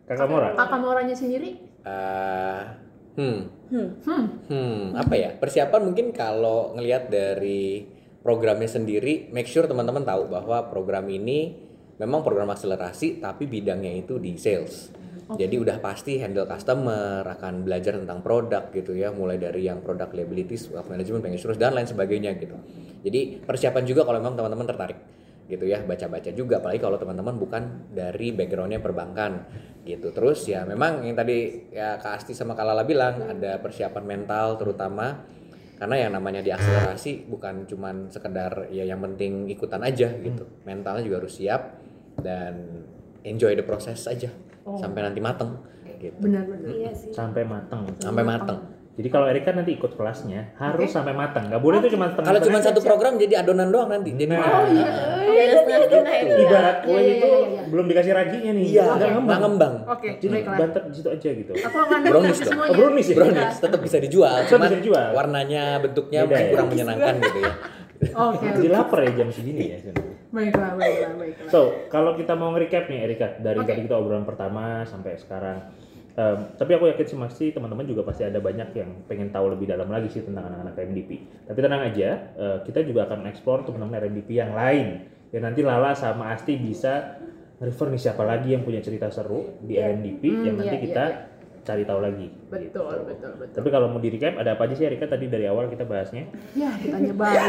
Kakak 0.08 0.28
Mora. 0.28 0.50
kakak 0.56 0.80
Moranya 0.80 1.16
sendiri, 1.16 1.60
Eh, 1.88 2.62
hmm 3.16 3.40
hmm. 3.72 3.88
hmm, 4.04 4.26
Hmm, 4.52 4.80
apa 4.96 5.16
ya? 5.16 5.30
Persiapan 5.36 5.82
mungkin 5.88 6.12
kalau 6.12 6.76
ngelihat 6.76 7.08
dari 7.08 7.88
programnya 8.20 8.68
sendiri, 8.68 9.32
make 9.32 9.48
sure 9.48 9.64
teman-teman 9.68 10.04
tahu 10.04 10.28
bahwa 10.28 10.68
program 10.68 11.08
ini 11.08 11.67
memang 11.98 12.22
program 12.22 12.54
akselerasi 12.54 13.22
tapi 13.22 13.50
bidangnya 13.50 13.94
itu 13.98 14.22
di 14.22 14.38
sales. 14.38 14.94
Jadi 15.28 15.60
udah 15.60 15.84
pasti 15.84 16.24
handle 16.24 16.48
customer, 16.48 17.20
akan 17.20 17.68
belajar 17.68 18.00
tentang 18.00 18.24
produk 18.24 18.72
gitu 18.72 18.96
ya, 18.96 19.12
mulai 19.12 19.36
dari 19.36 19.68
yang 19.68 19.84
product 19.84 20.16
liabilities, 20.16 20.72
wealth 20.72 20.88
management, 20.88 21.20
bank 21.20 21.36
insurance 21.36 21.60
dan 21.60 21.76
lain 21.76 21.84
sebagainya 21.84 22.32
gitu. 22.40 22.56
Jadi 23.04 23.44
persiapan 23.44 23.84
juga 23.84 24.08
kalau 24.08 24.24
memang 24.24 24.40
teman-teman 24.40 24.68
tertarik 24.72 25.00
gitu 25.52 25.68
ya, 25.68 25.84
baca-baca 25.84 26.32
juga 26.32 26.64
apalagi 26.64 26.80
kalau 26.80 26.96
teman-teman 26.96 27.36
bukan 27.36 27.64
dari 27.92 28.32
backgroundnya 28.32 28.80
perbankan 28.80 29.48
gitu. 29.84 30.16
Terus 30.16 30.48
ya 30.48 30.64
memang 30.64 31.04
yang 31.04 31.16
tadi 31.16 31.68
ya 31.76 32.00
Kak 32.00 32.24
Asti 32.24 32.32
sama 32.32 32.56
Kak 32.56 32.64
Lala 32.64 32.88
bilang 32.88 33.28
ada 33.28 33.60
persiapan 33.60 34.04
mental 34.08 34.56
terutama 34.56 35.28
karena 35.76 36.08
yang 36.08 36.12
namanya 36.16 36.40
diakselerasi 36.40 37.28
bukan 37.32 37.68
cuman 37.68 38.12
sekedar 38.12 38.72
ya 38.72 38.84
yang 38.88 39.04
penting 39.04 39.48
ikutan 39.52 39.84
aja 39.84 40.08
gitu. 40.20 40.48
Mentalnya 40.64 41.04
juga 41.04 41.24
harus 41.24 41.36
siap 41.36 41.87
dan 42.18 42.54
enjoy 43.22 43.54
the 43.54 43.62
process 43.62 44.06
aja 44.06 44.30
sampai 44.76 45.02
nanti 45.02 45.20
mateng 45.20 45.58
gitu. 45.96 46.14
benar-benar. 46.18 46.70
iya 46.70 46.92
sih 46.92 47.10
Sampai 47.10 47.42
matang. 47.42 47.88
Sampai 47.98 48.22
mateng. 48.22 48.60
Jadi 48.94 49.10
kalau 49.10 49.26
Erika 49.26 49.50
nanti 49.52 49.72
ikut 49.72 49.94
kelasnya 49.94 50.58
harus 50.58 50.90
sampai 50.90 51.14
matang. 51.14 51.46
Gak 51.48 51.58
boleh 51.58 51.78
itu 51.80 51.94
cuma 51.94 52.10
setengah. 52.10 52.28
Kalau 52.28 52.42
cuma 52.42 52.58
satu 52.60 52.82
program 52.82 53.14
jadi 53.16 53.42
adonan 53.42 53.70
doang 53.70 53.88
nanti. 53.88 54.10
Jadi 54.12 54.26
Nah, 54.28 54.42
Oh 54.42 54.66
iya. 54.68 54.90
Itu 55.38 55.98
ibarat 56.40 56.78
kue 56.82 56.94
Iya, 56.94 57.00
iya, 57.00 57.14
itu 57.14 57.28
iya, 57.28 57.40
iya. 57.48 57.62
belum 57.70 57.86
dikasih 57.88 58.12
raginya 58.12 58.52
nih. 58.52 58.66
iya, 58.68 58.86
Nggak 58.92 59.10
nggak 59.22 59.40
ngembang. 59.40 59.74
Oke, 59.88 60.10
Jadi 60.18 60.34
baiklah. 60.36 60.58
bantet 60.60 60.84
di 60.84 60.94
situ 60.96 61.10
aja 61.12 61.30
gitu. 61.32 61.52
Aku 61.56 61.78
akan 61.80 62.00
Brownies 62.04 62.38
dong. 62.38 62.48
semuanya. 62.48 62.70
Oh, 62.70 62.76
brownies 62.76 63.08
ya? 63.08 63.16
Brownies 63.16 63.56
tetap 63.60 63.80
bisa 63.80 63.98
dijual, 64.00 64.36
Tetap 64.36 64.50
cuma 64.50 64.66
bisa 64.66 64.78
dijual. 64.78 65.08
warnanya, 65.14 65.64
bentuknya 65.80 66.20
Beda 66.20 66.28
mungkin 66.28 66.42
ya? 66.42 66.52
kurang 66.52 66.68
menyenangkan 66.68 67.14
gitu 67.20 67.40
ya. 67.40 67.54
Oke. 68.20 68.46
Jadi 68.52 68.68
lapar 68.68 69.00
ya 69.00 69.12
jam 69.16 69.30
segini 69.30 69.64
ya. 69.68 69.78
Baiklah, 70.28 70.76
baiklah, 70.76 71.14
baiklah. 71.16 71.50
So, 71.50 71.88
kalau 71.88 72.20
kita 72.20 72.36
mau 72.36 72.52
nge-recap 72.52 72.92
nih 72.92 73.00
Erika 73.08 73.28
dari 73.40 73.64
Oke. 73.64 73.70
tadi 73.72 73.82
kita 73.88 73.96
obrolan 73.96 74.28
pertama 74.28 74.84
sampai 74.84 75.16
sekarang. 75.16 75.72
Em, 76.18 76.40
tapi 76.58 76.74
aku 76.74 76.90
yakin 76.90 77.06
sih 77.06 77.18
pasti 77.22 77.46
teman-teman 77.54 77.86
juga 77.86 78.02
pasti 78.02 78.26
ada 78.26 78.42
banyak 78.42 78.74
yang 78.74 78.90
pengen 79.06 79.30
tahu 79.30 79.54
lebih 79.54 79.70
dalam 79.70 79.88
lagi 79.88 80.10
sih 80.10 80.26
tentang 80.26 80.50
anak-anak 80.50 80.74
RMDP. 80.74 81.12
Tapi 81.46 81.60
tenang 81.62 81.82
aja, 81.86 82.10
eh, 82.34 82.58
kita 82.66 82.82
juga 82.84 83.06
akan 83.06 83.30
eksplor 83.30 83.70
teman-teman 83.70 84.02
RMDP 84.02 84.30
yang 84.36 84.52
lain. 84.58 85.08
Ya 85.30 85.40
nanti 85.44 85.62
Lala 85.62 85.94
sama 85.94 86.34
Asti 86.34 86.58
bisa 86.58 87.22
refer 87.62 87.88
nih 87.94 88.02
siapa 88.02 88.26
lagi 88.26 88.54
yang 88.58 88.66
punya 88.66 88.82
cerita 88.82 89.14
seru 89.14 89.62
di 89.62 89.78
RMDP 89.78 90.24
Hmm, 90.26 90.44
yang 90.46 90.56
nanti 90.58 90.78
iya, 90.78 90.84
kita 90.84 91.06
iya, 91.06 91.18
cari 91.68 91.84
tahu 91.84 92.00
lagi. 92.00 92.28
Betul, 92.48 92.96
betul, 93.04 93.32
betul. 93.36 93.56
Tapi 93.60 93.68
kalau 93.68 93.92
mau 93.92 94.00
di 94.00 94.08
recap 94.08 94.40
ada 94.40 94.56
apa 94.56 94.64
aja 94.64 94.76
sih 94.80 94.88
Erika 94.88 95.04
tadi 95.04 95.28
dari 95.28 95.52
awal 95.52 95.68
kita 95.68 95.84
bahasnya? 95.84 96.32
Ya, 96.56 96.72
ditanya 96.82 97.12
balik. 97.12 97.44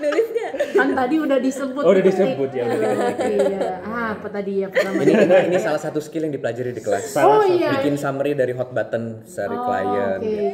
nulis 0.00 0.28
gak? 0.32 0.50
kan 0.72 0.88
tadi 0.96 1.14
udah 1.20 1.38
disebut. 1.40 1.82
Oh, 1.84 1.92
udah 1.92 2.04
disebut, 2.04 2.50
ya, 2.56 2.64
udah. 2.64 2.90
Iya. 3.28 3.60
Ah, 3.84 4.08
apa 4.16 4.28
tadi 4.32 4.64
ya 4.64 4.68
pertama? 4.72 5.04
Ini 5.04 5.12
ini, 5.12 5.36
ini 5.52 5.58
salah 5.60 5.80
satu 5.80 6.00
skill 6.00 6.24
yang 6.28 6.32
dipelajari 6.32 6.72
di 6.72 6.80
kelas. 6.80 7.12
Oh 7.20 7.44
iya. 7.44 7.76
Bikin 7.76 8.00
summary 8.00 8.32
dari 8.32 8.56
hot 8.56 8.72
button 8.72 9.20
dari 9.28 9.56
Oh, 9.56 9.64
klien. 9.68 10.18
Oke. 10.20 10.48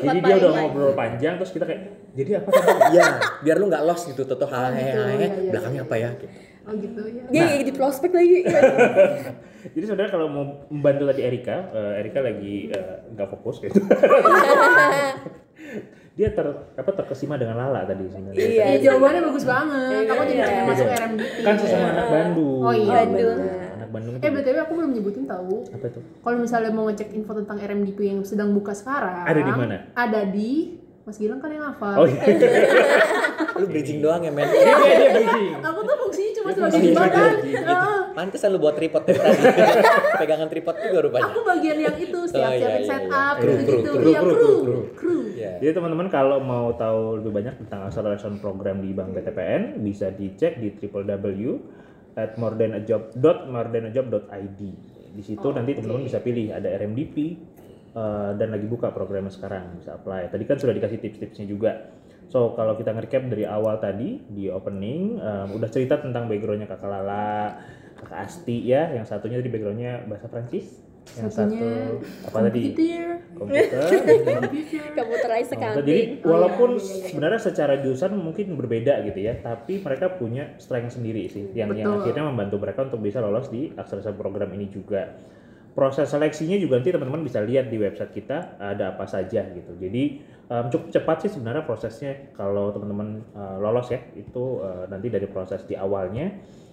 Jadi 0.00 0.18
dia 0.24 0.34
udah 0.40 0.50
ngobrol 0.56 0.92
panjang 0.96 1.36
terus 1.36 1.52
kita 1.52 1.64
kayak 1.68 1.82
jadi 2.16 2.30
apa? 2.40 2.48
Iya, 2.92 3.06
biar 3.44 3.56
lu 3.60 3.68
nggak 3.68 3.84
lost 3.84 4.08
gitu, 4.08 4.24
tuh 4.24 4.36
gitu, 4.36 4.46
hai, 4.48 4.72
iya, 4.76 4.94
iya, 5.16 5.28
belakangnya 5.52 5.82
apa 5.84 5.96
ya? 5.96 6.10
Gitu. 6.16 6.51
Oh 6.62 6.74
gitu 6.78 7.02
ya. 7.10 7.24
dia 7.26 7.42
kayak 7.50 7.64
di 7.66 7.74
prospek 7.74 8.10
lagi 8.14 8.46
Jadi 9.74 9.84
sebenarnya 9.86 10.10
kalau 10.10 10.26
mau 10.26 10.44
membantu 10.74 11.06
tadi 11.14 11.22
Erika, 11.22 11.70
eh, 11.70 12.02
Erika 12.02 12.18
lagi 12.18 12.70
eh, 12.74 12.96
nggak 13.14 13.28
fokus 13.30 13.62
gitu. 13.62 13.78
dia 16.12 16.28
ter 16.28 16.44
apa 16.76 16.90
terkesima 16.92 17.38
dengan 17.38 17.56
Lala 17.56 17.86
tadi 17.86 18.04
sebenarnya. 18.10 18.42
Iya. 18.42 18.64
Ya, 18.74 18.90
jawabannya 18.90 19.20
bagus 19.32 19.44
banget. 19.46 20.04
Aku 20.10 20.22
jadi 20.26 20.42
pengen 20.44 20.64
masuk 20.66 20.86
RMDP. 20.90 21.34
Kan 21.46 21.54
sesama 21.56 21.86
anak 21.94 22.06
Bandung. 22.10 22.60
Oh 22.60 22.74
iya, 22.74 22.98
Bandung. 23.06 23.38
Anak 23.78 23.88
Bandung 23.94 24.12
itu 24.18 24.22
Eh 24.26 24.30
BTW 24.34 24.56
aku 24.60 24.72
belum 24.76 24.90
nyebutin 24.98 25.24
tahu. 25.30 25.56
apa 25.70 25.86
tuh? 25.88 26.02
Kalau 26.20 26.36
misalnya 26.42 26.70
mau 26.74 26.84
ngecek 26.90 27.08
info 27.14 27.32
tentang 27.38 27.56
RMDP 27.62 27.98
yang 28.02 28.20
sedang 28.26 28.50
buka 28.52 28.74
sekarang. 28.74 29.24
Ada 29.24 29.40
di 29.40 29.52
mana? 29.54 29.76
Ada 29.94 30.20
di 30.26 30.50
Mas 31.02 31.18
Gilang 31.18 31.42
kan 31.42 31.50
yang 31.50 31.66
hafal. 31.66 31.98
Oh 31.98 32.06
iya. 32.06 32.22
Lu 33.58 33.66
bridging 33.66 33.98
doang 33.98 34.22
ya, 34.22 34.30
men. 34.30 34.46
dia 34.46 34.62
dia 34.62 34.96
dia 34.96 35.10
bridging. 35.18 35.50
Aku 35.66 35.80
tuh 35.82 35.96
fungsinya 35.98 36.30
cuma 36.38 36.48
sebagai 36.54 36.78
jembatan. 36.78 37.30
Pantesan 38.12 38.48
lu 38.52 38.58
buat 38.60 38.76
tripod 38.76 39.02
tadi. 39.08 39.18
Pegangan 40.20 40.48
tripod 40.52 40.76
juga 40.78 40.98
rupanya. 41.02 41.32
Aku 41.32 41.40
bagian 41.42 41.78
yang 41.80 41.96
itu 41.96 42.18
setiap 42.28 42.44
Oh, 42.44 42.52
iya, 42.52 42.60
siapin 42.60 42.82
iya, 42.84 42.88
setup 42.92 43.34
iya. 43.34 43.42
Kru, 43.42 43.52
gitu 43.56 43.72
kru, 43.72 43.82
kru, 43.82 44.04
Iya 44.04 44.20
kru, 44.20 44.32
kru, 44.32 44.52
kru, 44.52 44.80
kru. 44.94 45.16
Iya. 45.32 45.52
Jadi 45.58 45.72
teman-teman 45.74 46.06
kalau 46.12 46.38
mau 46.38 46.70
tahu 46.76 47.18
lebih 47.18 47.32
banyak 47.34 47.54
tentang 47.66 47.80
acceleration 47.88 48.36
program 48.38 48.84
di 48.84 48.92
Bank 48.92 49.16
BTPN 49.16 49.80
bisa 49.82 50.12
dicek 50.12 50.60
di 50.60 50.70
www 50.76 51.50
at 52.12 52.36
Di 55.12 55.22
situ 55.24 55.48
nanti 55.52 55.70
teman-teman 55.72 56.04
bisa 56.04 56.20
pilih 56.20 56.52
ada 56.52 56.68
RMDP 56.68 57.16
eh, 57.92 58.30
dan 58.36 58.48
lagi 58.50 58.66
buka 58.66 58.90
programnya 58.90 59.32
sekarang 59.32 59.76
bisa 59.78 59.96
apply. 59.96 60.28
Tadi 60.32 60.44
kan 60.44 60.56
sudah 60.56 60.74
dikasih 60.74 60.98
tips-tipsnya 61.00 61.46
juga. 61.46 61.72
So 62.32 62.56
kalau 62.56 62.80
kita 62.80 62.96
nge-recap 62.96 63.28
dari 63.28 63.44
awal 63.44 63.76
tadi 63.76 64.16
di 64.24 64.48
opening 64.48 65.20
em, 65.20 65.48
udah 65.52 65.68
cerita 65.68 66.00
tentang 66.00 66.32
backgroundnya 66.32 66.64
kakak 66.64 66.88
Lala, 66.88 67.60
kakak 68.00 68.24
Asti 68.24 68.64
ya, 68.64 68.88
yang 68.88 69.04
satunya 69.04 69.36
tadi 69.36 69.52
backgroundnya 69.52 70.08
bahasa 70.08 70.32
Prancis. 70.32 70.80
yang 71.18 71.28
Satunya 71.34 71.98
satu 71.98 72.30
apa 72.30 72.38
tadi 72.46 72.62
Komputer. 72.72 73.10
komputer 73.34 73.88
Komputer. 73.90 74.40
Computerized 74.94 75.50
Komputer. 75.50 75.50
accounting. 75.58 75.78
Jadi 75.82 75.96
walaupun 76.22 76.70
iya, 76.72 76.78
iya, 76.78 76.94
iya. 76.94 77.06
sebenarnya 77.10 77.40
secara 77.42 77.74
jurusan 77.82 78.12
mungkin 78.16 78.46
berbeda 78.54 79.02
gitu 79.10 79.18
ya, 79.18 79.34
tapi 79.42 79.82
mereka 79.82 80.14
punya 80.14 80.54
strength 80.62 80.94
sendiri 80.94 81.26
sih, 81.26 81.50
yang 81.52 81.74
yang 81.74 81.98
Betul. 81.98 82.06
akhirnya 82.06 82.24
membantu 82.30 82.56
mereka 82.62 82.86
untuk 82.86 83.02
bisa 83.02 83.18
lolos 83.18 83.50
di 83.50 83.74
akselerasi 83.74 84.14
program 84.14 84.54
ini 84.54 84.70
juga. 84.70 85.10
Proses 85.72 86.04
seleksinya 86.12 86.60
juga 86.60 86.76
nanti 86.76 86.92
teman-teman 86.92 87.24
bisa 87.24 87.40
lihat 87.40 87.72
di 87.72 87.80
website 87.80 88.12
kita 88.12 88.60
ada 88.60 88.92
apa 88.92 89.08
saja 89.08 89.40
gitu. 89.56 89.72
Jadi 89.80 90.20
em, 90.52 90.64
cukup 90.68 90.92
cepat 90.92 91.16
sih 91.24 91.30
sebenarnya 91.32 91.64
prosesnya 91.64 92.28
kalau 92.36 92.68
teman-teman 92.76 93.24
eh, 93.32 93.56
lolos 93.56 93.88
ya 93.88 94.04
itu 94.12 94.60
eh, 94.60 94.84
nanti 94.92 95.08
dari 95.08 95.24
proses 95.24 95.64
di 95.64 95.72
awalnya 95.72 96.28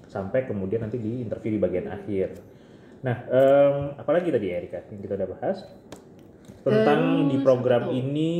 sampai 0.09 0.43
kemudian 0.49 0.83
nanti 0.83 0.99
di 0.99 1.23
interview 1.23 1.55
di 1.55 1.61
bagian 1.63 1.87
akhir. 1.87 2.27
Nah, 2.99 3.15
em, 3.31 3.75
apalagi 3.95 4.35
tadi 4.35 4.51
Erika 4.51 4.83
yang 4.91 4.99
kita 4.99 5.15
udah 5.15 5.29
bahas 5.31 5.57
tentang 6.67 7.31
di 7.31 7.39
Terus, 7.39 7.45
program 7.47 7.81
apa 7.87 7.91
tuh? 7.91 7.95
ini 7.95 8.33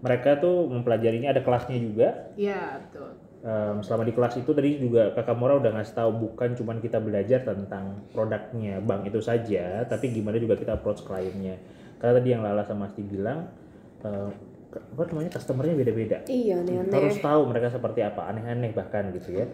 mereka 0.00 0.40
tuh 0.40 0.64
mempelajarinya 0.72 1.28
ada 1.28 1.44
kelasnya 1.44 1.76
juga. 1.76 2.32
Iya, 2.40 2.88
betul. 2.88 3.12
Em, 3.40 3.80
selama 3.80 4.04
di 4.04 4.12
kelas 4.12 4.36
itu 4.36 4.52
tadi 4.52 4.76
juga 4.76 5.16
Kakak 5.16 5.32
Mora 5.32 5.56
udah 5.56 5.72
ngasih 5.72 5.96
tahu 5.96 6.10
bukan 6.28 6.52
cuman 6.60 6.76
kita 6.76 7.00
belajar 7.00 7.40
tentang 7.40 8.04
produknya 8.12 8.84
bank 8.84 9.08
itu 9.08 9.16
saja, 9.24 9.88
tapi 9.88 10.12
gimana 10.12 10.36
juga 10.36 10.60
kita 10.60 10.76
approach 10.76 11.00
kliennya. 11.08 11.56
Karena 11.96 12.20
tadi 12.20 12.28
yang 12.28 12.44
Lala 12.44 12.68
sama 12.68 12.92
Asti 12.92 13.00
bilang 13.00 13.48
ke- 14.00 14.84
apa 14.92 15.02
namanya 15.08 15.40
customernya 15.40 15.72
beda-beda. 15.72 16.18
Iya, 16.28 16.60
aneh-aneh. 16.60 16.92
Harus 16.92 17.16
tahu 17.18 17.40
mereka 17.48 17.72
seperti 17.72 18.00
apa, 18.04 18.28
aneh-aneh 18.28 18.70
bahkan 18.76 19.08
gitu 19.16 19.32
ya. 19.32 19.46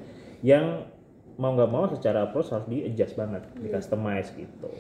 Yang 0.43 0.91
mau 1.39 1.55
nggak 1.55 1.71
mau 1.71 1.87
secara 1.87 2.27
approach 2.27 2.51
harus 2.51 2.67
di 2.67 2.83
adjust 2.85 3.15
banget, 3.15 3.47
di 3.55 3.71
customize 3.71 4.35
gitu. 4.35 4.71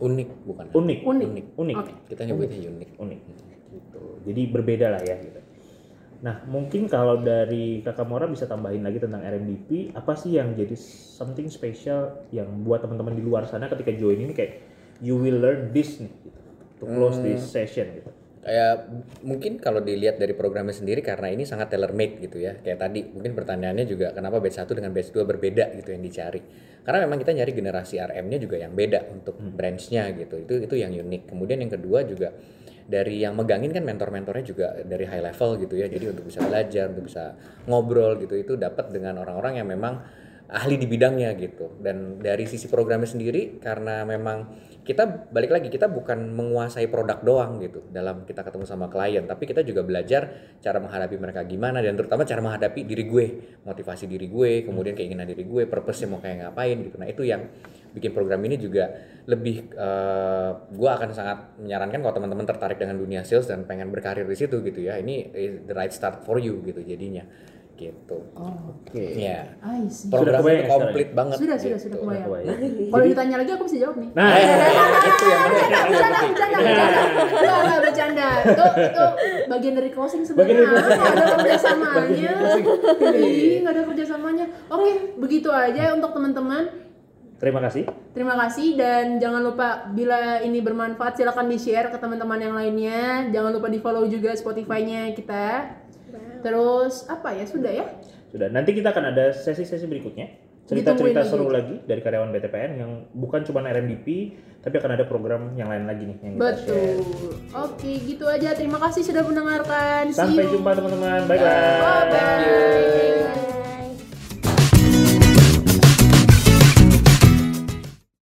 Unik 0.00 0.28
bukan? 0.48 0.66
Unik, 0.74 0.98
Unik. 1.06 1.44
unik, 1.54 1.76
Oke. 1.76 1.92
Kita 2.08 2.26
nyebutnya 2.26 2.58
unik. 2.66 2.90
unik 2.98 3.20
gitu. 3.70 4.02
Jadi 4.26 4.42
berbeda 4.50 4.86
lah 4.90 5.02
ya 5.06 5.16
gitu. 5.22 5.38
Nah, 6.20 6.44
mungkin 6.44 6.84
kalau 6.84 7.24
dari 7.24 7.80
Kakak 7.80 8.04
Mora 8.04 8.28
bisa 8.28 8.44
tambahin 8.44 8.84
lagi 8.84 9.00
tentang 9.00 9.24
RMDP, 9.24 9.96
apa 9.96 10.12
sih 10.12 10.36
yang 10.36 10.52
jadi 10.52 10.76
something 11.16 11.48
special 11.48 12.28
yang 12.28 12.60
buat 12.60 12.84
teman-teman 12.84 13.16
di 13.16 13.24
luar 13.24 13.48
sana 13.48 13.72
ketika 13.72 13.88
join 13.96 14.20
ini 14.20 14.36
kayak 14.36 14.60
you 15.00 15.16
will 15.16 15.40
learn 15.40 15.72
this 15.72 15.96
nih 15.96 16.12
gitu. 16.12 16.40
To 16.80 16.84
close 16.84 17.20
this 17.24 17.40
session 17.44 17.88
gitu. 17.96 18.12
Kayak 18.40 18.88
mungkin 19.20 19.60
kalau 19.60 19.84
dilihat 19.84 20.16
dari 20.16 20.32
programnya 20.32 20.72
sendiri 20.72 21.04
karena 21.04 21.28
ini 21.28 21.44
sangat 21.44 21.72
tailor 21.72 21.92
made 21.92 22.20
gitu 22.24 22.40
ya. 22.40 22.56
Kayak 22.56 22.88
tadi 22.88 23.04
mungkin 23.04 23.36
pertanyaannya 23.36 23.84
juga 23.84 24.16
kenapa 24.16 24.40
batch 24.40 24.64
1 24.64 24.76
dengan 24.76 24.92
batch 24.96 25.12
2 25.12 25.24
berbeda 25.24 25.76
gitu 25.76 25.92
yang 25.92 26.00
dicari. 26.00 26.40
Karena 26.80 27.04
memang 27.04 27.20
kita 27.20 27.36
nyari 27.36 27.52
generasi 27.52 28.00
RM-nya 28.00 28.38
juga 28.40 28.56
yang 28.56 28.72
beda 28.72 29.12
untuk 29.12 29.36
branch-nya 29.36 30.08
gitu. 30.16 30.40
Itu 30.40 30.56
itu 30.56 30.74
yang 30.76 30.92
unik. 30.92 31.28
Kemudian 31.28 31.60
yang 31.60 31.68
kedua 31.68 32.00
juga 32.08 32.32
dari 32.90 33.22
yang 33.22 33.38
megangin 33.38 33.70
kan 33.70 33.86
mentor-mentornya 33.86 34.42
juga 34.42 34.74
dari 34.82 35.06
high 35.06 35.22
level 35.22 35.62
gitu 35.62 35.78
ya. 35.78 35.86
Jadi 35.86 36.10
untuk 36.10 36.26
bisa 36.26 36.42
belajar, 36.42 36.90
untuk 36.90 37.06
bisa 37.06 37.38
ngobrol 37.70 38.18
gitu 38.18 38.34
itu 38.34 38.58
dapat 38.58 38.90
dengan 38.90 39.22
orang-orang 39.22 39.62
yang 39.62 39.68
memang 39.70 40.02
ahli 40.50 40.76
di 40.76 40.86
bidangnya 40.90 41.30
gitu. 41.38 41.78
Dan 41.78 42.18
dari 42.18 42.44
sisi 42.44 42.66
programnya 42.66 43.06
sendiri 43.06 43.62
karena 43.62 44.02
memang 44.02 44.70
kita 44.80 45.30
balik 45.30 45.54
lagi 45.54 45.68
kita 45.70 45.86
bukan 45.86 46.34
menguasai 46.34 46.88
produk 46.90 47.20
doang 47.22 47.60
gitu 47.62 47.84
dalam 47.92 48.26
kita 48.26 48.42
ketemu 48.42 48.64
sama 48.66 48.90
klien, 48.90 49.22
tapi 49.28 49.46
kita 49.46 49.62
juga 49.62 49.86
belajar 49.86 50.56
cara 50.58 50.82
menghadapi 50.82 51.14
mereka 51.20 51.44
gimana 51.46 51.78
dan 51.84 51.94
terutama 51.94 52.26
cara 52.26 52.40
menghadapi 52.42 52.88
diri 52.88 53.04
gue, 53.06 53.26
motivasi 53.62 54.08
diri 54.10 54.26
gue, 54.26 54.66
kemudian 54.66 54.96
keinginan 54.96 55.28
diri 55.28 55.44
gue, 55.46 55.68
purpose-nya 55.68 56.08
mau 56.10 56.18
kayak 56.18 56.48
ngapain 56.48 56.76
gitu. 56.80 56.96
Nah, 56.96 57.06
itu 57.06 57.22
yang 57.22 57.46
bikin 57.92 58.10
program 58.16 58.40
ini 58.42 58.56
juga 58.56 58.90
lebih 59.28 59.70
eh, 59.70 60.50
gue 60.74 60.90
akan 60.90 61.08
sangat 61.12 61.60
menyarankan 61.60 62.00
kalau 62.00 62.14
teman-teman 62.16 62.46
tertarik 62.48 62.78
dengan 62.80 62.96
dunia 62.98 63.22
sales 63.22 63.46
dan 63.46 63.68
pengen 63.68 63.92
berkarir 63.92 64.24
di 64.26 64.34
situ 64.34 64.64
gitu 64.64 64.80
ya. 64.80 64.96
Ini 64.96 65.30
the 65.70 65.74
right 65.76 65.92
start 65.92 66.24
for 66.24 66.40
you 66.40 66.58
gitu 66.64 66.80
jadinya. 66.82 67.22
Gitu. 67.80 68.12
Oh, 68.36 68.76
Oke. 68.76 69.00
Iya. 69.16 69.56
I 69.64 69.88
see. 69.88 70.12
Sudah 70.12 70.20
Programnya 70.20 70.36
kebayang 70.36 70.60
tuh 70.60 70.68
ya 70.68 70.76
komplit 70.76 71.08
banget. 71.16 71.36
Sudah, 71.40 71.56
gitu. 71.56 71.64
sudah, 71.64 71.78
sudah 71.80 71.98
kebayang. 71.98 72.28
Kalau 72.92 73.04
ditanya 73.08 73.36
lagi 73.40 73.50
aku 73.56 73.64
bisa 73.64 73.78
jawab 73.80 73.96
nih. 73.96 74.10
Nah, 74.12 74.28
Eh, 74.28 74.36
itu 74.36 74.52
yang 74.60 74.84
penting. 74.92 75.08
itu 75.08 75.24
yang 75.24 75.48
Bercanda, 75.48 76.18
penting. 76.20 76.32
bercanda, 76.36 76.58
bercanda. 76.60 77.00
Enggak, 77.40 77.56
enggak 77.56 77.80
bercanda. 77.80 78.28
Itu, 78.44 78.64
itu 78.76 79.04
bagian 79.48 79.74
dari 79.74 79.90
closing 79.90 80.22
sebenarnya. 80.22 80.52
dari 80.52 80.68
closing. 80.68 81.00
Nggak 81.00 81.16
ada 81.16 81.24
kerjasamanya. 81.32 81.96
Bagian 81.96 82.36
dari 82.36 82.60
closing. 82.60 83.14
Ih, 83.16 83.56
nggak 83.64 83.72
ada 83.72 83.82
kerjasamanya. 83.88 84.46
Oke, 84.68 84.90
begitu 85.16 85.48
aja 85.48 85.84
untuk 85.90 86.10
teman-teman. 86.12 86.64
terima 87.40 87.56
kasih. 87.58 87.88
Terima 88.12 88.36
kasih 88.36 88.76
dan 88.76 89.16
jangan 89.16 89.40
lupa 89.40 89.88
bila 89.88 90.44
ini 90.44 90.60
bermanfaat 90.60 91.16
silakan 91.16 91.48
di-share 91.48 91.88
ke 91.88 91.96
teman-teman 91.96 92.36
yang 92.36 92.52
lainnya. 92.52 93.00
Jangan 93.30 93.56
lupa 93.56 93.72
di-follow 93.72 94.04
juga 94.04 94.36
Spotify-nya 94.36 95.16
kita. 95.16 95.72
Terus 96.40 97.06
apa 97.06 97.36
ya? 97.36 97.44
Sudah 97.46 97.72
ya? 97.72 97.86
Sudah, 98.30 98.48
nanti 98.48 98.74
kita 98.76 98.94
akan 98.94 99.14
ada 99.14 99.32
sesi-sesi 99.34 99.86
berikutnya. 99.86 100.50
Cerita-cerita 100.70 101.26
seru 101.26 101.50
lagi 101.50 101.82
dari 101.82 101.98
karyawan 101.98 102.30
BTPN 102.30 102.70
yang 102.78 102.90
bukan 103.10 103.42
cuma 103.42 103.66
RMDP, 103.66 104.06
tapi 104.62 104.74
akan 104.78 104.90
ada 104.94 105.02
program 105.02 105.58
yang 105.58 105.66
lain 105.66 105.82
lagi 105.82 106.06
nih 106.06 106.16
yang 106.22 106.32
kita 106.38 106.62
share. 106.62 107.02
Betul. 107.02 107.32
Oke, 107.58 107.90
gitu 108.06 108.24
aja. 108.30 108.54
Terima 108.54 108.78
kasih 108.78 109.02
sudah 109.02 109.26
mendengarkan. 109.26 110.14
See 110.14 110.22
Sampai 110.22 110.46
you. 110.46 110.54
jumpa 110.54 110.70
teman-teman. 110.78 111.26
Bye-bye. 111.26 111.42
Bye-bye. 111.42 112.12
Thank 112.14 113.66
you. 113.66 113.69